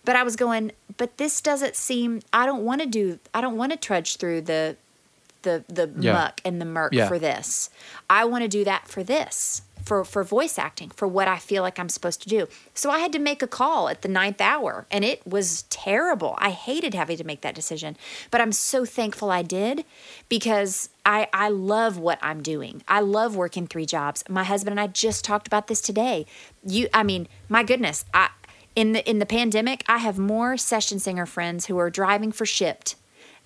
But 0.04 0.16
I 0.16 0.22
was 0.22 0.36
going, 0.36 0.72
but 0.96 1.16
this 1.16 1.40
doesn't 1.40 1.76
seem 1.76 2.20
I 2.32 2.46
don't 2.46 2.64
want 2.64 2.82
to 2.82 2.86
do 2.86 3.18
I 3.32 3.40
don't 3.40 3.56
want 3.56 3.72
to 3.72 3.78
trudge 3.78 4.16
through 4.16 4.42
the 4.42 4.76
the 5.44 5.64
the 5.68 5.90
Yeah. 5.98 6.12
muck 6.12 6.40
and 6.44 6.60
the 6.60 6.64
murk 6.66 6.92
Yeah. 6.92 7.06
for 7.08 7.18
this. 7.18 7.70
I 8.10 8.24
want 8.24 8.42
to 8.42 8.48
do 8.48 8.64
that 8.64 8.88
for 8.88 9.02
this. 9.04 9.62
For, 9.84 10.02
for 10.02 10.24
voice 10.24 10.58
acting, 10.58 10.88
for 10.88 11.06
what 11.06 11.28
I 11.28 11.36
feel 11.38 11.62
like 11.62 11.78
I'm 11.78 11.90
supposed 11.90 12.22
to 12.22 12.28
do. 12.30 12.46
So 12.72 12.88
I 12.90 13.00
had 13.00 13.12
to 13.12 13.18
make 13.18 13.42
a 13.42 13.46
call 13.46 13.90
at 13.90 14.00
the 14.00 14.08
ninth 14.08 14.40
hour, 14.40 14.86
and 14.90 15.04
it 15.04 15.26
was 15.26 15.64
terrible. 15.64 16.36
I 16.38 16.52
hated 16.52 16.94
having 16.94 17.18
to 17.18 17.24
make 17.24 17.42
that 17.42 17.54
decision, 17.54 17.98
but 18.30 18.40
I'm 18.40 18.52
so 18.52 18.86
thankful 18.86 19.30
I 19.30 19.42
did 19.42 19.84
because 20.30 20.88
I, 21.04 21.28
I 21.34 21.50
love 21.50 21.98
what 21.98 22.18
I'm 22.22 22.42
doing. 22.42 22.82
I 22.88 23.00
love 23.00 23.36
working 23.36 23.66
three 23.66 23.84
jobs. 23.84 24.24
My 24.26 24.42
husband 24.44 24.72
and 24.72 24.80
I 24.80 24.86
just 24.86 25.22
talked 25.22 25.46
about 25.46 25.66
this 25.66 25.82
today. 25.82 26.24
You, 26.66 26.88
I 26.94 27.02
mean, 27.02 27.28
my 27.50 27.62
goodness, 27.62 28.06
I 28.14 28.30
in 28.74 28.92
the 28.92 29.06
in 29.06 29.18
the 29.18 29.26
pandemic, 29.26 29.84
I 29.86 29.98
have 29.98 30.16
more 30.18 30.56
session 30.56 30.98
singer 30.98 31.26
friends 31.26 31.66
who 31.66 31.76
are 31.76 31.90
driving 31.90 32.32
for 32.32 32.46
Shipt 32.46 32.94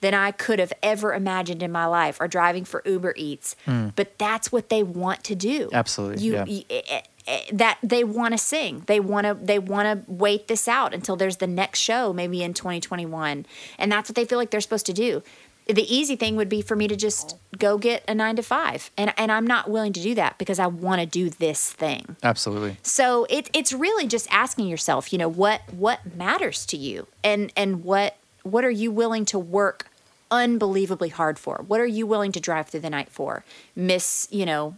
than 0.00 0.14
I 0.14 0.30
could 0.30 0.58
have 0.58 0.72
ever 0.82 1.12
imagined 1.12 1.62
in 1.62 1.72
my 1.72 1.86
life, 1.86 2.18
or 2.20 2.28
driving 2.28 2.64
for 2.64 2.82
Uber 2.84 3.14
Eats. 3.16 3.56
But 3.66 4.18
that's 4.18 4.52
what 4.52 4.68
they 4.68 4.82
want 4.82 5.24
to 5.24 5.34
do. 5.34 5.68
Absolutely, 5.72 6.22
You, 6.24 6.32
yeah. 6.34 6.44
y- 6.46 6.64
eh, 6.70 6.82
eh, 6.88 7.00
eh, 7.26 7.40
that 7.52 7.78
they 7.82 8.04
want 8.04 8.32
to 8.32 8.38
sing. 8.38 8.84
They 8.86 9.00
want 9.00 9.26
to. 9.26 9.34
They 9.34 9.58
want 9.58 10.06
to 10.06 10.10
wait 10.10 10.48
this 10.48 10.68
out 10.68 10.94
until 10.94 11.16
there's 11.16 11.38
the 11.38 11.46
next 11.46 11.80
show, 11.80 12.12
maybe 12.12 12.42
in 12.42 12.54
2021, 12.54 13.44
and 13.78 13.90
that's 13.92 14.08
what 14.08 14.16
they 14.16 14.24
feel 14.24 14.38
like 14.38 14.50
they're 14.50 14.60
supposed 14.60 14.86
to 14.86 14.92
do. 14.92 15.22
The 15.66 15.82
easy 15.94 16.16
thing 16.16 16.36
would 16.36 16.48
be 16.48 16.62
for 16.62 16.74
me 16.76 16.88
to 16.88 16.96
just 16.96 17.36
go 17.58 17.76
get 17.76 18.02
a 18.08 18.14
nine 18.14 18.36
to 18.36 18.42
five, 18.42 18.90
and 18.96 19.12
and 19.18 19.30
I'm 19.30 19.46
not 19.46 19.68
willing 19.68 19.92
to 19.92 20.00
do 20.00 20.14
that 20.14 20.38
because 20.38 20.58
I 20.58 20.66
want 20.66 21.00
to 21.02 21.06
do 21.06 21.28
this 21.28 21.70
thing. 21.72 22.16
absolutely 22.22 22.78
So 22.82 23.26
it, 23.28 23.50
it's 23.52 23.74
really 23.74 24.06
just 24.06 24.26
asking 24.32 24.68
yourself, 24.68 25.12
you 25.12 25.18
know, 25.18 25.28
what 25.28 25.60
what 25.70 26.16
matters 26.16 26.64
to 26.66 26.78
you, 26.78 27.06
and 27.22 27.52
and 27.54 27.84
what 27.84 28.16
what 28.44 28.64
are 28.64 28.70
you 28.70 28.90
willing 28.90 29.26
to 29.26 29.38
work 29.38 29.87
unbelievably 30.30 31.10
hard 31.10 31.38
for? 31.38 31.64
What 31.66 31.80
are 31.80 31.86
you 31.86 32.06
willing 32.06 32.32
to 32.32 32.40
drive 32.40 32.68
through 32.68 32.80
the 32.80 32.90
night 32.90 33.10
for? 33.10 33.44
Miss, 33.74 34.28
you 34.30 34.46
know, 34.46 34.76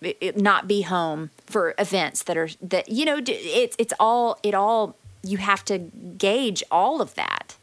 it, 0.00 0.36
not 0.36 0.68
be 0.68 0.82
home 0.82 1.30
for 1.46 1.74
events 1.78 2.22
that 2.24 2.36
are 2.36 2.48
that 2.62 2.88
you 2.88 3.04
know. 3.04 3.20
It's 3.26 3.74
it's 3.78 3.92
all 3.98 4.38
it 4.42 4.54
all 4.54 4.94
you 5.22 5.38
have 5.38 5.64
to 5.66 5.78
gauge 5.78 6.62
all 6.70 7.00
of 7.00 7.14
that. 7.14 7.56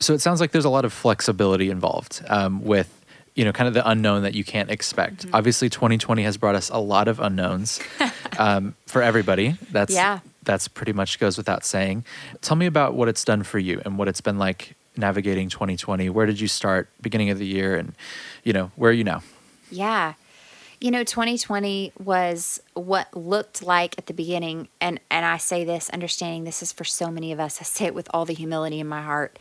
So 0.00 0.14
it 0.14 0.20
sounds 0.20 0.40
like 0.40 0.52
there's 0.52 0.64
a 0.64 0.70
lot 0.70 0.84
of 0.84 0.92
flexibility 0.92 1.70
involved 1.70 2.22
um, 2.28 2.62
with, 2.62 3.04
you 3.34 3.44
know, 3.44 3.52
kind 3.52 3.66
of 3.66 3.74
the 3.74 3.88
unknown 3.88 4.22
that 4.22 4.34
you 4.34 4.44
can't 4.44 4.70
expect. 4.70 5.26
Mm-hmm. 5.26 5.34
Obviously, 5.34 5.68
2020 5.68 6.22
has 6.22 6.36
brought 6.36 6.54
us 6.54 6.70
a 6.70 6.78
lot 6.78 7.08
of 7.08 7.18
unknowns 7.18 7.80
um, 8.38 8.74
for 8.86 9.02
everybody. 9.02 9.56
That's 9.72 9.92
Yeah. 9.92 10.20
That's 10.44 10.68
pretty 10.68 10.92
much 10.92 11.18
goes 11.18 11.36
without 11.36 11.64
saying. 11.64 12.04
Tell 12.40 12.56
me 12.56 12.64
about 12.64 12.94
what 12.94 13.08
it's 13.08 13.22
done 13.22 13.42
for 13.42 13.58
you 13.58 13.82
and 13.84 13.98
what 13.98 14.08
it's 14.08 14.22
been 14.22 14.38
like 14.38 14.76
navigating 14.98 15.48
2020. 15.48 16.10
Where 16.10 16.26
did 16.26 16.40
you 16.40 16.48
start? 16.48 16.88
Beginning 17.00 17.30
of 17.30 17.38
the 17.38 17.46
year, 17.46 17.76
and 17.76 17.94
you 18.44 18.52
know, 18.52 18.70
where 18.76 18.90
are 18.90 18.94
you 18.94 19.04
now? 19.04 19.22
Yeah. 19.70 20.14
You 20.80 20.92
know, 20.92 21.02
2020 21.02 21.92
was 21.98 22.62
what 22.74 23.16
looked 23.16 23.62
like 23.62 23.96
at 23.98 24.06
the 24.06 24.14
beginning, 24.14 24.68
and, 24.80 25.00
and 25.10 25.26
I 25.26 25.36
say 25.36 25.64
this 25.64 25.90
understanding 25.90 26.44
this 26.44 26.62
is 26.62 26.72
for 26.72 26.84
so 26.84 27.10
many 27.10 27.32
of 27.32 27.40
us. 27.40 27.60
I 27.60 27.64
say 27.64 27.86
it 27.86 27.94
with 27.94 28.08
all 28.14 28.24
the 28.24 28.34
humility 28.34 28.78
in 28.78 28.86
my 28.86 29.02
heart. 29.02 29.38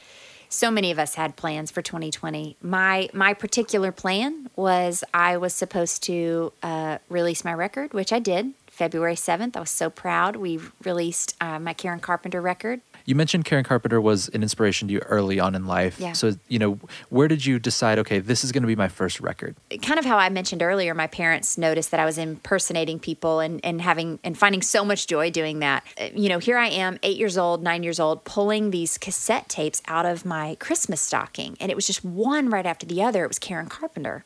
So 0.50 0.72
many 0.72 0.92
of 0.92 0.98
us 0.98 1.16
had 1.16 1.36
plans 1.36 1.72
for 1.72 1.82
2020. 1.82 2.56
My 2.62 3.10
my 3.14 3.34
particular 3.34 3.92
plan 3.92 4.50
was 4.56 5.04
I 5.14 5.38
was 5.38 5.54
supposed 5.54 6.04
to 6.04 6.54
uh, 6.64 7.00
release 7.10 7.44
my 7.44 7.54
record, 7.54 7.94
which 7.94 8.14
I 8.14 8.20
did 8.20 8.54
February 8.68 9.16
7th. 9.16 9.58
I 9.58 9.60
was 9.60 9.72
so 9.72 9.90
proud. 9.90 10.38
We 10.38 10.60
released 10.84 11.36
uh, 11.42 11.60
my 11.60 11.74
Karen 11.74 12.00
Carpenter 12.00 12.42
record. 12.42 12.82
You 13.08 13.16
mentioned 13.16 13.46
Karen 13.46 13.64
Carpenter 13.64 14.02
was 14.02 14.28
an 14.30 14.44
inspiration 14.44 14.90
to 14.90 14.94
you 14.94 15.00
early 15.00 15.40
on 15.40 15.56
in 15.56 15.66
life. 15.66 15.98
Yeah. 15.98 16.12
So, 16.12 16.34
you 16.50 16.60
know, 16.60 16.78
where 17.08 17.30
did 17.30 17.46
you 17.46 17.58
decide, 17.58 18.00
okay, 18.00 18.20
this 18.20 18.44
is 18.44 18.52
going 18.52 18.64
to 18.64 18.68
be 18.68 18.76
my 18.76 18.90
first 18.90 19.22
record? 19.22 19.56
kind 19.82 19.98
of 19.98 20.04
how 20.04 20.18
I 20.18 20.28
mentioned 20.28 20.62
earlier, 20.62 20.94
my 20.94 21.08
parents 21.08 21.58
noticed 21.58 21.92
that 21.92 22.02
I 22.02 22.06
was 22.06 22.18
impersonating 22.18 23.00
people 23.00 23.40
and, 23.40 23.64
and 23.64 23.82
having 23.82 24.20
and 24.26 24.38
finding 24.38 24.62
so 24.62 24.84
much 24.84 25.08
joy 25.08 25.32
doing 25.32 25.60
that. 25.60 25.86
Uh, 26.00 26.10
You 26.14 26.28
know, 26.28 26.40
here 26.40 26.58
I 26.58 26.68
am, 26.68 27.00
eight 27.02 27.16
years 27.16 27.38
old, 27.38 27.64
nine 27.64 27.82
years 27.82 27.98
old, 27.98 28.26
pulling 28.26 28.72
these 28.72 28.98
cassette 28.98 29.48
tapes 29.48 29.82
out 29.88 30.06
of 30.06 30.26
my 30.26 30.56
Christmas 30.56 31.00
stocking. 31.00 31.56
And 31.62 31.72
it 31.72 31.76
was 31.76 31.88
just 31.88 32.04
one 32.04 32.50
right 32.50 32.66
after 32.66 32.86
the 32.86 33.02
other. 33.02 33.24
It 33.24 33.30
was 33.30 33.40
Karen 33.40 33.68
Carpenter. 33.68 34.26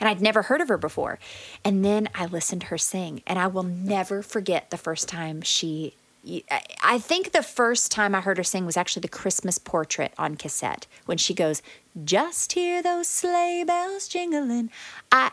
And 0.00 0.08
I'd 0.08 0.22
never 0.22 0.42
heard 0.42 0.62
of 0.62 0.68
her 0.68 0.78
before. 0.78 1.18
And 1.64 1.84
then 1.84 2.08
I 2.14 2.24
listened 2.24 2.62
to 2.62 2.66
her 2.68 2.78
sing, 2.78 3.22
and 3.26 3.38
I 3.38 3.46
will 3.46 3.62
never 3.62 4.22
forget 4.22 4.70
the 4.70 4.78
first 4.78 5.06
time 5.06 5.42
she. 5.42 5.94
I- 6.24 6.62
I 6.82 6.98
think 6.98 7.32
the 7.32 7.42
first 7.42 7.90
time 7.90 8.14
I 8.14 8.20
heard 8.20 8.36
her 8.36 8.44
sing 8.44 8.64
was 8.64 8.76
actually 8.76 9.00
the 9.00 9.08
Christmas 9.08 9.58
portrait 9.58 10.12
on 10.18 10.36
cassette 10.36 10.86
when 11.06 11.18
she 11.18 11.34
goes, 11.34 11.62
Just 12.04 12.52
hear 12.52 12.82
those 12.82 13.08
sleigh 13.08 13.64
bells 13.66 14.08
jingling. 14.08 14.70
I 15.10 15.32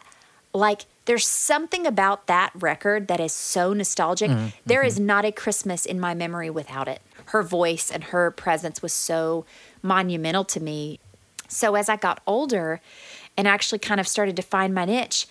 like, 0.53 0.85
there's 1.05 1.27
something 1.27 1.85
about 1.85 2.27
that 2.27 2.51
record 2.55 3.07
that 3.07 3.19
is 3.19 3.33
so 3.33 3.73
nostalgic. 3.73 4.31
Mm-hmm. 4.31 4.47
There 4.65 4.83
is 4.83 4.95
mm-hmm. 4.95 5.05
not 5.05 5.25
a 5.25 5.31
Christmas 5.31 5.85
in 5.85 5.99
my 5.99 6.13
memory 6.13 6.49
without 6.49 6.87
it. 6.87 7.01
Her 7.25 7.43
voice 7.43 7.91
and 7.91 8.05
her 8.05 8.31
presence 8.31 8.81
was 8.81 8.93
so 8.93 9.45
monumental 9.81 10.43
to 10.45 10.59
me. 10.59 10.99
So 11.47 11.75
as 11.75 11.89
I 11.89 11.95
got 11.95 12.21
older 12.25 12.81
and 13.37 13.47
actually 13.47 13.79
kind 13.79 13.99
of 13.99 14.07
started 14.07 14.35
to 14.35 14.41
find 14.41 14.73
my 14.73 14.85
niche, 14.85 15.27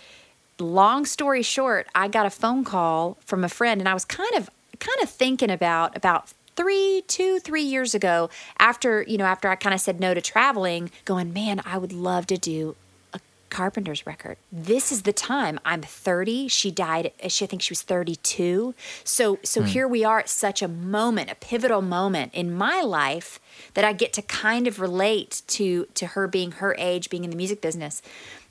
long 0.59 1.05
story 1.05 1.41
short, 1.41 1.87
I 1.95 2.07
got 2.07 2.25
a 2.25 2.29
phone 2.29 2.63
call 2.63 3.17
from 3.25 3.43
a 3.43 3.49
friend 3.49 3.81
and 3.81 3.87
I 3.87 3.93
was 3.93 4.05
kind 4.05 4.33
of 4.35 4.49
kind 4.79 5.01
of 5.01 5.09
thinking 5.09 5.51
about 5.51 5.95
about 5.95 6.33
three, 6.59 7.03
two, 7.07 7.39
three 7.39 7.63
years 7.63 7.95
ago, 7.95 8.29
after, 8.59 9.03
you 9.03 9.17
know, 9.17 9.23
after 9.23 9.47
I 9.47 9.55
kind 9.55 9.73
of 9.73 9.79
said 9.79 10.01
no 10.01 10.13
to 10.13 10.19
traveling, 10.19 10.91
going, 11.05 11.31
man, 11.31 11.61
I 11.65 11.77
would 11.77 11.93
love 11.93 12.27
to 12.27 12.37
do 12.37 12.75
a 13.13 13.19
Carpenter's 13.49 14.05
record. 14.05 14.35
This 14.51 14.91
is 14.91 15.03
the 15.03 15.13
time. 15.13 15.57
I'm 15.63 15.81
30. 15.81 16.49
She 16.49 16.69
died, 16.69 17.13
uh, 17.23 17.29
she, 17.29 17.45
I 17.45 17.47
think 17.47 17.61
she 17.61 17.71
was 17.71 17.81
32. 17.81 18.75
So 19.05 19.39
so 19.41 19.61
hmm. 19.61 19.67
here 19.67 19.87
we 19.87 20.03
are 20.03 20.19
at 20.19 20.27
such 20.27 20.61
a 20.61 20.67
moment, 20.67 21.31
a 21.31 21.35
pivotal 21.35 21.81
moment 21.81 22.33
in 22.33 22.53
my 22.53 22.81
life 22.81 23.39
that 23.75 23.85
I 23.85 23.93
get 23.93 24.11
to 24.13 24.21
kind 24.21 24.67
of 24.67 24.81
relate 24.81 25.43
to 25.47 25.87
to 25.93 26.07
her 26.07 26.27
being 26.27 26.51
her 26.53 26.75
age, 26.77 27.09
being 27.09 27.23
in 27.23 27.29
the 27.29 27.37
music 27.37 27.61
business. 27.61 28.01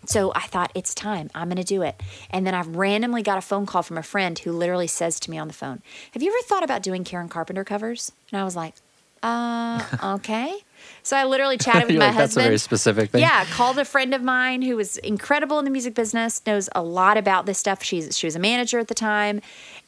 So 0.09 0.33
I 0.35 0.47
thought 0.47 0.73
it's 0.75 0.95
time. 0.95 1.31
I'm 1.35 1.49
going 1.49 1.57
to 1.57 1.65
do 1.65 1.83
it. 1.83 2.03
And 2.31 2.47
then 2.47 2.55
I 2.55 2.63
randomly 2.63 3.23
got 3.23 3.37
a 3.37 3.43
phone 3.43 3.67
call 3.67 3.83
from 3.83 3.99
a 3.99 4.03
friend 4.03 4.39
who 4.39 4.53
literally 4.53 4.87
says 4.87 5.21
to 5.21 5.31
me 5.31 5.39
on 5.39 5.49
the 5.49 5.55
phone, 5.55 5.83
"Have 6.13 6.23
you 6.23 6.31
ever 6.31 6.43
thought 6.47 6.65
about 6.65 6.83
doing 6.83 7.05
Karen 7.05 7.29
Carpenter 7.29 7.65
covers?" 7.65 8.13
And 8.33 8.41
I 8.41 8.45
was 8.45 8.57
like, 8.57 8.75
"Uh, 9.23 9.85
okay." 10.03 10.59
So 11.03 11.17
I 11.17 11.25
literally 11.25 11.59
chatted 11.59 11.89
with 11.89 11.99
my 11.99 12.09
like, 12.09 12.17
that's 12.17 12.37
a 12.37 12.41
very 12.41 12.59
specific 12.59 13.11
thing. 13.11 13.21
Yeah, 13.21 13.45
called 13.47 13.79
a 13.79 13.85
friend 13.85 14.15
of 14.15 14.23
mine 14.23 14.63
who 14.63 14.77
was 14.77 14.97
incredible 14.99 15.59
in 15.59 15.65
the 15.65 15.71
music 15.71 15.95
business, 15.95 16.41
knows 16.47 16.69
a 16.75 16.83
lot 16.83 17.17
about 17.17 17.47
this 17.47 17.59
stuff. 17.59 17.83
She's 17.83 18.17
she 18.17 18.27
was 18.27 18.37
a 18.37 18.41
manager 18.41 18.79
at 18.79 18.89
the 18.89 18.95
time. 18.95 19.41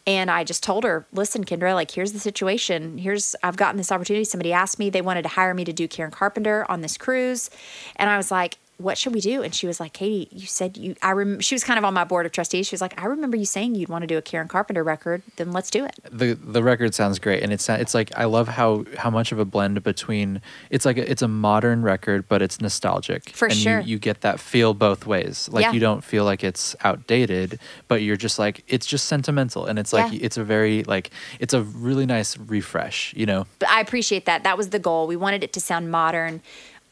And 0.07 0.31
I 0.31 0.45
just 0.45 0.63
told 0.63 0.85
her, 0.85 1.07
listen, 1.13 1.45
Kendra, 1.45 1.75
like 1.75 1.91
here's 1.91 2.13
the 2.13 2.19
situation. 2.19 2.99
Here's 2.99 3.37
I've 3.43 3.57
gotten 3.57 3.77
this 3.77 3.93
opportunity. 3.93 4.25
Somebody 4.25 4.53
asked 4.53 4.79
me, 4.79 4.91
they 4.91 5.03
wanted 5.03 5.23
to 5.23 5.29
hire 5.29 5.55
me 5.55 5.65
to 5.65 5.73
do 5.73 5.87
Karen 5.87 6.11
Carpenter 6.11 6.67
on 6.69 6.81
this 6.81 6.97
cruise. 6.97 7.51
And 7.97 8.11
I 8.11 8.17
was 8.17 8.31
like, 8.31 8.57
what 8.81 8.97
should 8.99 9.15
we 9.15 9.21
do? 9.21 9.43
And 9.43 9.55
she 9.55 9.67
was 9.67 9.79
like, 9.81 9.93
Katie, 9.93 10.29
you 10.33 10.47
said 10.47 10.77
you, 10.77 10.95
I 11.03 11.13
rem-, 11.13 11.41
she 11.41 11.55
was 11.55 11.63
kind 11.65 11.79
of 11.79 11.85
on 11.85 11.93
my 11.95 12.05
board 12.05 12.27
of 12.27 12.33
trustees. 12.33 12.67
She 12.67 12.75
was 12.75 12.81
like, 12.81 13.01
I 13.01 13.07
remember 13.07 13.37
you 13.37 13.45
saying 13.45 13.75
you'd 13.75 13.89
want 13.89 14.03
to 14.03 14.07
do 14.07 14.17
a 14.19 14.23
Karen 14.23 14.49
Carpenter 14.49 14.83
record. 14.83 15.23
Then 15.37 15.53
let's 15.53 15.71
do 15.71 15.85
it. 15.85 15.95
the 16.11 16.35
the 16.35 16.63
record 16.63 16.95
sounds 16.95 17.19
great 17.19 17.43
and 17.43 17.53
it's 17.53 17.69
it's 17.69 17.95
like 17.95 18.11
I 18.17 18.25
love 18.25 18.49
how 18.49 18.85
how 18.97 19.11
much 19.11 19.33
of 19.33 19.39
a 19.39 19.45
blend 19.45 19.83
between 19.83 20.41
it's 20.71 20.85
like 20.85 20.99
a, 20.99 21.11
it's 21.11 21.23
a 21.23 21.29
modern 21.29 21.83
record 21.83 22.27
but 22.29 22.43
it's 22.43 22.61
nostalgic 22.61 23.31
For 23.31 23.47
and 23.49 23.55
sure. 23.57 23.81
you, 23.81 23.87
you 23.93 23.99
get 23.99 24.23
that 24.23 24.41
feel 24.41 24.75
both 24.75 25.07
ways 25.07 25.49
like 25.53 25.63
Yeah. 25.65 25.73
you 25.73 25.81
don't 25.81 26.03
feel 26.03 26.25
like 26.25 26.43
it's 26.43 26.75
outdated 26.83 27.59
but 27.89 28.03
you're 28.03 28.17
just 28.17 28.39
like 28.39 28.65
it's 28.69 28.87
just 28.87 29.07
sentimental 29.07 29.67
and 29.67 29.79
it's 29.79 29.93
like 29.93 30.13
Yeah. 30.13 30.21
it's 30.23 30.37
a 30.37 30.45
very 30.45 30.83
like 30.85 31.11
it's 31.39 31.55
a 31.55 31.63
really 31.63 32.07
nice 32.07 32.37
refresh 32.39 33.13
you 33.17 33.27
know 33.27 33.47
But 33.59 33.69
I 33.69 33.81
appreciate 33.81 34.25
that. 34.27 34.43
That 34.45 34.57
was 34.57 34.71
the 34.71 34.79
goal. 34.79 35.07
We 35.07 35.17
wanted 35.17 35.43
it 35.45 35.53
to 35.55 35.61
sound 35.61 35.91
modern, 35.91 36.41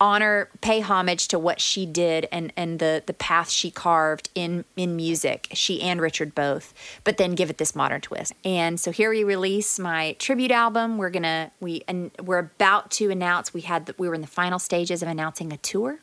honor, 0.01 0.49
pay 0.61 0.81
homage 0.81 1.29
to 1.29 1.39
what 1.39 1.61
she 1.61 1.87
did 1.87 2.29
and 2.31 2.53
and 2.57 2.79
the 2.79 3.03
the 3.07 3.13
path 3.13 3.51
she 3.51 3.71
carved 3.71 4.31
in 4.35 4.65
in 4.77 4.97
music. 4.97 5.49
She 5.53 5.81
and 5.83 6.01
Richard 6.01 6.35
both, 6.35 6.75
but 7.05 7.17
then 7.17 7.35
give 7.35 7.51
it 7.51 7.59
this 7.59 7.75
modern 7.75 8.01
twist. 8.01 8.33
And 8.45 8.79
so 8.79 8.91
here 8.91 9.11
we 9.11 9.25
release 9.25 9.79
my 9.79 10.13
tribute 10.19 10.51
album. 10.51 10.99
We're 10.99 11.11
gonna 11.11 11.51
we 11.61 11.83
and 11.89 12.11
we're 12.23 12.39
about 12.39 12.91
to 12.93 13.11
announce. 13.11 13.53
We 13.53 13.63
had 13.63 13.87
the, 13.87 13.95
we 13.99 14.09
were 14.09 14.15
in 14.15 14.21
the 14.21 14.27
final 14.27 14.59
stages 14.59 15.03
of 15.03 15.09
announcing 15.09 15.53
a 15.53 15.57
tour 15.57 16.01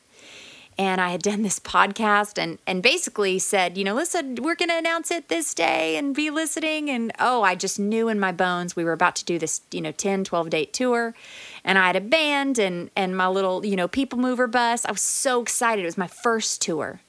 and 0.78 1.00
I 1.00 1.10
had 1.10 1.22
done 1.22 1.42
this 1.42 1.60
podcast 1.60 2.42
and 2.42 2.60
and 2.68 2.84
basically 2.84 3.40
said, 3.40 3.78
you 3.78 3.84
know, 3.84 3.96
listen, 3.96 4.36
we're 4.36 4.56
going 4.56 4.70
to 4.70 4.78
announce 4.78 5.12
it 5.12 5.30
this 5.30 5.54
day 5.54 5.96
and 5.98 6.14
be 6.14 6.30
listening 6.30 6.90
and 6.90 7.12
oh, 7.20 7.44
I 7.44 7.56
just 7.56 7.80
knew 7.80 8.10
in 8.10 8.20
my 8.20 8.32
bones 8.32 8.76
we 8.76 8.84
were 8.84 8.94
about 8.94 9.16
to 9.18 9.26
do 9.26 9.40
this, 9.40 9.62
you 9.72 9.82
know, 9.82 9.92
10, 9.92 10.24
12 10.24 10.50
date 10.50 10.74
tour 10.74 11.14
and 11.66 11.78
I 11.78 11.88
had 11.88 11.98
a 11.98 12.02
band 12.02 12.58
and 12.60 12.90
and 12.96 13.18
my 13.18 13.28
little, 13.28 13.66
you 13.66 13.76
know, 13.76 13.90
people 13.90 14.20
mover 14.20 14.48
bus. 14.48 14.86
I 14.86 14.92
was 14.92 15.02
so 15.02 15.42
excited. 15.42 15.82
It 15.82 15.88
was 15.88 15.98
my 15.98 16.08
first 16.08 16.62
tour. 16.62 17.02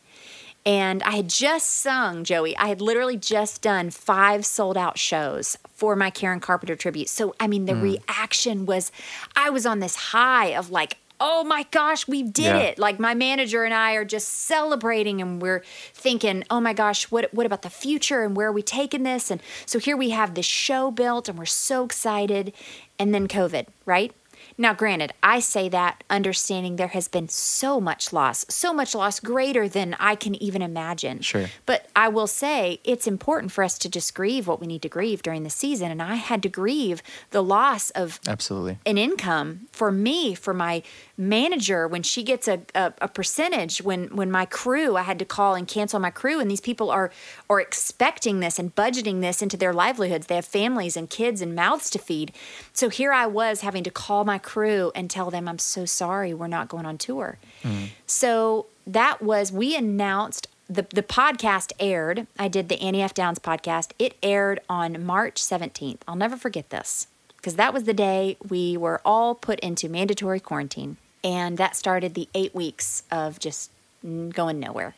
And 0.64 1.00
I 1.04 1.12
had 1.12 1.28
just 1.28 1.70
sung, 1.70 2.24
Joey. 2.24 2.56
I 2.56 2.66
had 2.66 2.80
literally 2.80 3.16
just 3.16 3.62
done 3.62 3.90
five 3.90 4.44
sold 4.44 4.76
out 4.76 4.98
shows 4.98 5.56
for 5.72 5.94
my 5.94 6.10
Karen 6.10 6.40
Carpenter 6.40 6.74
tribute. 6.74 7.08
So, 7.08 7.36
I 7.38 7.46
mean, 7.46 7.66
the 7.66 7.74
hmm. 7.74 7.82
reaction 7.82 8.66
was 8.66 8.90
I 9.36 9.50
was 9.50 9.64
on 9.64 9.78
this 9.78 9.94
high 9.94 10.56
of 10.56 10.70
like, 10.70 10.96
oh 11.20 11.44
my 11.44 11.66
gosh, 11.70 12.08
we 12.08 12.24
did 12.24 12.46
Yeah. 12.46 12.58
it. 12.58 12.78
Like, 12.80 12.98
my 12.98 13.14
manager 13.14 13.62
and 13.62 13.72
I 13.72 13.92
are 13.92 14.04
just 14.04 14.28
celebrating 14.28 15.22
and 15.22 15.40
we're 15.40 15.62
thinking, 15.94 16.42
oh 16.50 16.60
my 16.60 16.72
gosh, 16.72 17.12
what, 17.12 17.32
what 17.32 17.46
about 17.46 17.62
the 17.62 17.70
future 17.70 18.24
and 18.24 18.36
where 18.36 18.48
are 18.48 18.52
we 18.52 18.62
taking 18.62 19.04
this? 19.04 19.30
And 19.30 19.40
so 19.66 19.78
here 19.78 19.96
we 19.96 20.10
have 20.10 20.34
this 20.34 20.46
show 20.46 20.90
built 20.90 21.28
and 21.28 21.38
we're 21.38 21.46
so 21.46 21.84
excited. 21.84 22.52
And 22.98 23.14
then 23.14 23.28
COVID, 23.28 23.66
right? 23.86 24.12
Now, 24.58 24.72
granted, 24.72 25.12
I 25.22 25.40
say 25.40 25.68
that 25.68 26.02
understanding 26.08 26.76
there 26.76 26.88
has 26.88 27.08
been 27.08 27.28
so 27.28 27.80
much 27.80 28.12
loss, 28.12 28.46
so 28.48 28.72
much 28.72 28.94
loss 28.94 29.20
greater 29.20 29.68
than 29.68 29.94
I 30.00 30.14
can 30.14 30.34
even 30.42 30.62
imagine. 30.62 31.20
Sure. 31.20 31.46
But 31.66 31.88
I 31.94 32.08
will 32.08 32.26
say 32.26 32.80
it's 32.82 33.06
important 33.06 33.52
for 33.52 33.62
us 33.62 33.78
to 33.78 33.90
just 33.90 34.14
grieve 34.14 34.46
what 34.46 34.60
we 34.60 34.66
need 34.66 34.82
to 34.82 34.88
grieve 34.88 35.22
during 35.22 35.42
the 35.42 35.50
season. 35.50 35.90
And 35.90 36.02
I 36.02 36.14
had 36.14 36.42
to 36.44 36.48
grieve 36.48 37.02
the 37.30 37.42
loss 37.42 37.90
of 37.90 38.18
absolutely 38.26 38.78
an 38.86 38.96
income 38.96 39.68
for 39.72 39.92
me, 39.92 40.34
for 40.34 40.54
my 40.54 40.82
manager, 41.18 41.86
when 41.86 42.02
she 42.02 42.22
gets 42.22 42.48
a, 42.48 42.62
a, 42.74 42.92
a 43.02 43.08
percentage, 43.08 43.82
when 43.82 44.08
when 44.16 44.30
my 44.30 44.46
crew, 44.46 44.96
I 44.96 45.02
had 45.02 45.18
to 45.18 45.24
call 45.24 45.54
and 45.54 45.68
cancel 45.68 46.00
my 46.00 46.10
crew, 46.10 46.40
and 46.40 46.50
these 46.50 46.60
people 46.62 46.90
are 46.90 47.10
are 47.50 47.60
expecting 47.60 48.40
this 48.40 48.58
and 48.58 48.74
budgeting 48.74 49.20
this 49.20 49.42
into 49.42 49.58
their 49.58 49.74
livelihoods. 49.74 50.26
They 50.26 50.36
have 50.36 50.46
families 50.46 50.96
and 50.96 51.10
kids 51.10 51.42
and 51.42 51.54
mouths 51.54 51.90
to 51.90 51.98
feed. 51.98 52.32
So 52.72 52.88
here 52.88 53.12
I 53.12 53.26
was 53.26 53.60
having 53.60 53.84
to 53.84 53.90
call 53.90 54.24
my 54.24 54.38
crew 54.46 54.90
and 54.94 55.10
tell 55.10 55.30
them, 55.30 55.46
I'm 55.46 55.58
so 55.58 55.84
sorry, 55.84 56.32
we're 56.32 56.46
not 56.46 56.68
going 56.68 56.86
on 56.86 56.96
tour. 56.96 57.36
Mm-hmm. 57.62 57.86
So 58.06 58.66
that 58.86 59.20
was 59.20 59.52
we 59.52 59.76
announced 59.76 60.48
the 60.68 60.86
the 60.90 61.02
podcast 61.02 61.72
aired. 61.78 62.26
I 62.38 62.48
did 62.48 62.70
the 62.70 62.80
Annie 62.80 63.02
F. 63.02 63.12
Downs 63.12 63.38
podcast. 63.38 63.90
It 63.98 64.16
aired 64.22 64.60
on 64.68 65.04
March 65.04 65.42
17th. 65.42 65.98
I'll 66.08 66.16
never 66.16 66.36
forget 66.38 66.70
this 66.70 67.08
because 67.36 67.56
that 67.56 67.74
was 67.74 67.84
the 67.84 67.94
day 67.94 68.38
we 68.48 68.76
were 68.76 69.00
all 69.04 69.34
put 69.34 69.60
into 69.60 69.88
mandatory 69.88 70.40
quarantine. 70.40 70.96
And 71.22 71.58
that 71.58 71.76
started 71.76 72.14
the 72.14 72.28
eight 72.34 72.54
weeks 72.54 73.02
of 73.10 73.38
just 73.38 73.70
going 74.02 74.60
nowhere. 74.60 74.94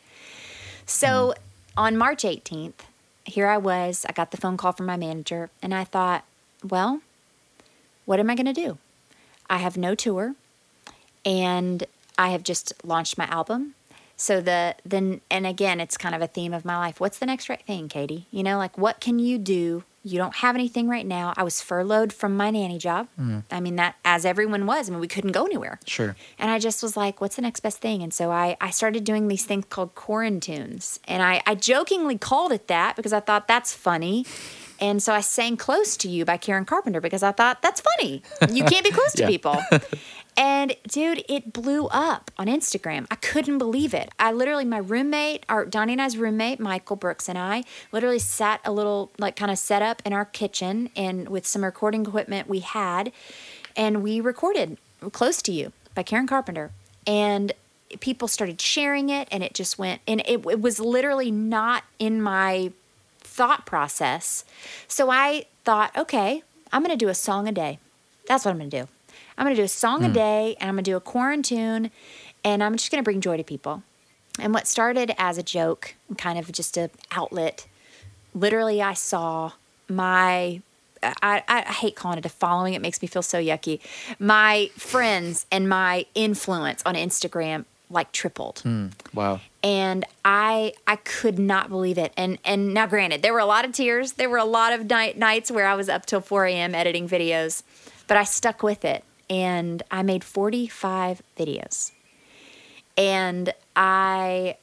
So 0.85 1.07
mm-hmm. 1.07 1.79
on 1.79 1.97
March 1.97 2.23
18th, 2.23 2.81
here 3.23 3.47
I 3.47 3.57
was. 3.57 4.05
I 4.07 4.13
got 4.13 4.31
the 4.31 4.37
phone 4.37 4.57
call 4.57 4.71
from 4.71 4.85
my 4.85 4.97
manager, 4.97 5.49
and 5.61 5.73
I 5.73 5.83
thought, 5.83 6.25
well, 6.63 7.01
what 8.05 8.19
am 8.19 8.29
I 8.29 8.35
going 8.35 8.47
to 8.47 8.53
do? 8.53 8.77
I 9.49 9.57
have 9.57 9.77
no 9.77 9.95
tour 9.95 10.35
and 11.25 11.85
I 12.17 12.29
have 12.29 12.43
just 12.43 12.73
launched 12.83 13.17
my 13.17 13.25
album. 13.25 13.75
So 14.17 14.41
the 14.41 14.75
then 14.85 15.21
and 15.31 15.47
again, 15.47 15.79
it's 15.79 15.97
kind 15.97 16.13
of 16.13 16.21
a 16.21 16.27
theme 16.27 16.53
of 16.53 16.65
my 16.65 16.77
life. 16.77 16.99
What's 16.99 17.19
the 17.19 17.25
next 17.25 17.47
right 17.47 17.61
thing, 17.65 17.87
Katie? 17.87 18.27
You 18.31 18.43
know, 18.43 18.57
like 18.57 18.77
what 18.77 18.99
can 18.99 19.17
you 19.17 19.37
do? 19.37 19.83
You 20.03 20.17
don't 20.17 20.35
have 20.37 20.55
anything 20.55 20.87
right 20.87 21.05
now. 21.05 21.33
I 21.37 21.43
was 21.43 21.61
furloughed 21.61 22.11
from 22.13 22.35
my 22.35 22.51
nanny 22.51 22.77
job. 22.77 23.07
Mm. 23.19 23.43
I 23.49 23.59
mean 23.59 23.77
that 23.77 23.95
as 24.03 24.25
everyone 24.25 24.65
was. 24.65 24.89
I 24.89 24.91
mean 24.91 24.99
we 24.99 25.07
couldn't 25.07 25.31
go 25.31 25.45
anywhere. 25.45 25.79
sure 25.85 26.17
And 26.37 26.51
I 26.51 26.59
just 26.59 26.83
was 26.83 26.97
like, 26.97 27.21
what's 27.21 27.37
the 27.37 27.41
next 27.41 27.61
best 27.61 27.79
thing? 27.79 28.03
And 28.03 28.13
so 28.13 28.31
I, 28.31 28.57
I 28.59 28.71
started 28.71 29.05
doing 29.05 29.29
these 29.29 29.45
things 29.45 29.65
called 29.69 29.95
quarantunes. 29.95 30.99
And 31.05 31.23
I, 31.23 31.41
I 31.45 31.55
jokingly 31.55 32.17
called 32.17 32.51
it 32.51 32.67
that 32.67 32.97
because 32.97 33.13
I 33.13 33.21
thought 33.21 33.47
that's 33.47 33.73
funny. 33.73 34.25
And 34.81 35.01
so 35.03 35.13
I 35.13 35.21
sang 35.21 35.57
Close 35.57 35.97
to 35.97 36.09
You 36.09 36.25
by 36.25 36.37
Karen 36.37 36.65
Carpenter 36.65 37.01
because 37.01 37.23
I 37.23 37.31
thought 37.31 37.61
that's 37.61 37.81
funny. 37.81 38.21
You 38.51 38.63
can't 38.63 38.83
be 38.83 38.91
close 38.91 39.13
to 39.13 39.27
people. 39.33 39.61
And 40.37 40.73
dude, 40.87 41.25
it 41.27 41.51
blew 41.51 41.87
up 41.87 42.31
on 42.37 42.47
Instagram. 42.47 43.07
I 43.11 43.15
couldn't 43.15 43.57
believe 43.57 43.93
it. 43.93 44.09
I 44.17 44.31
literally, 44.31 44.63
my 44.63 44.77
roommate, 44.77 45.43
our 45.49 45.65
Donnie 45.65 45.93
and 45.93 46.01
I's 46.01 46.15
roommate, 46.15 46.61
Michael 46.61 46.95
Brooks, 46.95 47.27
and 47.27 47.37
I 47.37 47.65
literally 47.91 48.19
sat 48.19 48.61
a 48.63 48.71
little, 48.71 49.11
like, 49.17 49.35
kind 49.35 49.51
of 49.51 49.57
set 49.57 49.81
up 49.81 50.01
in 50.05 50.13
our 50.13 50.23
kitchen 50.23 50.91
and 50.95 51.27
with 51.27 51.45
some 51.45 51.61
recording 51.61 52.05
equipment 52.05 52.47
we 52.47 52.59
had. 52.59 53.11
and 53.75 54.01
we 54.01 54.21
recorded 54.21 54.77
Close 55.11 55.41
to 55.41 55.51
You 55.51 55.73
by 55.93 56.03
Karen 56.03 56.27
Carpenter. 56.27 56.71
And 57.05 57.51
people 57.99 58.29
started 58.29 58.61
sharing 58.61 59.09
it, 59.09 59.27
and 59.31 59.43
it 59.43 59.53
just 59.53 59.77
went, 59.77 59.99
and 60.07 60.21
it, 60.21 60.45
it 60.45 60.61
was 60.61 60.79
literally 60.79 61.31
not 61.31 61.83
in 61.97 62.21
my 62.21 62.71
thought 63.39 63.65
process. 63.65 64.43
So 64.89 65.09
I 65.09 65.45
thought, 65.63 65.95
okay, 65.95 66.43
I'm 66.73 66.83
going 66.83 66.91
to 66.91 67.05
do 67.05 67.07
a 67.07 67.15
song 67.15 67.47
a 67.47 67.53
day. 67.53 67.79
That's 68.27 68.43
what 68.43 68.51
I'm 68.51 68.57
going 68.57 68.69
to 68.69 68.81
do. 68.81 68.87
I'm 69.37 69.45
going 69.45 69.55
to 69.55 69.61
do 69.61 69.65
a 69.65 69.69
song 69.69 70.03
a 70.03 70.07
hmm. 70.07 70.13
day, 70.13 70.57
and 70.59 70.67
I'm 70.67 70.75
going 70.75 70.83
to 70.83 70.91
do 70.91 70.97
a 70.97 71.01
quarantune, 71.01 71.89
and 72.43 72.61
I'm 72.61 72.75
just 72.75 72.91
going 72.91 73.01
to 73.01 73.05
bring 73.05 73.21
joy 73.21 73.37
to 73.37 73.45
people. 73.45 73.83
And 74.41 74.53
what 74.53 74.67
started 74.67 75.13
as 75.17 75.37
a 75.37 75.43
joke, 75.43 75.95
kind 76.17 76.37
of 76.37 76.51
just 76.51 76.75
a 76.75 76.89
outlet, 77.11 77.65
literally 78.33 78.81
I 78.81 78.93
saw 78.93 79.53
my 79.87 80.61
I, 81.01 81.41
I 81.47 81.61
hate 81.71 81.95
calling 81.95 82.17
it 82.17 82.25
a 82.25 82.29
following. 82.29 82.73
It 82.73 82.81
makes 82.81 83.01
me 83.01 83.07
feel 83.07 83.21
so 83.21 83.41
yucky. 83.41 83.79
My 84.19 84.69
friends 84.75 85.45
and 85.49 85.69
my 85.69 86.05
influence 86.13 86.83
on 86.85 86.95
Instagram 86.95 87.63
like 87.89 88.11
tripled. 88.11 88.61
Mm. 88.65 88.91
Wow. 89.13 89.41
And 89.63 90.05
I 90.23 90.73
I 90.87 90.97
could 90.97 91.39
not 91.39 91.69
believe 91.69 91.97
it. 91.97 92.13
And 92.15 92.37
and 92.45 92.73
now 92.73 92.87
granted, 92.87 93.21
there 93.21 93.33
were 93.33 93.39
a 93.39 93.45
lot 93.45 93.65
of 93.65 93.71
tears. 93.71 94.13
There 94.13 94.29
were 94.29 94.37
a 94.37 94.45
lot 94.45 94.73
of 94.73 94.89
night, 94.89 95.17
nights 95.17 95.51
where 95.51 95.65
I 95.65 95.75
was 95.75 95.89
up 95.89 96.05
till 96.05 96.21
4 96.21 96.45
a.m. 96.45 96.75
editing 96.75 97.07
videos, 97.07 97.63
but 98.07 98.17
I 98.17 98.23
stuck 98.23 98.63
with 98.63 98.85
it. 98.85 99.03
And 99.29 99.83
I 99.91 100.01
made 100.01 100.23
45 100.23 101.21
videos. 101.37 101.91
And 102.97 103.53
I 103.75 104.57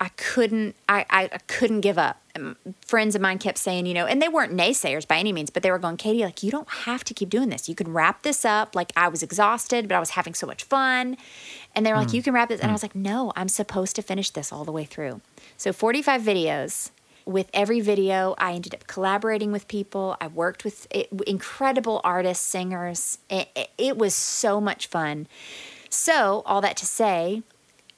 I 0.00 0.08
couldn't 0.16 0.76
I, 0.88 1.04
I, 1.10 1.24
I 1.24 1.38
couldn't 1.46 1.82
give 1.82 1.98
up. 1.98 2.16
Friends 2.86 3.14
of 3.14 3.20
mine 3.20 3.38
kept 3.38 3.58
saying, 3.58 3.86
you 3.86 3.92
know, 3.92 4.06
and 4.06 4.22
they 4.22 4.28
weren't 4.28 4.56
naysayers 4.56 5.06
by 5.06 5.18
any 5.18 5.32
means, 5.32 5.50
but 5.50 5.62
they 5.62 5.70
were 5.70 5.78
going, 5.78 5.96
Katie, 5.98 6.24
like 6.24 6.42
you 6.42 6.50
don't 6.50 6.68
have 6.70 7.04
to 7.04 7.12
keep 7.12 7.28
doing 7.28 7.50
this. 7.50 7.68
You 7.68 7.74
can 7.74 7.92
wrap 7.92 8.22
this 8.22 8.44
up. 8.44 8.74
Like 8.74 8.92
I 8.96 9.08
was 9.08 9.22
exhausted, 9.22 9.88
but 9.88 9.96
I 9.96 10.00
was 10.00 10.10
having 10.10 10.34
so 10.34 10.46
much 10.46 10.64
fun. 10.64 11.16
And 11.74 11.86
they 11.86 11.92
were 11.92 11.98
like, 11.98 12.12
you 12.12 12.22
can 12.22 12.34
wrap 12.34 12.48
this. 12.48 12.60
And 12.60 12.70
I 12.70 12.72
was 12.72 12.82
like, 12.82 12.94
no, 12.94 13.32
I'm 13.36 13.48
supposed 13.48 13.96
to 13.96 14.02
finish 14.02 14.30
this 14.30 14.52
all 14.52 14.64
the 14.64 14.72
way 14.72 14.84
through. 14.84 15.20
So 15.56 15.72
45 15.72 16.22
videos. 16.22 16.90
With 17.26 17.50
every 17.52 17.80
video, 17.80 18.34
I 18.38 18.54
ended 18.54 18.74
up 18.74 18.86
collaborating 18.86 19.52
with 19.52 19.68
people. 19.68 20.16
I 20.20 20.26
worked 20.26 20.64
with 20.64 20.86
eh, 20.90 21.04
incredible 21.26 22.00
artists, 22.02 22.44
singers. 22.44 23.18
It, 23.28 23.50
it, 23.54 23.70
it 23.78 23.98
was 23.98 24.14
so 24.14 24.60
much 24.60 24.86
fun. 24.88 25.28
So, 25.90 26.42
all 26.46 26.60
that 26.62 26.76
to 26.78 26.86
say, 26.86 27.42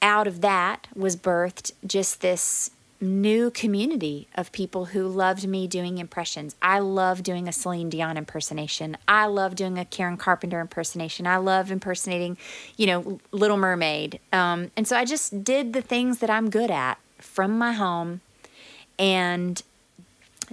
out 0.01 0.27
of 0.27 0.41
that 0.41 0.87
was 0.93 1.15
birthed 1.15 1.71
just 1.87 2.21
this 2.21 2.71
new 3.03 3.51
community 3.51 4.27
of 4.35 4.51
people 4.51 4.85
who 4.85 5.07
loved 5.07 5.47
me 5.47 5.67
doing 5.67 5.97
impressions. 5.97 6.55
I 6.61 6.79
love 6.79 7.21
doing 7.21 7.47
a 7.47 7.51
Celine 7.51 7.89
Dion 7.89 8.17
impersonation. 8.17 8.97
I 9.07 9.25
love 9.25 9.55
doing 9.55 9.77
a 9.77 9.85
Karen 9.85 10.17
Carpenter 10.17 10.59
impersonation. 10.59 11.27
I 11.27 11.37
love 11.37 11.69
impersonating, 11.69 12.37
you 12.77 12.87
know, 12.87 13.19
Little 13.31 13.57
Mermaid. 13.57 14.19
Um, 14.31 14.71
and 14.75 14.87
so 14.87 14.95
I 14.95 15.05
just 15.05 15.43
did 15.43 15.73
the 15.73 15.81
things 15.81 16.19
that 16.19 16.29
I'm 16.29 16.49
good 16.49 16.71
at 16.71 16.97
from 17.19 17.57
my 17.57 17.73
home. 17.73 18.21
And 18.97 19.61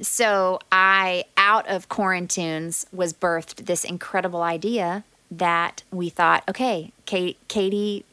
so 0.02 0.58
I, 0.72 1.24
out 1.36 1.68
of 1.68 1.88
quarantunes, 1.88 2.86
was 2.92 3.12
birthed 3.12 3.66
this 3.66 3.84
incredible 3.84 4.42
idea 4.42 5.04
that 5.30 5.82
we 5.92 6.08
thought, 6.08 6.42
okay, 6.48 6.92
Kate, 7.06 7.38
Katie 7.48 8.04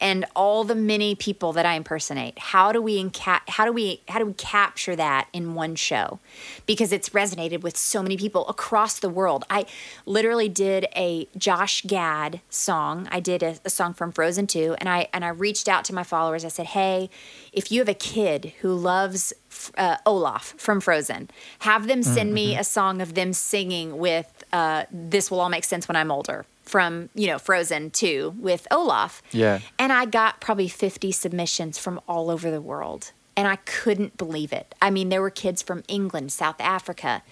and 0.00 0.24
all 0.36 0.64
the 0.64 0.74
many 0.74 1.14
people 1.14 1.52
that 1.54 1.64
I 1.64 1.74
impersonate. 1.74 2.38
How 2.38 2.72
do 2.72 2.82
we 2.82 3.02
enca- 3.02 3.40
how 3.48 3.64
do 3.64 3.72
we 3.72 4.02
how 4.08 4.18
do 4.18 4.26
we 4.26 4.34
capture 4.34 4.94
that 4.96 5.28
in 5.32 5.54
one 5.54 5.74
show? 5.74 6.18
Because 6.66 6.92
it's 6.92 7.10
resonated 7.10 7.62
with 7.62 7.76
so 7.76 8.02
many 8.02 8.16
people 8.16 8.46
across 8.48 8.98
the 8.98 9.08
world. 9.08 9.44
I 9.48 9.66
literally 10.04 10.48
did 10.48 10.86
a 10.94 11.28
Josh 11.36 11.82
Gad 11.82 12.40
song. 12.50 13.08
I 13.10 13.20
did 13.20 13.42
a, 13.42 13.56
a 13.64 13.70
song 13.70 13.94
from 13.94 14.12
Frozen 14.12 14.48
2 14.48 14.76
and 14.78 14.88
I 14.88 15.08
and 15.12 15.24
I 15.24 15.28
reached 15.28 15.68
out 15.68 15.84
to 15.86 15.94
my 15.94 16.02
followers. 16.02 16.44
I 16.44 16.48
said, 16.48 16.66
"Hey, 16.66 17.08
if 17.52 17.72
you 17.72 17.80
have 17.80 17.88
a 17.88 17.94
kid 17.94 18.52
who 18.60 18.74
loves 18.74 19.32
uh, 19.78 19.96
Olaf 20.04 20.54
from 20.58 20.80
Frozen, 20.80 21.30
have 21.60 21.86
them 21.86 22.02
send 22.02 22.34
me 22.34 22.56
a 22.56 22.64
song 22.64 23.00
of 23.00 23.14
them 23.14 23.32
singing 23.32 23.98
with 23.98 24.44
uh, 24.52 24.84
"This 24.90 25.30
Will 25.30 25.40
All 25.40 25.48
Make 25.48 25.64
Sense 25.64 25.88
When 25.88 25.96
I'm 25.96 26.10
Older." 26.10 26.44
From 26.66 27.08
you 27.14 27.28
know 27.28 27.38
Frozen 27.38 27.90
2 27.90 28.36
with 28.38 28.66
Olaf. 28.70 29.22
Yeah. 29.32 29.60
And 29.78 29.92
I 29.92 30.04
got 30.04 30.40
probably 30.40 30.68
50 30.68 31.12
submissions 31.12 31.78
from 31.78 32.00
all 32.08 32.30
over 32.30 32.50
the 32.50 32.60
world. 32.60 33.12
And 33.36 33.46
I 33.46 33.56
couldn't 33.56 34.16
believe 34.16 34.52
it. 34.52 34.74
I 34.80 34.90
mean, 34.90 35.10
there 35.10 35.20
were 35.20 35.30
kids 35.30 35.62
from 35.62 35.84
England, 35.88 36.32
South 36.32 36.56
Africa, 36.58 37.22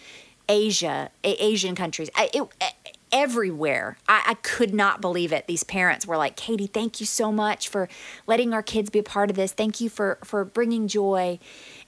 Asia, 0.48 1.10
A- 1.24 1.44
Asian 1.44 1.74
countries, 1.74 2.10
I, 2.14 2.28
it, 2.34 2.46
everywhere. 3.14 3.96
I, 4.08 4.22
I 4.26 4.34
could 4.34 4.74
not 4.74 5.00
believe 5.00 5.32
it. 5.32 5.46
These 5.46 5.62
parents 5.62 6.04
were 6.04 6.16
like, 6.16 6.36
Katie, 6.36 6.66
thank 6.66 6.98
you 7.00 7.06
so 7.06 7.30
much 7.30 7.68
for 7.68 7.88
letting 8.26 8.52
our 8.52 8.62
kids 8.62 8.90
be 8.90 8.98
a 8.98 9.04
part 9.04 9.30
of 9.30 9.36
this. 9.36 9.52
Thank 9.52 9.80
you 9.80 9.88
for, 9.88 10.18
for 10.24 10.44
bringing 10.44 10.88
joy. 10.88 11.38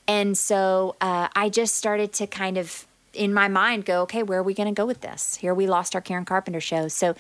And 0.07 0.39
so 0.39 0.95
uh, 1.01 1.29
I 1.35 1.49
just 1.49 1.75
started 1.75 2.13
to 2.15 2.29
kind 2.29 2.57
of, 2.57 2.86
in 3.17 3.35
my 3.35 3.49
mind, 3.49 3.85
go, 3.85 4.03
okay, 4.03 4.23
where 4.23 4.39
are 4.39 4.43
we 4.43 4.55
going 4.55 4.73
to 4.73 4.79
go 4.79 4.87
with 4.87 5.01
this? 5.01 5.37
Here 5.37 5.55
we 5.55 5.67
lost 5.67 5.95
our 5.95 6.01
Karen 6.01 6.25
Carpenter 6.25 6.61
show. 6.61 6.89
So 6.89 7.14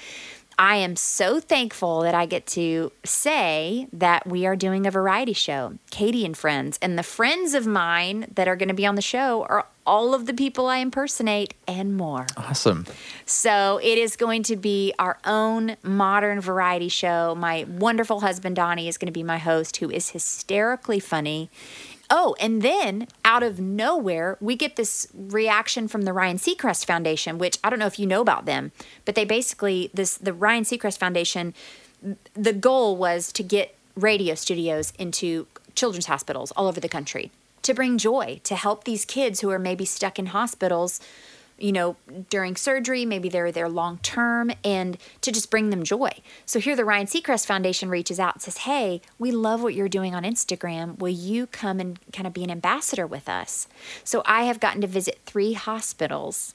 I 0.58 0.76
am 0.76 0.96
so 0.96 1.38
thankful 1.38 2.00
that 2.00 2.14
I 2.14 2.24
get 2.24 2.46
to 2.48 2.90
say 3.04 3.88
that 3.92 4.26
we 4.26 4.46
are 4.46 4.56
doing 4.56 4.86
a 4.86 4.90
variety 4.90 5.34
show, 5.34 5.74
Katie 5.90 6.24
and 6.24 6.36
Friends. 6.36 6.78
And 6.80 6.98
the 6.98 7.02
friends 7.02 7.52
of 7.52 7.66
mine 7.66 8.32
that 8.34 8.48
are 8.48 8.56
going 8.56 8.70
to 8.70 8.74
be 8.74 8.86
on 8.86 8.94
the 8.94 9.02
show 9.02 9.44
are 9.50 9.66
all 9.86 10.14
of 10.14 10.24
the 10.24 10.32
people 10.32 10.66
I 10.66 10.78
impersonate 10.78 11.52
and 11.68 11.94
more. 11.94 12.26
Awesome. 12.38 12.86
So 13.26 13.78
it 13.82 13.98
is 13.98 14.16
going 14.16 14.44
to 14.44 14.56
be 14.56 14.94
our 14.98 15.18
own 15.26 15.76
modern 15.82 16.40
variety 16.40 16.88
show. 16.88 17.34
My 17.34 17.66
wonderful 17.68 18.20
husband, 18.20 18.56
Donnie, 18.56 18.88
is 18.88 18.96
going 18.96 19.06
to 19.06 19.12
be 19.12 19.22
my 19.22 19.38
host, 19.38 19.76
who 19.76 19.90
is 19.90 20.10
hysterically 20.10 21.00
funny. 21.00 21.50
Oh, 22.08 22.36
and 22.38 22.62
then 22.62 23.08
out 23.24 23.42
of 23.42 23.58
nowhere, 23.58 24.36
we 24.40 24.54
get 24.54 24.76
this 24.76 25.08
reaction 25.14 25.88
from 25.88 26.02
the 26.02 26.12
Ryan 26.12 26.38
Seacrest 26.38 26.84
Foundation, 26.84 27.38
which 27.38 27.58
I 27.64 27.70
don't 27.70 27.78
know 27.78 27.86
if 27.86 27.98
you 27.98 28.06
know 28.06 28.20
about 28.20 28.46
them, 28.46 28.72
but 29.04 29.14
they 29.14 29.24
basically 29.24 29.90
this 29.92 30.16
the 30.16 30.32
Ryan 30.32 30.64
Seacrest 30.64 30.98
Foundation. 30.98 31.54
The 32.34 32.52
goal 32.52 32.96
was 32.96 33.32
to 33.32 33.42
get 33.42 33.74
radio 33.96 34.34
studios 34.34 34.92
into 34.98 35.46
children's 35.74 36.06
hospitals 36.06 36.52
all 36.52 36.68
over 36.68 36.80
the 36.80 36.88
country 36.88 37.30
to 37.62 37.74
bring 37.74 37.98
joy 37.98 38.40
to 38.44 38.54
help 38.54 38.84
these 38.84 39.04
kids 39.04 39.40
who 39.40 39.50
are 39.50 39.58
maybe 39.58 39.84
stuck 39.84 40.18
in 40.18 40.26
hospitals 40.26 41.00
you 41.58 41.72
know, 41.72 41.96
during 42.28 42.56
surgery, 42.56 43.04
maybe 43.06 43.28
they're 43.28 43.52
there 43.52 43.68
long 43.68 43.98
term, 43.98 44.50
and 44.62 44.98
to 45.22 45.32
just 45.32 45.50
bring 45.50 45.70
them 45.70 45.82
joy. 45.82 46.10
So 46.44 46.58
here, 46.58 46.76
the 46.76 46.84
Ryan 46.84 47.06
Seacrest 47.06 47.46
Foundation 47.46 47.88
reaches 47.88 48.20
out 48.20 48.34
and 48.34 48.42
says, 48.42 48.58
Hey, 48.58 49.00
we 49.18 49.30
love 49.30 49.62
what 49.62 49.74
you're 49.74 49.88
doing 49.88 50.14
on 50.14 50.22
Instagram. 50.22 50.98
Will 50.98 51.08
you 51.08 51.46
come 51.46 51.80
and 51.80 51.98
kind 52.12 52.26
of 52.26 52.32
be 52.32 52.44
an 52.44 52.50
ambassador 52.50 53.06
with 53.06 53.28
us? 53.28 53.68
So 54.04 54.22
I 54.26 54.44
have 54.44 54.60
gotten 54.60 54.80
to 54.82 54.86
visit 54.86 55.20
three 55.24 55.54
hospitals, 55.54 56.54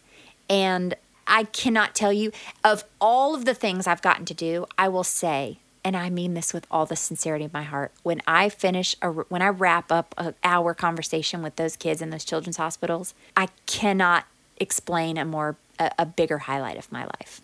and 0.50 0.96
I 1.26 1.46
cannot 1.46 1.96
tell 1.96 2.14
you 2.14 2.32
of 2.64 2.84
all 3.00 3.34
of 3.34 3.46
the 3.46 3.54
things 3.54 3.88
I've 3.88 4.02
gotten 4.02 4.26
to 4.26 4.34
do, 4.34 4.66
I 4.78 4.88
will 4.88 5.04
say, 5.04 5.60
and 5.84 5.98
I 5.98 6.10
mean 6.10 6.34
this 6.34 6.54
with 6.54 6.68
all 6.70 6.86
the 6.86 6.96
sincerity 6.96 7.46
of 7.46 7.54
my 7.54 7.64
heart. 7.64 7.92
When 8.04 8.22
I 8.28 8.50
finish, 8.50 8.96
a, 9.02 9.10
when 9.10 9.42
I 9.42 9.50
wrap 9.50 9.92
up 9.92 10.14
an 10.18 10.36
hour 10.44 10.74
conversation 10.74 11.42
with 11.42 11.56
those 11.56 11.76
kids 11.76 12.02
in 12.02 12.12
those 12.12 12.26
children's 12.26 12.58
hospitals, 12.58 13.14
I 13.36 13.48
cannot 13.66 14.26
explain 14.62 15.18
a 15.18 15.26
more 15.26 15.58
a, 15.80 15.92
a 16.00 16.06
bigger 16.06 16.38
highlight 16.38 16.78
of 16.78 16.92
my 16.92 17.04
life. 17.04 17.42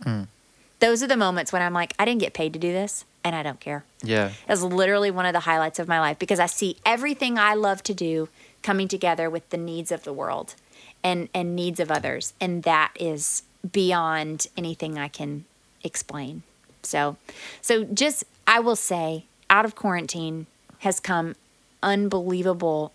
Those 0.79 1.01
are 1.01 1.07
the 1.07 1.17
moments 1.17 1.51
when 1.51 1.61
I'm 1.61 1.73
like, 1.73 1.93
I 1.97 2.05
didn't 2.05 2.21
get 2.21 2.33
paid 2.33 2.53
to 2.53 2.59
do 2.59 2.71
this, 2.71 3.03
and 3.23 3.35
I 3.35 3.41
don't 3.41 3.59
care. 3.59 3.83
Yeah. 4.03 4.31
It's 4.47 4.61
literally 4.61 5.09
one 5.09 5.25
of 5.25 5.33
the 5.33 5.39
highlights 5.41 5.79
of 5.79 5.87
my 5.87 5.99
life 5.99 6.19
because 6.19 6.39
I 6.39 6.45
see 6.45 6.77
everything 6.85 7.39
I 7.39 7.55
love 7.55 7.81
to 7.83 7.95
do 7.95 8.29
coming 8.61 8.87
together 8.87 9.27
with 9.29 9.49
the 9.49 9.57
needs 9.57 9.91
of 9.91 10.03
the 10.03 10.13
world 10.13 10.53
and 11.03 11.29
and 11.33 11.55
needs 11.55 11.79
of 11.79 11.91
others, 11.91 12.33
and 12.39 12.63
that 12.63 12.91
is 12.99 13.43
beyond 13.71 14.47
anything 14.55 14.97
I 14.97 15.07
can 15.07 15.45
explain. 15.83 16.43
So, 16.83 17.17
so 17.61 17.83
just 17.83 18.23
I 18.45 18.59
will 18.59 18.75
say, 18.75 19.25
out 19.49 19.65
of 19.65 19.75
quarantine 19.75 20.45
has 20.79 20.99
come 20.99 21.35
unbelievable 21.81 22.93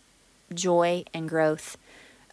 joy 0.55 1.05
and 1.13 1.29
growth, 1.29 1.77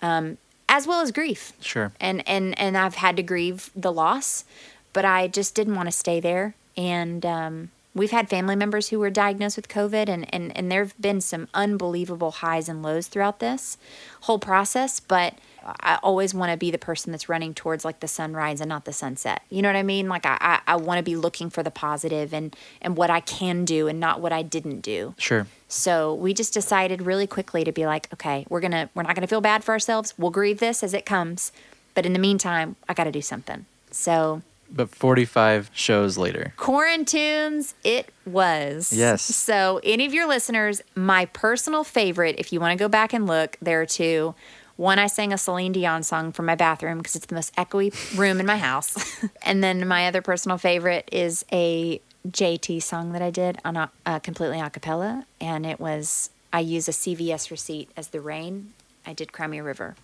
um, 0.01 0.37
as 0.69 0.87
well 0.87 1.01
as 1.01 1.11
grief 1.11 1.51
Sure. 1.59 1.91
and 1.99 2.23
and 2.29 2.57
and 2.57 2.77
I've 2.77 2.95
had 2.95 3.17
to 3.17 3.23
grieve 3.23 3.71
the 3.75 3.91
loss, 3.91 4.45
but 4.93 5.03
I 5.03 5.27
just 5.27 5.53
didn't 5.55 5.75
want 5.75 5.87
to 5.87 5.91
stay 5.91 6.21
there. 6.21 6.55
And 6.77 7.25
um, 7.25 7.71
we've 7.93 8.11
had 8.11 8.29
family 8.29 8.55
members 8.55 8.87
who 8.89 8.99
were 8.99 9.09
diagnosed 9.09 9.57
with 9.57 9.67
COVID, 9.67 10.07
and 10.07 10.33
and 10.33 10.55
and 10.55 10.71
there've 10.71 10.93
been 11.01 11.19
some 11.19 11.49
unbelievable 11.53 12.31
highs 12.31 12.69
and 12.69 12.81
lows 12.81 13.07
throughout 13.07 13.39
this 13.39 13.77
whole 14.21 14.39
process. 14.39 14.99
But 15.01 15.33
I 15.63 15.99
always 16.03 16.33
want 16.33 16.51
to 16.51 16.57
be 16.57 16.71
the 16.71 16.77
person 16.77 17.11
that's 17.11 17.29
running 17.29 17.53
towards 17.53 17.83
like 17.85 17.99
the 17.99 18.07
sunrise 18.07 18.61
and 18.61 18.69
not 18.69 18.85
the 18.85 18.93
sunset. 18.93 19.41
You 19.49 19.61
know 19.61 19.69
what 19.69 19.75
I 19.75 19.83
mean? 19.83 20.07
Like 20.09 20.25
I 20.25 20.37
I, 20.39 20.59
I 20.67 20.75
want 20.75 20.97
to 20.97 21.03
be 21.03 21.15
looking 21.15 21.49
for 21.49 21.63
the 21.63 21.71
positive 21.71 22.33
and 22.33 22.55
and 22.81 22.95
what 22.97 23.09
I 23.09 23.19
can 23.19 23.65
do 23.65 23.87
and 23.87 23.99
not 23.99 24.21
what 24.21 24.31
I 24.31 24.41
didn't 24.41 24.81
do. 24.81 25.13
Sure. 25.17 25.47
So 25.67 26.13
we 26.15 26.33
just 26.33 26.53
decided 26.53 27.03
really 27.03 27.27
quickly 27.27 27.63
to 27.63 27.71
be 27.71 27.85
like, 27.85 28.11
okay, 28.13 28.45
we're 28.49 28.61
gonna 28.61 28.89
we're 28.95 29.03
not 29.03 29.15
gonna 29.15 29.27
feel 29.27 29.41
bad 29.41 29.63
for 29.63 29.71
ourselves. 29.71 30.13
We'll 30.17 30.31
grieve 30.31 30.59
this 30.59 30.83
as 30.83 30.93
it 30.93 31.05
comes, 31.05 31.51
but 31.93 32.05
in 32.05 32.13
the 32.13 32.19
meantime, 32.19 32.75
I 32.87 32.93
got 32.93 33.03
to 33.05 33.11
do 33.11 33.21
something. 33.21 33.65
So 33.91 34.41
But 34.71 34.89
45 34.89 35.69
shows 35.73 36.17
later. 36.17 36.53
Quarantunes, 36.57 37.73
it 37.83 38.09
was. 38.25 38.93
Yes. 38.93 39.21
So, 39.23 39.79
any 39.83 40.05
of 40.05 40.13
your 40.13 40.27
listeners, 40.27 40.81
my 40.95 41.25
personal 41.25 41.83
favorite, 41.83 42.35
if 42.37 42.53
you 42.53 42.59
want 42.59 42.77
to 42.77 42.81
go 42.83 42.87
back 42.87 43.13
and 43.13 43.25
look, 43.27 43.57
there 43.61 43.81
are 43.81 43.85
two. 43.85 44.35
One, 44.79 44.97
I 44.97 45.07
sang 45.07 45.33
a 45.33 45.37
Celine 45.37 45.73
Dion 45.73 46.03
song 46.03 46.31
from 46.31 46.45
my 46.45 46.55
bathroom 46.55 46.99
because 46.99 47.13
it's 47.13 47.25
the 47.25 47.35
most 47.35 47.53
echoey 47.57 47.91
room 48.17 48.39
in 48.39 48.45
my 48.45 48.55
house. 48.55 48.95
and 49.43 49.61
then 49.61 49.85
my 49.85 50.07
other 50.07 50.21
personal 50.21 50.57
favorite 50.57 51.09
is 51.11 51.43
a 51.51 51.99
JT 52.25 52.81
song 52.81 53.11
that 53.11 53.21
I 53.21 53.29
did 53.29 53.59
on 53.65 53.75
a, 53.75 53.91
uh, 54.05 54.19
completely 54.19 54.61
a 54.61 54.69
cappella. 54.69 55.25
And 55.41 55.65
it 55.65 55.81
was, 55.81 56.29
I 56.53 56.61
use 56.61 56.87
a 56.87 56.93
CVS 56.93 57.51
receipt 57.51 57.89
as 57.97 58.07
the 58.07 58.21
rain. 58.21 58.71
I 59.05 59.11
did 59.11 59.33
Cry 59.33 59.47
Me 59.47 59.57
a 59.57 59.63
River. 59.63 59.97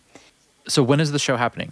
So 0.67 0.83
when 0.83 0.99
is 0.99 1.13
the 1.13 1.19
show 1.19 1.37
happening? 1.37 1.71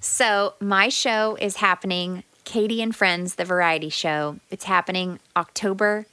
So 0.00 0.54
my 0.60 0.88
show 0.88 1.36
is 1.42 1.56
happening, 1.56 2.24
Katie 2.44 2.80
and 2.80 2.96
Friends, 2.96 3.34
the 3.34 3.44
variety 3.44 3.90
show. 3.90 4.36
It's 4.48 4.64
happening 4.64 5.20
October 5.36 6.06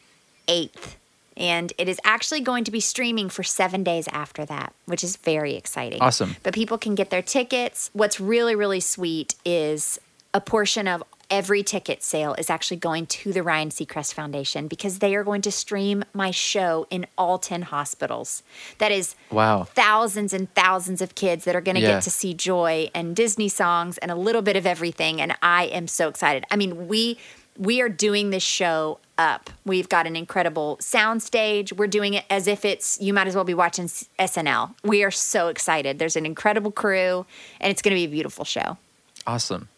8th. 0.49 0.95
And 1.37 1.71
it 1.77 1.87
is 1.87 1.99
actually 2.03 2.41
going 2.41 2.63
to 2.65 2.71
be 2.71 2.79
streaming 2.79 3.29
for 3.29 3.43
seven 3.43 3.83
days 3.83 4.07
after 4.11 4.43
that, 4.45 4.73
which 4.85 5.03
is 5.03 5.15
very 5.17 5.53
exciting. 5.55 6.01
Awesome. 6.01 6.35
But 6.43 6.53
people 6.53 6.77
can 6.77 6.95
get 6.95 7.09
their 7.11 7.21
tickets. 7.21 7.89
What's 7.93 8.19
really, 8.19 8.55
really 8.55 8.79
sweet 8.79 9.35
is 9.45 9.99
a 10.33 10.41
portion 10.41 10.87
of 10.87 11.03
every 11.29 11.61
ticket 11.61 12.01
sale 12.01 12.33
is 12.35 12.49
actually 12.49 12.77
going 12.77 13.05
to 13.05 13.33
the 13.33 13.43
Ryan 13.43 13.69
Seacrest 13.69 14.13
Foundation 14.13 14.67
because 14.67 14.99
they 14.99 15.13
are 15.13 15.23
going 15.25 15.41
to 15.41 15.51
stream 15.51 16.05
my 16.13 16.31
show 16.31 16.87
in 16.89 17.05
all 17.17 17.37
10 17.37 17.63
hospitals. 17.63 18.43
That 18.77 18.91
is 18.93 19.13
Wow. 19.29 19.65
thousands 19.65 20.33
and 20.33 20.51
thousands 20.55 21.01
of 21.01 21.15
kids 21.15 21.43
that 21.43 21.53
are 21.55 21.59
going 21.61 21.75
to 21.75 21.81
Yeah. 21.81 21.95
get 21.95 22.03
to 22.03 22.09
see 22.11 22.33
joy 22.33 22.89
and 22.95 23.13
Disney 23.15 23.49
songs 23.49 23.97
and 23.97 24.09
a 24.09 24.15
little 24.15 24.41
bit 24.41 24.55
of 24.55 24.65
everything 24.65 25.19
and 25.21 25.35
I 25.41 25.65
am 25.65 25.87
so 25.87 26.07
excited. 26.07 26.45
I 26.49 26.55
mean, 26.55 26.87
we 26.87 27.17
we 27.59 27.81
are 27.81 27.89
doing 27.89 28.29
this 28.29 28.43
show 28.43 28.99
up. 29.17 29.49
We've 29.65 29.89
got 29.89 30.07
an 30.07 30.15
incredible 30.15 30.77
sound 30.79 31.23
stage. 31.23 31.73
We're 31.73 31.87
doing 31.87 32.13
it 32.13 32.25
as 32.29 32.47
if 32.47 32.65
it's 32.65 32.99
you 33.01 33.13
might 33.13 33.27
as 33.27 33.35
well 33.35 33.43
be 33.43 33.53
watching 33.53 33.85
SNL. 33.85 34.75
We 34.83 35.03
are 35.03 35.11
so 35.11 35.47
excited. 35.47 35.99
There's 35.99 36.15
an 36.15 36.25
incredible 36.25 36.71
crew 36.71 37.25
and 37.59 37.71
it's 37.71 37.81
going 37.81 37.91
to 37.91 37.95
be 37.95 38.05
a 38.05 38.09
beautiful 38.09 38.45
show. 38.45 38.77
Awesome. 39.25 39.69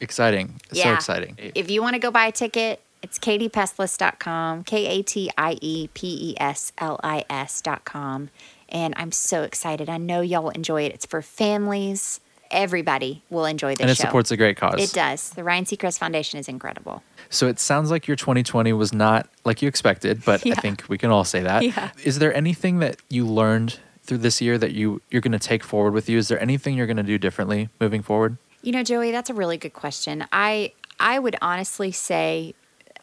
Exciting. 0.00 0.60
So 0.72 0.92
exciting. 0.92 1.36
If 1.54 1.70
you 1.70 1.82
want 1.82 1.94
to 1.94 1.98
go 1.98 2.10
buy 2.10 2.26
a 2.26 2.32
ticket, 2.32 2.80
it's 3.02 3.18
katiepeslis.com, 3.18 4.64
K 4.64 4.86
A 4.86 5.02
T 5.02 5.30
I 5.36 5.58
E 5.60 5.88
P 5.94 6.30
E 6.30 6.34
S 6.40 6.72
L 6.78 6.98
I 7.02 7.24
S.com. 7.30 8.30
And 8.68 8.94
I'm 8.96 9.12
so 9.12 9.42
excited. 9.42 9.88
I 9.88 9.98
know 9.98 10.20
y'all 10.20 10.42
will 10.42 10.50
enjoy 10.50 10.82
it. 10.82 10.92
It's 10.92 11.06
for 11.06 11.22
families. 11.22 12.20
Everybody 12.50 13.22
will 13.30 13.44
enjoy 13.44 13.72
this 13.74 13.80
and 13.80 13.90
it 13.90 13.96
show. 13.96 14.04
supports 14.04 14.30
a 14.30 14.36
great 14.36 14.56
cause. 14.56 14.76
It 14.78 14.92
does. 14.94 15.30
The 15.30 15.44
Ryan 15.44 15.64
Seacrest 15.64 15.98
Foundation 15.98 16.38
is 16.38 16.48
incredible. 16.48 17.02
So 17.30 17.46
it 17.46 17.58
sounds 17.58 17.90
like 17.90 18.06
your 18.08 18.16
2020 18.16 18.72
was 18.72 18.92
not 18.92 19.28
like 19.44 19.60
you 19.62 19.68
expected, 19.68 20.24
but 20.24 20.46
I 20.46 20.54
think 20.54 20.84
we 20.88 20.96
can 20.98 21.10
all 21.10 21.24
say 21.24 21.42
that. 21.42 21.62
Is 21.62 21.76
Yeah. 21.76 22.18
there 22.18 22.34
anything 22.34 22.78
that 22.78 22.96
you 23.10 23.26
learned 23.26 23.78
through 24.02 24.18
this 24.18 24.40
year 24.40 24.56
that 24.58 24.72
you 24.72 25.02
you're 25.10 25.20
going 25.20 25.32
to 25.32 25.38
take 25.38 25.62
forward 25.62 25.92
with 25.92 26.08
you? 26.08 26.16
Is 26.18 26.28
there 26.28 26.40
anything 26.40 26.74
you're 26.76 26.86
going 26.86 26.96
to 26.96 27.02
do 27.02 27.18
differently 27.18 27.68
moving 27.80 28.02
forward? 28.02 28.38
You 28.62 28.72
know, 28.72 28.82
Joey, 28.82 29.10
that's 29.12 29.28
a 29.30 29.34
really 29.34 29.58
good 29.58 29.74
question. 29.74 30.24
I 30.32 30.72
I 30.98 31.18
would 31.18 31.36
honestly 31.42 31.92
say 31.92 32.54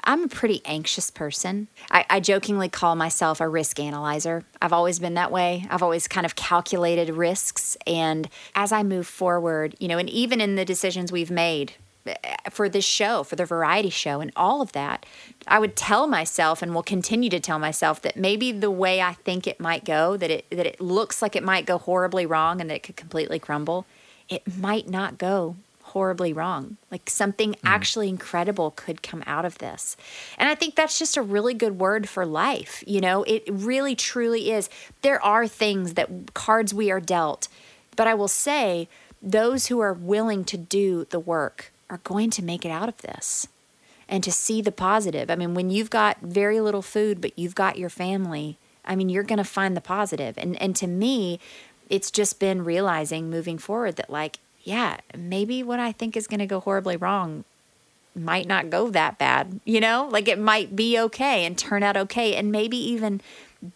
I'm 0.06 0.24
a 0.24 0.28
pretty 0.28 0.62
anxious 0.66 1.10
person. 1.10 1.68
I, 1.90 2.06
I 2.10 2.20
jokingly 2.20 2.70
call 2.70 2.96
myself 2.96 3.42
a 3.42 3.48
risk 3.48 3.80
analyzer. 3.80 4.44
I've 4.62 4.74
always 4.74 5.00
been 5.00 5.16
that 5.16 5.32
way. 5.32 5.66
I've 5.70 5.82
always 5.82 6.08
kind 6.08 6.26
of 6.26 6.36
calculated 6.36 7.10
risks. 7.10 7.76
And 7.88 8.30
as 8.54 8.72
I 8.72 8.84
move 8.84 9.08
forward, 9.08 9.76
you 9.80 9.88
know, 9.88 9.98
and 9.98 10.10
even 10.10 10.42
in 10.42 10.56
the 10.56 10.66
decisions 10.66 11.12
we've 11.12 11.32
made 11.32 11.74
eh, 12.06 12.14
for 12.52 12.70
this 12.70 12.86
show, 12.86 13.24
for 13.24 13.36
the 13.36 13.46
variety 13.46 13.90
show, 13.90 14.22
and 14.22 14.32
all 14.36 14.62
of 14.62 14.74
that, 14.74 15.08
I 15.48 15.58
would 15.58 15.76
tell 15.76 16.06
myself 16.06 16.62
and 16.62 16.76
will 16.76 16.84
continue 16.84 17.32
to 17.32 17.40
tell 17.40 17.58
myself 17.58 18.02
that 18.04 18.16
maybe 18.16 18.52
the 18.52 18.72
way 18.72 19.02
I 19.02 19.14
think 19.14 19.48
it 19.48 19.60
might 19.60 19.86
go, 19.86 20.18
that 20.18 20.30
it 20.30 20.46
that 20.52 20.68
it 20.68 20.80
looks 20.80 21.24
like 21.24 21.36
it 21.36 21.44
might 21.44 21.66
go 21.66 21.80
horribly 21.80 22.28
wrong 22.28 22.62
and 22.62 22.70
that 22.70 22.76
it 22.76 22.84
could 22.84 22.96
completely 22.96 23.40
crumble, 23.40 23.88
it 24.30 24.56
might 24.56 24.88
not 24.88 25.18
go 25.18 25.56
horribly 25.96 26.34
wrong. 26.34 26.76
Like 26.92 27.10
something 27.10 27.54
hmm. 27.54 27.66
actually 27.66 28.10
incredible 28.10 28.72
could 28.72 29.02
come 29.02 29.24
out 29.26 29.46
of 29.46 29.60
this. 29.60 29.96
And 30.38 30.50
I 30.50 30.54
think 30.54 30.76
that's 30.76 31.00
just 31.00 31.16
a 31.16 31.22
really 31.22 31.54
good 31.54 31.80
word 31.80 32.10
for 32.10 32.26
life. 32.26 32.84
You 32.86 33.00
know, 33.00 33.24
it 33.24 33.46
really 33.50 33.96
truly 33.96 34.52
is. 34.52 34.70
There 35.04 35.24
are 35.24 35.48
things 35.48 35.94
that 35.94 36.34
cards 36.34 36.74
we 36.74 36.92
are 36.92 37.00
dealt, 37.00 37.48
but 37.96 38.08
I 38.08 38.14
will 38.14 38.28
say 38.28 38.90
those 39.24 39.68
who 39.68 39.80
are 39.80 39.94
willing 39.94 40.44
to 40.46 40.58
do 40.58 41.06
the 41.12 41.20
work 41.20 41.72
are 41.90 42.02
going 42.04 42.30
to 42.32 42.44
make 42.44 42.66
it 42.66 42.72
out 42.72 42.90
of 42.90 42.98
this 42.98 43.48
and 44.10 44.22
to 44.22 44.34
see 44.34 44.62
the 44.62 44.74
positive. 44.74 45.32
I 45.32 45.38
mean, 45.38 45.54
when 45.54 45.70
you've 45.70 45.90
got 45.90 46.20
very 46.20 46.60
little 46.60 46.82
food, 46.82 47.22
but 47.22 47.40
you've 47.40 47.56
got 47.56 47.78
your 47.78 47.90
family, 47.90 48.58
I 48.84 48.98
mean, 48.98 49.08
you're 49.08 49.24
going 49.24 49.38
to 49.38 49.46
find 49.46 49.78
the 49.78 49.82
positive. 49.82 50.38
And 50.38 50.62
and 50.62 50.76
to 50.76 50.88
me, 50.88 51.40
it's 51.90 52.12
just 52.12 52.38
been 52.38 52.66
realizing 52.66 53.30
moving 53.30 53.58
forward 53.58 53.96
that 53.96 54.10
like, 54.10 54.40
yeah, 54.66 54.98
maybe 55.18 55.64
what 55.64 55.80
I 55.80 55.94
think 55.94 56.18
is 56.18 56.28
going 56.28 56.42
to 56.42 56.46
go 56.46 56.60
horribly 56.60 56.98
wrong 56.98 57.46
might 58.14 58.48
not 58.48 58.70
go 58.70 58.90
that 58.90 59.18
bad, 59.18 59.62
you 59.64 59.80
know? 59.80 60.10
Like 60.12 60.28
it 60.28 60.40
might 60.40 60.76
be 60.76 61.00
okay 61.00 61.46
and 61.46 61.58
turn 61.58 61.84
out 61.84 61.96
okay 61.96 62.36
and 62.36 62.52
maybe 62.52 62.78
even 62.78 63.22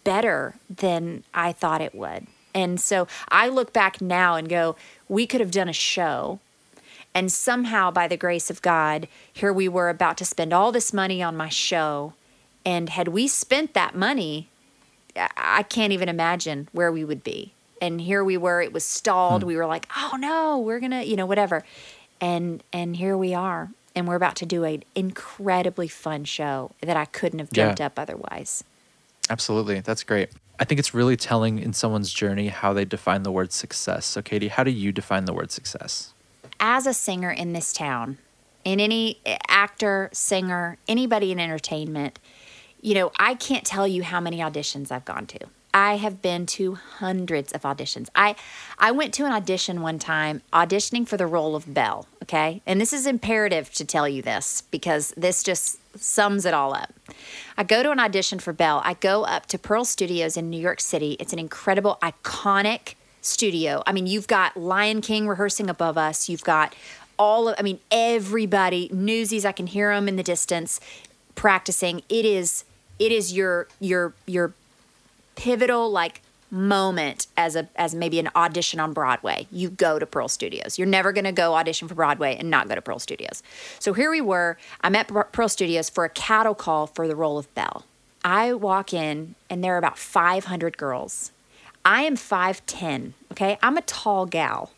better 0.04 0.54
than 0.68 1.24
I 1.32 1.52
thought 1.52 1.80
it 1.80 1.94
would. 1.94 2.26
And 2.54 2.78
so 2.78 3.08
I 3.28 3.48
look 3.48 3.72
back 3.72 4.02
now 4.02 4.34
and 4.36 4.48
go, 4.48 4.76
we 5.08 5.26
could 5.26 5.40
have 5.40 5.50
done 5.50 5.68
a 5.68 5.74
show 5.74 6.40
and 7.14 7.32
somehow, 7.32 7.90
by 7.90 8.06
the 8.06 8.16
grace 8.16 8.50
of 8.50 8.62
God, 8.62 9.08
here 9.32 9.52
we 9.52 9.68
were 9.68 9.88
about 9.88 10.16
to 10.18 10.24
spend 10.24 10.52
all 10.52 10.70
this 10.70 10.92
money 10.92 11.22
on 11.22 11.36
my 11.36 11.48
show. 11.48 12.14
And 12.64 12.88
had 12.88 13.08
we 13.08 13.26
spent 13.26 13.74
that 13.74 13.96
money, 13.96 14.48
I- 15.16 15.64
can't 15.64 15.92
even 15.92 16.08
imagine 16.08 16.68
where 16.72 16.92
we 16.92 17.04
would 17.04 17.24
be. 17.24 17.52
And 17.80 18.00
here 18.00 18.22
we 18.22 18.36
were, 18.36 18.60
it 18.60 18.72
was 18.72 18.84
stalled. 18.84 19.42
Hmm. 19.42 19.48
We 19.48 19.56
were 19.56 19.66
like, 19.66 19.86
oh 19.96 20.16
no, 20.18 20.58
we're 20.58 20.80
to, 20.80 21.04
you 21.04 21.16
know, 21.16 21.26
whatever. 21.26 21.64
And 22.20 22.62
and 22.72 22.96
here 22.96 23.16
we 23.16 23.34
are. 23.34 23.70
And 23.96 24.06
we're 24.06 24.14
about 24.16 24.36
to 24.36 24.46
do 24.46 24.64
an 24.64 24.84
incredibly 24.94 25.88
fun 25.88 26.24
show 26.24 26.72
that 26.82 26.96
I 26.96 27.06
couldn't 27.06 27.40
have 27.40 27.48
Yeah. 27.52 27.74
up 27.80 27.98
otherwise. 27.98 28.62
Absolutely. 29.28 29.80
That's 29.80 30.02
great. 30.04 30.30
I 30.58 30.64
think 30.64 30.78
it's 30.78 30.92
really 30.92 31.16
telling 31.16 31.58
in 31.58 31.72
someone's 31.72 32.12
journey 32.12 32.48
how 32.48 32.72
they 32.72 32.84
define 32.84 33.22
the 33.22 33.32
word 33.32 33.52
success. 33.52 34.04
So 34.06 34.20
Katie, 34.22 34.48
how 34.48 34.62
do 34.62 34.70
you 34.70 34.92
define 34.92 35.24
the 35.24 35.32
word 35.32 35.50
success? 35.50 36.12
as 36.62 36.86
a 36.86 36.92
singer 36.92 37.30
in 37.30 37.54
this 37.54 37.72
town, 37.72 38.18
in 38.64 38.80
any 38.80 39.18
eh, 39.24 39.38
actor, 39.48 40.10
singer, 40.12 40.76
anybody 40.86 41.32
in 41.32 41.40
entertainment, 41.40 42.18
you 42.82 42.92
know, 42.94 43.10
I 43.18 43.34
can't 43.34 43.64
tell 43.64 43.88
you 43.88 44.02
how 44.02 44.20
many 44.20 44.40
auditions 44.40 44.92
I've 44.92 45.06
gone 45.06 45.26
to. 45.28 45.38
I 45.72 45.96
have 45.96 46.20
been 46.20 46.46
to 46.46 46.74
hundreds 46.74 47.52
of 47.52 47.62
auditions. 47.62 48.08
I 48.14 48.36
I 48.78 48.90
went 48.90 49.14
to 49.14 49.26
an 49.26 49.32
audition 49.32 49.82
one 49.82 49.98
time 49.98 50.42
auditioning 50.52 51.06
for 51.06 51.16
the 51.16 51.26
role 51.26 51.54
of 51.54 51.72
Belle, 51.72 52.06
okay? 52.22 52.62
And 52.66 52.80
this 52.80 52.92
is 52.92 53.06
imperative 53.06 53.72
to 53.74 53.84
tell 53.84 54.08
you 54.08 54.22
this 54.22 54.62
because 54.70 55.12
this 55.16 55.42
just 55.42 55.78
sums 55.98 56.44
it 56.44 56.54
all 56.54 56.74
up. 56.74 56.92
I 57.56 57.64
go 57.64 57.82
to 57.82 57.90
an 57.90 58.00
audition 58.00 58.38
for 58.38 58.52
Belle. 58.52 58.80
I 58.84 58.94
go 58.94 59.24
up 59.24 59.46
to 59.46 59.58
Pearl 59.58 59.84
Studios 59.84 60.36
in 60.36 60.50
New 60.50 60.60
York 60.60 60.80
City. 60.80 61.16
It's 61.20 61.32
an 61.32 61.38
incredible 61.38 61.98
iconic 62.02 62.94
studio. 63.22 63.82
I 63.86 63.92
mean, 63.92 64.06
you've 64.06 64.28
got 64.28 64.56
Lion 64.56 65.00
King 65.00 65.28
rehearsing 65.28 65.68
above 65.68 65.98
us. 65.98 66.28
You've 66.28 66.44
got 66.44 66.74
all 67.18 67.48
of 67.48 67.54
I 67.58 67.62
mean 67.62 67.78
everybody, 67.90 68.88
Newsies, 68.92 69.44
I 69.44 69.52
can 69.52 69.66
hear 69.66 69.94
them 69.94 70.08
in 70.08 70.16
the 70.16 70.22
distance 70.22 70.80
practicing. 71.34 72.02
It 72.08 72.24
is 72.24 72.64
it 72.98 73.12
is 73.12 73.32
your 73.32 73.68
your 73.78 74.14
your 74.26 74.54
pivotal 75.40 75.90
like 75.90 76.20
moment 76.50 77.26
as 77.34 77.56
a 77.56 77.66
as 77.76 77.94
maybe 77.94 78.18
an 78.18 78.28
audition 78.36 78.78
on 78.78 78.92
Broadway. 78.92 79.46
You 79.50 79.70
go 79.70 79.98
to 79.98 80.04
Pearl 80.04 80.28
Studios. 80.28 80.78
You're 80.78 80.86
never 80.86 81.12
going 81.12 81.24
to 81.24 81.32
go 81.32 81.54
audition 81.54 81.88
for 81.88 81.94
Broadway 81.94 82.36
and 82.36 82.50
not 82.50 82.68
go 82.68 82.74
to 82.74 82.82
Pearl 82.82 82.98
Studios. 82.98 83.42
So 83.78 83.94
here 83.94 84.10
we 84.10 84.20
were. 84.20 84.58
I'm 84.82 84.94
at 84.94 85.08
Pearl 85.32 85.48
Studios 85.48 85.88
for 85.88 86.04
a 86.04 86.10
cattle 86.10 86.54
call 86.54 86.86
for 86.86 87.08
the 87.08 87.16
role 87.16 87.38
of 87.38 87.52
Belle. 87.54 87.86
I 88.22 88.52
walk 88.52 88.92
in 88.92 89.34
and 89.48 89.64
there 89.64 89.74
are 89.74 89.78
about 89.78 89.98
500 89.98 90.76
girls. 90.76 91.32
I 91.86 92.02
am 92.02 92.16
5'10, 92.16 93.14
okay? 93.32 93.56
I'm 93.62 93.78
a 93.78 93.82
tall 93.82 94.26
gal. 94.26 94.72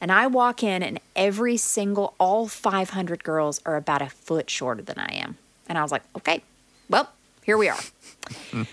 And 0.00 0.10
I 0.10 0.26
walk 0.26 0.64
in, 0.64 0.82
and 0.82 0.98
every 1.14 1.56
single, 1.58 2.14
all 2.18 2.48
500 2.48 3.22
girls 3.22 3.60
are 3.66 3.76
about 3.76 4.02
a 4.02 4.08
foot 4.08 4.48
shorter 4.50 4.82
than 4.82 4.98
I 4.98 5.12
am. 5.12 5.36
And 5.68 5.78
I 5.78 5.82
was 5.82 5.92
like, 5.92 6.02
okay, 6.16 6.42
well, 6.88 7.10
here 7.44 7.58
we 7.58 7.68
are. 7.68 7.78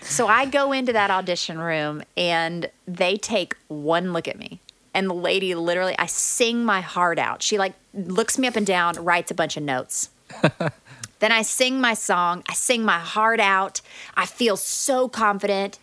so 0.02 0.26
I 0.26 0.46
go 0.46 0.72
into 0.72 0.92
that 0.92 1.10
audition 1.10 1.58
room, 1.58 2.02
and 2.16 2.70
they 2.86 3.16
take 3.16 3.56
one 3.68 4.12
look 4.12 4.28
at 4.28 4.38
me. 4.38 4.60
And 4.92 5.08
the 5.08 5.14
lady 5.14 5.54
literally, 5.54 5.94
I 5.98 6.06
sing 6.06 6.64
my 6.64 6.80
heart 6.80 7.18
out. 7.18 7.42
She 7.42 7.58
like 7.58 7.74
looks 7.94 8.38
me 8.38 8.48
up 8.48 8.56
and 8.56 8.66
down, 8.66 8.94
writes 9.04 9.30
a 9.30 9.34
bunch 9.34 9.56
of 9.56 9.62
notes. 9.62 10.10
then 11.20 11.32
I 11.32 11.42
sing 11.42 11.80
my 11.80 11.94
song, 11.94 12.42
I 12.48 12.54
sing 12.54 12.84
my 12.84 12.98
heart 12.98 13.40
out. 13.40 13.80
I 14.16 14.26
feel 14.26 14.56
so 14.56 15.08
confident, 15.08 15.78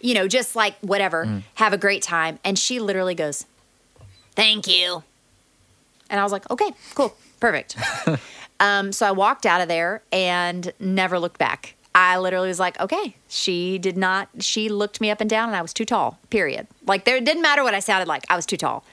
you 0.00 0.14
know, 0.14 0.26
just 0.26 0.56
like 0.56 0.76
whatever, 0.80 1.42
have 1.54 1.72
a 1.72 1.78
great 1.78 2.02
time. 2.02 2.38
And 2.44 2.58
she 2.58 2.80
literally 2.80 3.14
goes, 3.14 3.44
Thank 4.34 4.66
you. 4.66 5.02
And 6.08 6.20
I 6.20 6.22
was 6.22 6.32
like, 6.32 6.50
Okay, 6.50 6.70
cool, 6.94 7.14
perfect. 7.40 7.76
Um, 8.58 8.92
so 8.92 9.06
I 9.06 9.10
walked 9.10 9.44
out 9.46 9.60
of 9.60 9.68
there 9.68 10.02
and 10.12 10.72
never 10.80 11.18
looked 11.18 11.38
back. 11.38 11.74
I 11.96 12.18
literally 12.18 12.48
was 12.48 12.60
like, 12.60 12.78
okay, 12.78 13.16
she 13.26 13.78
did 13.78 13.96
not, 13.96 14.28
she 14.40 14.68
looked 14.68 15.00
me 15.00 15.10
up 15.10 15.22
and 15.22 15.30
down 15.30 15.48
and 15.48 15.56
I 15.56 15.62
was 15.62 15.72
too 15.72 15.86
tall, 15.86 16.18
period. 16.28 16.66
Like, 16.86 17.06
there 17.06 17.16
it 17.16 17.24
didn't 17.24 17.40
matter 17.40 17.64
what 17.64 17.72
I 17.72 17.80
sounded 17.80 18.06
like, 18.06 18.22
I 18.28 18.36
was 18.36 18.44
too 18.44 18.58
tall. 18.58 18.84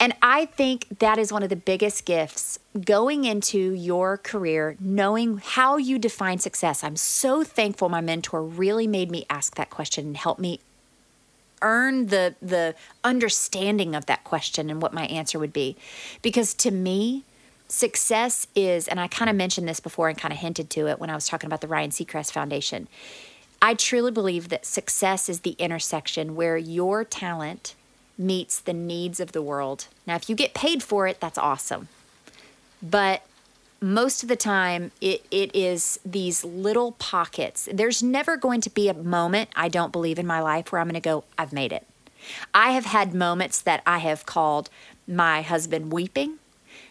And 0.00 0.14
I 0.22 0.46
think 0.46 0.86
that 1.00 1.18
is 1.18 1.30
one 1.30 1.42
of 1.42 1.50
the 1.50 1.56
biggest 1.56 2.06
gifts 2.06 2.58
going 2.86 3.26
into 3.26 3.74
your 3.74 4.16
career, 4.16 4.78
knowing 4.80 5.42
how 5.44 5.76
you 5.76 5.98
define 5.98 6.38
success. 6.38 6.82
I'm 6.82 6.96
so 6.96 7.44
thankful 7.44 7.90
my 7.90 8.00
mentor 8.00 8.42
really 8.42 8.86
made 8.86 9.10
me 9.10 9.26
ask 9.28 9.56
that 9.56 9.68
question 9.68 10.06
and 10.06 10.16
help 10.16 10.38
me 10.38 10.60
earn 11.60 12.06
the 12.06 12.34
the 12.40 12.74
understanding 13.02 13.94
of 13.94 14.06
that 14.06 14.22
question 14.24 14.70
and 14.70 14.80
what 14.80 14.94
my 14.94 15.06
answer 15.06 15.40
would 15.40 15.52
be 15.52 15.76
because 16.22 16.54
to 16.54 16.70
me 16.70 17.24
success 17.68 18.46
is, 18.54 18.88
and 18.88 18.98
I 18.98 19.08
kind 19.08 19.30
of 19.30 19.36
mentioned 19.36 19.68
this 19.68 19.80
before 19.80 20.08
and 20.08 20.18
kind 20.18 20.32
of 20.32 20.40
hinted 20.40 20.70
to 20.70 20.88
it 20.88 20.98
when 20.98 21.10
I 21.10 21.14
was 21.14 21.28
talking 21.28 21.46
about 21.46 21.60
the 21.60 21.68
Ryan 21.68 21.90
Seacrest 21.90 22.32
Foundation. 22.32 22.88
I 23.60 23.74
truly 23.74 24.10
believe 24.10 24.48
that 24.48 24.64
success 24.64 25.28
is 25.28 25.40
the 25.40 25.56
intersection 25.58 26.34
where 26.34 26.56
your 26.56 27.04
talent 27.04 27.74
meets 28.16 28.60
the 28.60 28.72
needs 28.72 29.20
of 29.20 29.32
the 29.32 29.42
world. 29.42 29.86
Now, 30.06 30.16
if 30.16 30.28
you 30.28 30.34
get 30.34 30.54
paid 30.54 30.82
for 30.82 31.06
it, 31.06 31.20
that's 31.20 31.38
awesome. 31.38 31.88
But 32.82 33.22
most 33.80 34.22
of 34.22 34.28
the 34.28 34.36
time, 34.36 34.90
it, 35.00 35.24
it 35.30 35.54
is 35.54 36.00
these 36.04 36.44
little 36.44 36.92
pockets. 36.92 37.68
There's 37.72 38.02
never 38.02 38.36
going 38.36 38.60
to 38.62 38.70
be 38.70 38.88
a 38.88 38.94
moment, 38.94 39.50
I 39.54 39.68
don't 39.68 39.92
believe, 39.92 40.18
in 40.18 40.26
my 40.26 40.40
life 40.40 40.72
where 40.72 40.80
I'm 40.80 40.86
going 40.88 40.94
to 40.94 41.00
go, 41.00 41.24
I've 41.36 41.52
made 41.52 41.72
it. 41.72 41.86
I 42.52 42.72
have 42.72 42.86
had 42.86 43.14
moments 43.14 43.62
that 43.62 43.82
I 43.86 43.98
have 43.98 44.26
called 44.26 44.70
my 45.06 45.42
husband 45.42 45.92
weeping 45.92 46.38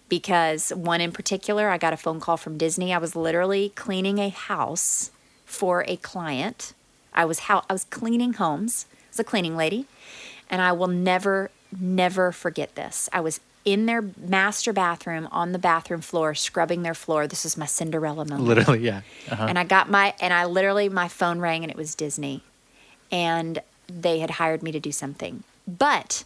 because 0.09 0.69
one 0.69 1.01
in 1.01 1.11
particular, 1.11 1.69
I 1.69 1.77
got 1.77 1.93
a 1.93 1.97
phone 1.97 2.19
call 2.19 2.37
from 2.37 2.57
Disney. 2.57 2.93
I 2.93 2.97
was 2.97 3.15
literally 3.15 3.69
cleaning 3.69 4.19
a 4.19 4.29
house 4.29 5.11
for 5.45 5.83
a 5.87 5.97
client. 5.97 6.73
I 7.13 7.25
was 7.25 7.39
how 7.39 7.63
I 7.69 7.73
was 7.73 7.85
cleaning 7.85 8.33
homes. 8.33 8.85
I 8.91 9.09
was 9.11 9.19
a 9.19 9.23
cleaning 9.23 9.57
lady, 9.57 9.85
and 10.49 10.61
I 10.61 10.71
will 10.71 10.87
never 10.87 11.51
never 11.77 12.31
forget 12.31 12.75
this. 12.75 13.09
I 13.11 13.19
was 13.19 13.39
in 13.65 13.85
their 13.85 14.01
master 14.17 14.71
bathroom 14.71 15.27
on 15.29 15.51
the 15.51 15.59
bathroom 15.59 15.99
floor 15.99 16.33
scrubbing 16.33 16.83
their 16.83 16.93
floor. 16.93 17.27
This 17.27 17.43
is 17.43 17.57
my 17.57 17.65
Cinderella 17.65 18.23
moment. 18.23 18.47
Literally, 18.47 18.79
yeah. 18.79 19.01
Uh-huh. 19.29 19.45
And 19.49 19.59
I 19.59 19.65
got 19.65 19.89
my 19.89 20.13
and 20.21 20.33
I 20.33 20.45
literally 20.45 20.87
my 20.87 21.09
phone 21.09 21.39
rang 21.39 21.63
and 21.63 21.71
it 21.71 21.75
was 21.75 21.93
Disney. 21.93 22.43
And 23.11 23.59
they 23.87 24.19
had 24.19 24.31
hired 24.31 24.63
me 24.63 24.71
to 24.71 24.79
do 24.79 24.91
something. 24.91 25.43
But 25.67 26.23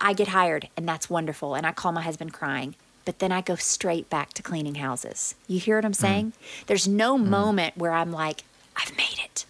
I 0.00 0.12
get 0.12 0.28
hired, 0.28 0.68
and 0.76 0.88
that's 0.88 1.10
wonderful. 1.10 1.54
And 1.54 1.66
I 1.66 1.72
call 1.72 1.92
my 1.92 2.02
husband 2.02 2.32
crying. 2.32 2.74
But 3.04 3.20
then 3.20 3.32
I 3.32 3.40
go 3.40 3.54
straight 3.54 4.10
back 4.10 4.34
to 4.34 4.42
cleaning 4.42 4.76
houses. 4.76 5.34
You 5.46 5.60
hear 5.60 5.76
what 5.76 5.84
I'm 5.84 5.92
mm. 5.92 5.96
saying? 5.96 6.32
Mm. 6.32 6.66
There's 6.66 6.86
no 6.86 7.18
mm. 7.18 7.26
moment 7.26 7.76
where 7.76 7.92
I'm 7.92 8.12
like, 8.12 8.44
I've 8.76 8.96
made 8.96 9.18
it 9.24 9.46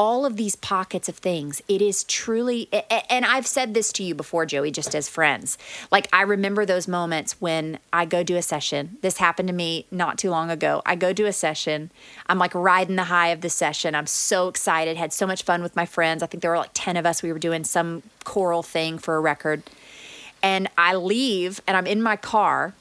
all 0.00 0.24
of 0.24 0.36
these 0.36 0.56
pockets 0.56 1.10
of 1.10 1.18
things. 1.18 1.60
It 1.68 1.82
is 1.82 2.04
truly, 2.04 2.70
and 3.10 3.26
I've 3.26 3.46
said 3.46 3.74
this 3.74 3.92
to 3.92 4.02
you 4.02 4.14
before, 4.14 4.46
Joey, 4.46 4.70
just 4.70 4.94
as 4.94 5.10
friends. 5.10 5.58
Like, 5.90 6.08
I 6.10 6.22
remember 6.22 6.64
those 6.64 6.88
moments 6.88 7.38
when 7.38 7.78
I 7.92 8.06
go 8.06 8.22
do 8.22 8.36
a 8.36 8.40
session. 8.40 8.96
This 9.02 9.18
happened 9.18 9.48
to 9.48 9.54
me 9.54 9.84
not 9.90 10.16
too 10.16 10.30
long 10.30 10.50
ago. 10.50 10.80
I 10.86 10.96
go 10.96 11.12
do 11.12 11.26
a 11.26 11.34
session. 11.34 11.90
I'm 12.28 12.38
like 12.38 12.54
riding 12.54 12.96
the 12.96 13.04
high 13.04 13.28
of 13.28 13.42
the 13.42 13.50
session. 13.50 13.94
I'm 13.94 14.06
so 14.06 14.48
excited, 14.48 14.96
had 14.96 15.12
so 15.12 15.26
much 15.26 15.42
fun 15.42 15.62
with 15.62 15.76
my 15.76 15.84
friends. 15.84 16.22
I 16.22 16.26
think 16.26 16.40
there 16.40 16.50
were 16.50 16.56
like 16.56 16.70
10 16.72 16.96
of 16.96 17.04
us. 17.04 17.22
We 17.22 17.30
were 17.30 17.38
doing 17.38 17.64
some 17.64 18.02
choral 18.24 18.62
thing 18.62 18.96
for 18.96 19.16
a 19.16 19.20
record. 19.20 19.64
And 20.42 20.68
I 20.78 20.94
leave 20.94 21.60
and 21.66 21.76
I'm 21.76 21.86
in 21.86 22.00
my 22.00 22.16
car 22.16 22.72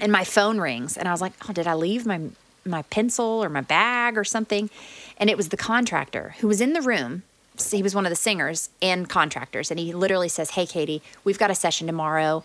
and 0.00 0.10
my 0.10 0.24
phone 0.24 0.58
rings. 0.60 0.96
And 0.96 1.06
I 1.06 1.12
was 1.12 1.20
like, 1.20 1.34
oh, 1.46 1.52
did 1.52 1.66
I 1.66 1.74
leave 1.74 2.06
my 2.06 2.22
my 2.64 2.82
pencil 2.82 3.42
or 3.42 3.48
my 3.48 3.60
bag 3.60 4.16
or 4.16 4.24
something. 4.24 4.70
And 5.16 5.30
it 5.30 5.36
was 5.36 5.48
the 5.48 5.56
contractor 5.56 6.34
who 6.40 6.48
was 6.48 6.60
in 6.60 6.72
the 6.72 6.82
room. 6.82 7.22
He 7.70 7.82
was 7.82 7.94
one 7.94 8.06
of 8.06 8.10
the 8.10 8.16
singers 8.16 8.70
and 8.80 9.08
contractors. 9.08 9.70
And 9.70 9.78
he 9.78 9.92
literally 9.92 10.28
says, 10.28 10.50
Hey, 10.50 10.66
Katie, 10.66 11.02
we've 11.24 11.38
got 11.38 11.50
a 11.50 11.54
session 11.54 11.86
tomorrow. 11.86 12.44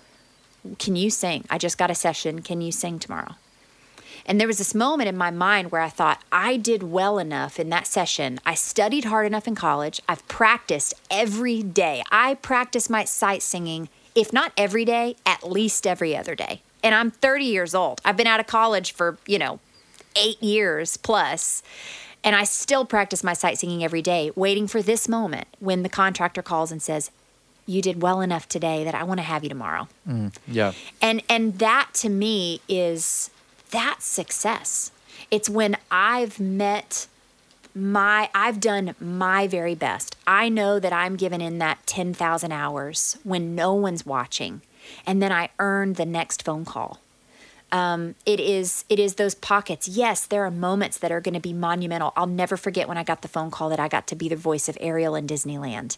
Can 0.80 0.96
you 0.96 1.10
sing? 1.10 1.46
I 1.50 1.58
just 1.58 1.78
got 1.78 1.92
a 1.92 1.96
session. 1.96 2.42
Can 2.42 2.62
you 2.62 2.72
sing 2.72 3.00
tomorrow? 3.00 3.36
And 4.28 4.42
there 4.42 4.48
was 4.48 4.58
this 4.58 4.76
moment 4.76 5.08
in 5.08 5.16
my 5.16 5.32
mind 5.32 5.72
where 5.72 5.82
I 5.82 5.88
thought, 5.88 6.22
I 6.32 6.58
did 6.58 6.84
well 6.84 7.18
enough 7.18 7.60
in 7.60 7.70
that 7.70 7.88
session. 7.88 8.40
I 8.46 8.56
studied 8.56 9.06
hard 9.06 9.26
enough 9.26 9.48
in 9.48 9.56
college. 9.56 10.02
I've 10.10 10.28
practiced 10.28 10.94
every 11.10 11.64
day. 11.64 12.04
I 12.12 12.34
practice 12.36 12.90
my 12.90 13.06
sight 13.06 13.42
singing, 13.42 13.88
if 14.16 14.34
not 14.34 14.52
every 14.58 14.84
day, 14.84 15.16
at 15.26 15.50
least 15.50 15.88
every 15.88 16.16
other 16.16 16.36
day. 16.36 16.62
And 16.84 16.94
I'm 16.94 17.10
30 17.10 17.46
years 17.46 17.74
old. 17.74 18.02
I've 18.04 18.18
been 18.18 18.28
out 18.28 18.42
of 18.42 18.48
college 18.48 18.92
for, 18.92 19.18
you 19.26 19.40
know, 19.40 19.60
eight 20.18 20.42
years 20.42 20.98
plus, 20.98 21.64
and 22.24 22.36
I 22.36 22.44
still 22.44 22.86
practice 22.86 23.24
my 23.24 23.34
sight 23.34 23.58
singing 23.58 23.84
every 23.84 24.02
day, 24.02 24.32
waiting 24.36 24.68
for 24.68 24.82
this 24.82 25.08
moment 25.08 25.48
when 25.60 25.84
the 25.84 25.90
contractor 25.90 26.42
calls 26.42 26.72
and 26.72 26.82
says, 26.82 27.12
"You 27.66 27.82
did 27.82 28.02
well 28.02 28.22
enough 28.22 28.48
today 28.48 28.84
that 28.84 28.96
I 28.96 29.04
want 29.04 29.20
to 29.20 29.24
have 29.24 29.44
you 29.44 29.50
tomorrow." 29.50 29.88
Mm, 30.08 30.34
yeah, 30.48 30.74
and 31.02 31.22
and 31.30 31.60
that 31.60 31.90
to 31.96 32.10
me 32.10 32.62
is 32.68 33.30
that 33.72 34.02
success. 34.02 34.92
It's 35.30 35.50
when 35.50 35.78
I've 35.92 36.40
met 36.40 37.08
my 37.76 38.30
I've 38.34 38.60
done 38.60 38.96
my 39.00 39.48
very 39.48 39.76
best. 39.76 40.16
I 40.26 40.50
know 40.50 40.80
that 40.80 40.92
I'm 40.94 41.16
given 41.16 41.42
in 41.42 41.60
that 41.60 41.86
10,000 41.86 42.52
hours 42.52 43.18
when 43.24 43.56
no 43.56 43.74
one's 43.74 44.06
watching 44.06 44.62
and 45.06 45.22
then 45.22 45.32
I 45.32 45.50
earn 45.60 45.94
the 45.94 46.06
next 46.06 46.44
phone 46.44 46.66
call 46.66 47.00
um, 47.72 48.16
it 48.26 48.40
is 48.40 48.86
it 48.88 49.00
is 49.00 49.16
those 49.16 49.36
pockets. 49.36 49.88
Yes, 49.88 50.26
there 50.26 50.46
are 50.46 50.52
moments 50.52 50.98
that 51.00 51.12
are 51.12 51.20
going 51.20 51.34
to 51.34 51.40
be 51.40 51.54
monumental. 51.54 52.14
I'll 52.16 52.26
never 52.26 52.56
forget 52.56 52.88
when 52.88 52.98
I 52.98 53.04
got 53.04 53.22
the 53.22 53.28
phone 53.28 53.52
call 53.52 53.70
that 53.70 53.80
I 53.80 53.88
got 53.88 54.08
to 54.08 54.16
be 54.16 54.30
the 54.30 54.36
voice 54.36 54.70
of 54.70 54.78
Ariel 54.80 55.16
in 55.16 55.28
Disneyland, 55.28 55.98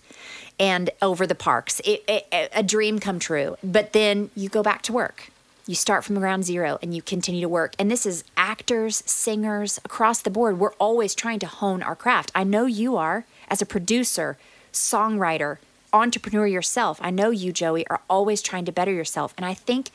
and 0.60 0.90
over 1.02 1.28
the 1.28 1.36
parks. 1.36 1.80
It, 1.86 2.04
it, 2.08 2.50
a 2.54 2.64
dream 2.64 3.00
come 3.00 3.20
true. 3.20 3.56
But 3.64 3.94
then 3.94 4.32
you 4.36 4.50
go 4.50 4.64
back 4.64 4.82
to 4.84 4.94
work. 4.94 5.32
You 5.68 5.76
start 5.76 6.04
from 6.04 6.16
ground 6.16 6.46
zero 6.46 6.80
and 6.82 6.96
you 6.96 7.04
continue 7.04 7.42
to 7.42 7.50
work. 7.50 7.76
And 7.78 7.92
this 7.92 8.04
is 8.04 8.24
actors, 8.36 9.04
singers 9.06 9.80
across 9.86 10.20
the 10.20 10.32
board. 10.32 10.58
We're 10.58 10.74
always 10.74 11.14
trying 11.14 11.38
to 11.40 11.48
hone 11.48 11.84
our 11.84 11.96
craft. 11.96 12.32
I 12.34 12.44
know 12.44 12.66
you 12.66 12.96
are 12.96 13.26
as 13.50 13.62
a 13.62 13.68
producer, 13.68 14.40
songwriter, 14.74 15.58
entrepreneur 15.94 16.48
yourself. 16.48 17.00
I 17.04 17.12
know 17.12 17.30
you, 17.30 17.52
Joey, 17.52 17.86
are 17.88 18.02
always 18.10 18.42
trying 18.42 18.66
to 18.66 18.72
better 18.72 18.92
yourself. 18.92 19.34
And 19.38 19.46
I 19.46 19.54
think 19.54 19.92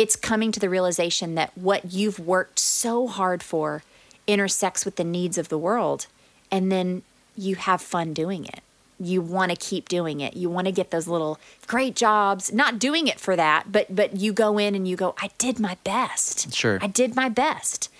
it's 0.00 0.16
coming 0.16 0.50
to 0.50 0.58
the 0.58 0.70
realization 0.70 1.34
that 1.34 1.52
what 1.58 1.92
you've 1.92 2.18
worked 2.18 2.58
so 2.58 3.06
hard 3.06 3.42
for 3.42 3.82
intersects 4.26 4.86
with 4.86 4.96
the 4.96 5.04
needs 5.04 5.36
of 5.36 5.50
the 5.50 5.58
world 5.58 6.06
and 6.50 6.72
then 6.72 7.02
you 7.36 7.54
have 7.54 7.82
fun 7.82 8.14
doing 8.14 8.46
it. 8.46 8.60
You 8.98 9.20
want 9.20 9.50
to 9.50 9.56
keep 9.58 9.90
doing 9.90 10.20
it. 10.20 10.34
You 10.34 10.48
want 10.48 10.66
to 10.68 10.72
get 10.72 10.90
those 10.90 11.06
little 11.06 11.38
great 11.66 11.94
jobs 11.96 12.50
not 12.50 12.78
doing 12.78 13.08
it 13.08 13.20
for 13.20 13.36
that 13.36 13.70
but 13.70 13.94
but 13.94 14.16
you 14.16 14.32
go 14.32 14.56
in 14.56 14.74
and 14.74 14.88
you 14.88 14.96
go 14.96 15.14
i 15.18 15.28
did 15.36 15.60
my 15.60 15.76
best. 15.84 16.54
Sure. 16.54 16.78
I 16.80 16.86
did 16.86 17.14
my 17.14 17.28
best 17.28 17.90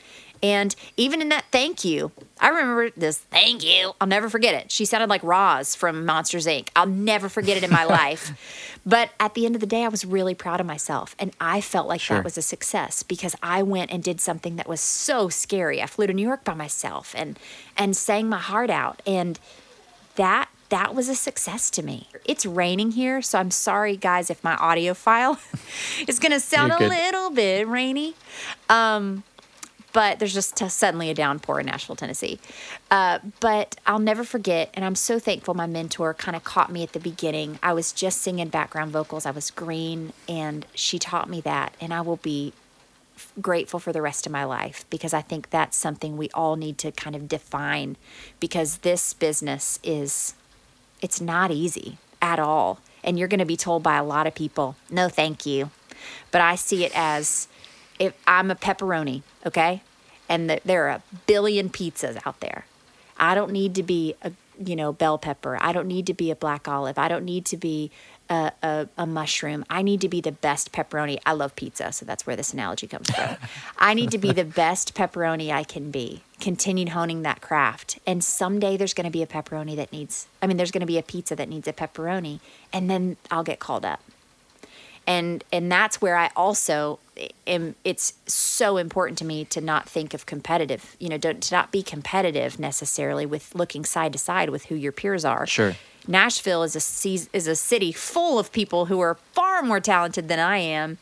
and 0.43 0.75
even 0.97 1.21
in 1.21 1.29
that 1.29 1.45
thank 1.51 1.85
you, 1.85 2.13
I 2.41 2.49
remember 2.49 2.91
this 2.91 3.19
thank 3.19 3.65
you. 3.65 3.93
I'll 4.01 4.09
never 4.09 4.31
forget 4.31 4.55
it. 4.55 4.71
She 4.71 4.85
sounded 4.85 5.11
like 5.11 5.23
Roz 5.23 5.75
from 5.75 6.07
Monsters 6.07 6.47
Inc. 6.47 6.69
I'll 6.75 6.87
never 6.87 7.29
forget 7.29 7.57
it 7.57 7.65
in 7.65 7.71
my 7.71 7.85
life. 7.85 8.79
But 8.87 9.11
at 9.21 9.35
the 9.35 9.45
end 9.45 9.55
of 9.55 9.61
the 9.61 9.67
day, 9.67 9.85
I 9.85 9.89
was 9.89 10.05
really 10.05 10.35
proud 10.35 10.61
of 10.61 10.67
myself. 10.67 11.15
And 11.19 11.33
I 11.41 11.61
felt 11.61 11.87
like 11.87 12.01
sure. 12.01 12.17
that 12.17 12.25
was 12.25 12.39
a 12.39 12.43
success 12.43 13.03
because 13.03 13.37
I 13.43 13.63
went 13.63 13.91
and 13.91 14.03
did 14.03 14.21
something 14.21 14.57
that 14.57 14.69
was 14.69 14.81
so 14.81 15.29
scary. 15.29 15.83
I 15.83 15.87
flew 15.87 16.07
to 16.07 16.15
New 16.15 16.27
York 16.27 16.45
by 16.45 16.55
myself 16.55 17.15
and 17.17 17.39
and 17.77 17.97
sang 17.97 18.29
my 18.29 18.39
heart 18.39 18.71
out. 18.71 19.03
And 19.07 19.39
that 20.17 20.49
that 20.71 20.95
was 20.95 21.09
a 21.09 21.15
success 21.15 21.69
to 21.71 21.83
me. 21.83 22.09
It's 22.25 22.47
raining 22.47 22.93
here, 22.93 23.21
so 23.23 23.39
I'm 23.39 23.51
sorry, 23.51 23.97
guys, 23.97 24.31
if 24.31 24.43
my 24.43 24.55
audio 24.55 24.95
file 24.95 25.39
is 26.09 26.19
going 26.19 26.33
to 26.33 26.41
sound 26.41 26.73
a 26.73 26.89
little 26.89 27.31
bit 27.31 27.67
rainy. 27.67 28.15
Um, 28.69 29.25
but 29.93 30.19
there's 30.19 30.35
just 30.35 30.59
suddenly 30.71 31.11
a 31.11 31.15
downpour 31.15 31.61
in 31.61 31.67
Nashville, 31.67 31.97
Tennessee. 31.97 32.39
Uh, 32.91 33.19
but 33.41 33.77
I'll 33.87 33.99
never 33.99 34.25
forget, 34.25 34.71
and 34.75 34.85
I'm 34.85 34.95
so 34.95 35.19
thankful 35.19 35.55
my 35.55 35.67
mentor 35.67 36.15
kind 36.15 36.37
of 36.37 36.45
caught 36.45 36.71
me 36.71 36.83
at 36.83 36.93
the 36.93 37.01
beginning. 37.01 37.59
I 37.63 37.73
was 37.73 37.93
just 37.93 38.21
singing 38.21 38.49
background 38.49 38.93
vocals, 38.93 39.27
I 39.27 39.31
was 39.31 39.51
green, 39.51 40.13
and 40.29 40.67
she 40.75 40.99
taught 40.99 41.29
me 41.29 41.41
that, 41.43 41.75
and 41.81 41.93
I 41.93 42.01
will 42.01 42.17
be 42.17 42.53
grateful 43.41 43.79
for 43.79 43.93
the 43.93 44.03
rest 44.03 44.27
of 44.27 44.33
my 44.33 44.45
life 44.45 44.85
because 44.91 45.13
I 45.13 45.21
think 45.21 45.51
that's 45.51 45.77
something 45.77 46.17
we 46.17 46.31
all 46.31 46.57
need 46.57 46.79
to 46.79 46.93
kind 46.93 47.15
of 47.15 47.29
define 47.29 47.97
because 48.39 48.79
this 48.79 49.13
business 49.13 49.79
is 49.83 50.35
it's 51.03 51.21
not 51.21 51.51
easy 51.51 51.99
at 52.23 52.39
all 52.39 52.81
and 53.05 53.19
you're 53.19 53.29
going 53.29 53.41
to 53.41 53.45
be 53.45 53.57
told 53.57 53.83
by 53.83 53.97
a 53.97 54.05
lot 54.05 54.27
of 54.27 54.35
people 54.35 54.77
no 54.91 55.09
thank 55.09 55.45
you 55.45 55.71
but 56.31 56.41
I 56.41 56.55
see 56.55 56.85
it 56.85 56.93
as 56.95 57.49
if 58.01 58.15
I'm 58.27 58.51
a 58.51 58.57
pepperoni, 58.57 59.23
okay? 59.47 59.83
And 60.29 60.51
the, 60.51 60.61
there 60.65 60.87
are 60.87 60.91
a 60.91 61.03
billion 61.27 61.71
pizzas 61.71 62.21
out 62.27 62.41
there. 62.41 62.67
I 63.17 63.37
don't 63.37 63.53
need 63.53 63.77
to 63.77 63.85
be 63.85 64.15
a 64.23 64.33
you 64.63 64.77
know, 64.77 64.93
bell 64.93 65.19
pepper. 65.19 65.59
I 65.61 65.73
don't 65.73 65.87
need 65.87 66.07
to 66.07 66.15
be 66.15 66.31
a 66.31 66.37
black 66.37 66.69
olive. 66.69 66.99
I 66.99 67.09
don't 67.09 67.25
need 67.25 67.47
to 67.47 67.57
be 67.57 67.91
a, 68.29 68.53
a, 68.63 68.89
a, 68.99 69.07
mushroom. 69.07 69.65
I 69.71 69.83
need 69.83 70.03
to 70.03 70.09
be 70.09 70.21
the 70.21 70.33
best 70.33 70.71
pepperoni. 70.71 71.19
I 71.25 71.33
love 71.33 71.57
pizza, 71.57 71.93
so 71.93 72.05
that's 72.05 72.27
where 72.27 72.37
this 72.37 72.53
analogy 72.53 72.87
comes 72.87 73.11
from. 73.11 73.37
I 73.79 73.95
need 73.95 74.11
to 74.11 74.19
be 74.19 74.33
the 74.33 74.45
best 74.45 74.95
pepperoni 74.95 75.51
I 75.51 75.65
can 75.65 75.91
be. 75.91 76.23
Continue 76.41 76.91
honing 76.91 77.23
that 77.23 77.41
craft. 77.41 77.99
And 78.07 78.23
someday 78.23 78.77
there's 78.77 78.95
going 78.95 79.07
to 79.07 79.11
be 79.11 79.23
a 79.23 79.27
pepperoni 79.27 79.75
that 79.77 79.93
needs, 79.93 80.29
I 80.43 80.47
mean, 80.47 80.59
there's 80.59 80.71
going 80.71 80.81
to 80.81 80.87
be 80.87 80.99
a 80.99 81.03
pizza 81.03 81.35
that 81.37 81.49
needs 81.49 81.67
a 81.67 81.73
pepperoni, 81.73 82.41
and 82.73 82.91
then 82.91 83.17
I'll 83.31 83.45
get 83.45 83.59
called 83.59 83.85
up. 83.85 84.03
And, 85.07 85.43
and 85.53 85.73
that's 85.73 86.01
where 86.01 86.17
I 86.17 86.31
also 86.37 86.99
am, 87.47 87.75
it's 87.85 88.15
so 88.27 88.77
important 88.77 89.19
to 89.19 89.25
me 89.25 89.45
to 89.47 89.61
not 89.61 89.89
think 89.89 90.15
of 90.15 90.27
competitive, 90.27 90.97
you 90.99 91.09
know, 91.09 91.19
not 91.23 91.41
to 91.41 91.55
not 91.55 91.73
be 91.73 91.83
competitive 91.83 92.59
necessarily 92.59 93.27
with 93.27 93.55
looking 93.55 93.85
side 93.85 94.13
to 94.13 94.19
side 94.19 94.51
with 94.51 94.67
who 94.67 94.75
your 94.75 94.93
peers 94.93 95.25
are. 95.25 95.47
Sure 95.47 95.75
Nashville 96.07 96.63
is 96.63 96.75
a 96.75 97.37
is 97.37 97.47
a 97.47 97.57
city 97.57 97.93
full 97.93 98.39
of 98.39 98.53
people 98.53 98.87
who 98.87 99.01
are 99.01 99.17
far 99.33 99.63
more 99.63 99.81
talented 99.81 100.29
than 100.29 100.39
I 100.39 100.59
am, 100.59 100.99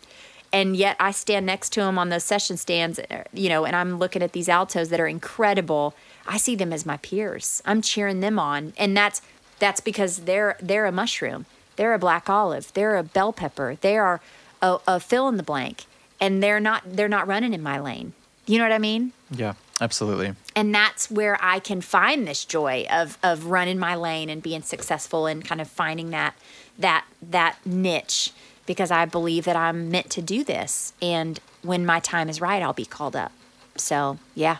and 0.52 0.76
yet 0.76 0.96
I 0.98 1.12
stand 1.12 1.46
next 1.46 1.70
to 1.74 1.80
them 1.80 1.98
on 1.98 2.08
those 2.08 2.24
session 2.24 2.56
stands, 2.56 2.98
uh, 2.98 3.24
you 3.32 3.48
know, 3.48 3.64
and 3.64 3.76
I'm 3.76 3.98
looking 3.98 4.22
at 4.22 4.32
these 4.32 4.48
altos 4.48 4.88
that 4.88 5.00
are 5.00 5.06
incredible. 5.06 5.94
I 6.26 6.36
see 6.36 6.56
them 6.56 6.72
as 6.72 6.84
my 6.84 6.96
peers. 6.98 7.62
I'm 7.64 7.80
cheering 7.80 8.20
them 8.20 8.38
on, 8.38 8.72
and 8.76 8.96
that's 8.96 9.22
that's 9.58 9.80
because 9.80 10.20
they're 10.20 10.56
they're 10.60 10.86
a 10.86 10.92
mushroom, 10.92 11.46
they're 11.76 11.94
a 11.94 11.98
black 11.98 12.28
olive, 12.28 12.72
they're 12.74 12.96
a 12.96 13.04
bell 13.04 13.32
pepper, 13.32 13.76
they 13.80 13.96
are 13.96 14.20
a, 14.60 14.78
a 14.86 15.00
fill 15.00 15.28
in 15.28 15.36
the 15.36 15.42
blank, 15.42 15.86
and 16.20 16.42
they're 16.42 16.60
not 16.60 16.82
they're 16.86 17.08
not 17.08 17.26
running 17.26 17.52
in 17.54 17.62
my 17.62 17.78
lane. 17.78 18.12
You 18.46 18.58
know 18.58 18.64
what 18.64 18.72
I 18.72 18.78
mean? 18.78 19.12
Yeah. 19.30 19.54
Absolutely. 19.80 20.34
And 20.56 20.74
that's 20.74 21.08
where 21.10 21.38
I 21.40 21.60
can 21.60 21.80
find 21.80 22.26
this 22.26 22.44
joy 22.44 22.86
of 22.90 23.16
of 23.22 23.46
running 23.46 23.78
my 23.78 23.94
lane 23.94 24.28
and 24.28 24.42
being 24.42 24.62
successful 24.62 25.26
and 25.26 25.44
kind 25.44 25.60
of 25.60 25.68
finding 25.68 26.10
that 26.10 26.34
that 26.78 27.04
that 27.22 27.58
niche 27.64 28.32
because 28.66 28.90
I 28.90 29.04
believe 29.04 29.44
that 29.44 29.56
I'm 29.56 29.90
meant 29.90 30.10
to 30.10 30.22
do 30.22 30.42
this 30.42 30.92
and 31.00 31.38
when 31.62 31.86
my 31.86 32.00
time 32.00 32.28
is 32.28 32.40
right 32.40 32.60
I'll 32.62 32.72
be 32.72 32.84
called 32.84 33.14
up. 33.14 33.32
So, 33.76 34.18
yeah. 34.34 34.56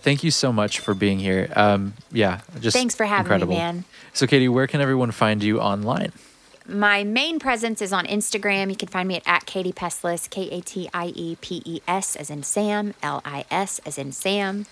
Thank 0.00 0.22
you 0.24 0.30
so 0.30 0.52
much 0.52 0.80
for 0.80 0.94
being 0.94 1.18
here. 1.18 1.50
Um, 1.56 1.94
yeah, 2.12 2.40
just 2.60 2.76
Thanks 2.76 2.94
for 2.94 3.06
having 3.06 3.26
incredible. 3.26 3.54
me, 3.54 3.58
man. 3.58 3.84
So, 4.12 4.26
Katie, 4.26 4.48
where 4.48 4.66
can 4.66 4.80
everyone 4.80 5.10
find 5.10 5.42
you 5.42 5.60
online? 5.60 6.12
My 6.68 7.04
main 7.04 7.38
presence 7.38 7.80
is 7.80 7.92
on 7.92 8.06
Instagram. 8.06 8.70
You 8.70 8.76
can 8.76 8.88
find 8.88 9.08
me 9.08 9.16
at, 9.16 9.22
at 9.26 9.46
Katie 9.46 9.72
Peslis, 9.72 10.28
K 10.28 10.48
A 10.50 10.60
T 10.60 10.88
I 10.92 11.06
E 11.14 11.36
P 11.40 11.62
E 11.64 11.80
S 11.86 12.16
as 12.16 12.30
in 12.30 12.42
Sam, 12.42 12.94
L 13.02 13.22
I 13.24 13.44
S 13.50 13.80
as 13.86 13.98
in 13.98 14.12
Sam, 14.12 14.66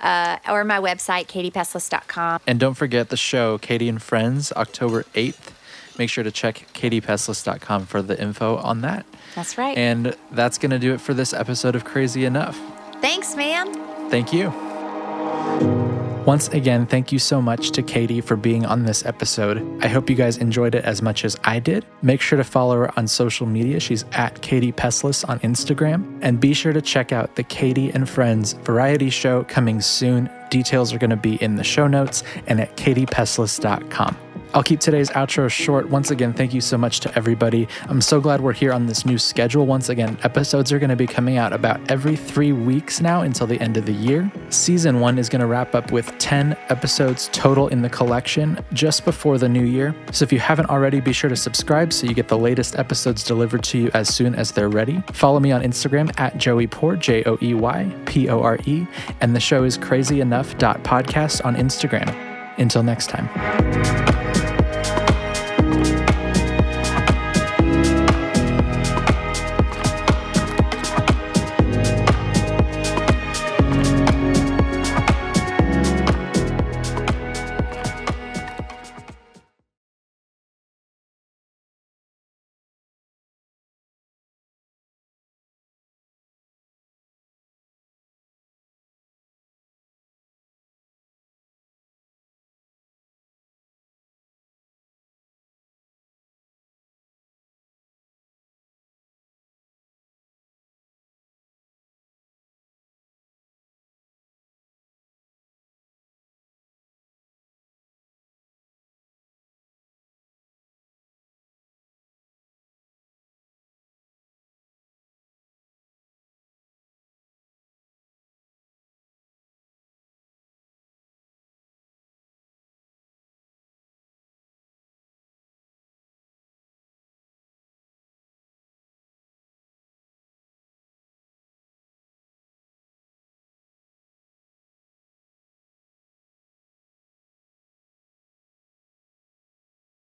uh, 0.00 0.38
or 0.48 0.64
my 0.64 0.78
website, 0.78 1.26
katiepeslis.com. 1.26 2.40
And 2.46 2.58
don't 2.58 2.74
forget 2.74 3.08
the 3.08 3.16
show, 3.16 3.58
Katie 3.58 3.88
and 3.88 4.02
Friends, 4.02 4.52
October 4.52 5.04
8th. 5.14 5.52
Make 5.98 6.10
sure 6.10 6.24
to 6.24 6.32
check 6.32 6.66
katiepeslis.com 6.74 7.86
for 7.86 8.02
the 8.02 8.20
info 8.20 8.56
on 8.56 8.80
that. 8.80 9.06
That's 9.34 9.56
right. 9.56 9.76
And 9.76 10.16
that's 10.32 10.58
going 10.58 10.70
to 10.70 10.78
do 10.78 10.92
it 10.92 11.00
for 11.00 11.14
this 11.14 11.32
episode 11.32 11.76
of 11.76 11.84
Crazy 11.84 12.24
Enough. 12.24 12.60
Thanks, 13.00 13.36
man. 13.36 13.72
Thank 14.10 14.32
you. 14.32 15.83
Once 16.26 16.48
again, 16.48 16.86
thank 16.86 17.12
you 17.12 17.18
so 17.18 17.42
much 17.42 17.70
to 17.70 17.82
Katie 17.82 18.22
for 18.22 18.34
being 18.34 18.64
on 18.64 18.84
this 18.84 19.04
episode. 19.04 19.62
I 19.84 19.88
hope 19.88 20.08
you 20.08 20.16
guys 20.16 20.38
enjoyed 20.38 20.74
it 20.74 20.82
as 20.82 21.02
much 21.02 21.22
as 21.22 21.36
I 21.44 21.58
did. 21.58 21.84
Make 22.00 22.22
sure 22.22 22.38
to 22.38 22.44
follow 22.44 22.76
her 22.76 22.98
on 22.98 23.06
social 23.06 23.46
media. 23.46 23.78
She's 23.78 24.06
at 24.12 24.40
Katie 24.40 24.72
Peslis 24.72 25.28
on 25.28 25.38
Instagram. 25.40 26.18
And 26.22 26.40
be 26.40 26.54
sure 26.54 26.72
to 26.72 26.80
check 26.80 27.12
out 27.12 27.36
the 27.36 27.42
Katie 27.42 27.90
and 27.90 28.08
Friends 28.08 28.54
variety 28.54 29.10
show 29.10 29.44
coming 29.44 29.82
soon. 29.82 30.30
Details 30.48 30.94
are 30.94 30.98
going 30.98 31.10
to 31.10 31.16
be 31.16 31.34
in 31.42 31.56
the 31.56 31.64
show 31.64 31.86
notes 31.86 32.22
and 32.46 32.58
at 32.58 32.74
katiepeslis.com. 32.78 34.16
I'll 34.54 34.62
keep 34.62 34.78
today's 34.78 35.10
outro 35.10 35.50
short. 35.50 35.90
Once 35.90 36.12
again, 36.12 36.32
thank 36.32 36.54
you 36.54 36.60
so 36.60 36.78
much 36.78 37.00
to 37.00 37.18
everybody. 37.18 37.66
I'm 37.88 38.00
so 38.00 38.20
glad 38.20 38.40
we're 38.40 38.52
here 38.52 38.72
on 38.72 38.86
this 38.86 39.04
new 39.04 39.18
schedule. 39.18 39.66
Once 39.66 39.88
again, 39.88 40.16
episodes 40.22 40.70
are 40.72 40.78
going 40.78 40.90
to 40.90 40.96
be 40.96 41.08
coming 41.08 41.38
out 41.38 41.52
about 41.52 41.90
every 41.90 42.14
three 42.14 42.52
weeks 42.52 43.00
now 43.00 43.22
until 43.22 43.48
the 43.48 43.60
end 43.60 43.76
of 43.76 43.84
the 43.84 43.92
year. 43.92 44.30
Season 44.50 45.00
one 45.00 45.18
is 45.18 45.28
going 45.28 45.40
to 45.40 45.46
wrap 45.46 45.74
up 45.74 45.90
with 45.90 46.16
10 46.18 46.56
episodes 46.68 47.28
total 47.32 47.66
in 47.66 47.82
the 47.82 47.90
collection 47.90 48.64
just 48.72 49.04
before 49.04 49.38
the 49.38 49.48
new 49.48 49.64
year. 49.64 49.92
So 50.12 50.22
if 50.22 50.32
you 50.32 50.38
haven't 50.38 50.70
already, 50.70 51.00
be 51.00 51.12
sure 51.12 51.30
to 51.30 51.36
subscribe 51.36 51.92
so 51.92 52.06
you 52.06 52.14
get 52.14 52.28
the 52.28 52.38
latest 52.38 52.78
episodes 52.78 53.24
delivered 53.24 53.64
to 53.64 53.78
you 53.78 53.90
as 53.92 54.14
soon 54.14 54.36
as 54.36 54.52
they're 54.52 54.68
ready. 54.68 55.02
Follow 55.12 55.40
me 55.40 55.50
on 55.50 55.62
Instagram 55.62 56.12
at 56.20 56.38
Joey 56.38 56.68
Pore, 56.68 56.94
J 56.94 57.24
O 57.24 57.36
E 57.42 57.54
Y 57.54 57.92
P 58.06 58.28
O 58.28 58.40
R 58.40 58.58
E, 58.66 58.86
and 59.20 59.34
the 59.34 59.40
show 59.40 59.64
is 59.64 59.76
crazyenough.podcast 59.76 61.44
on 61.44 61.56
Instagram. 61.56 62.14
Until 62.56 62.84
next 62.84 63.08
time. 63.08 64.23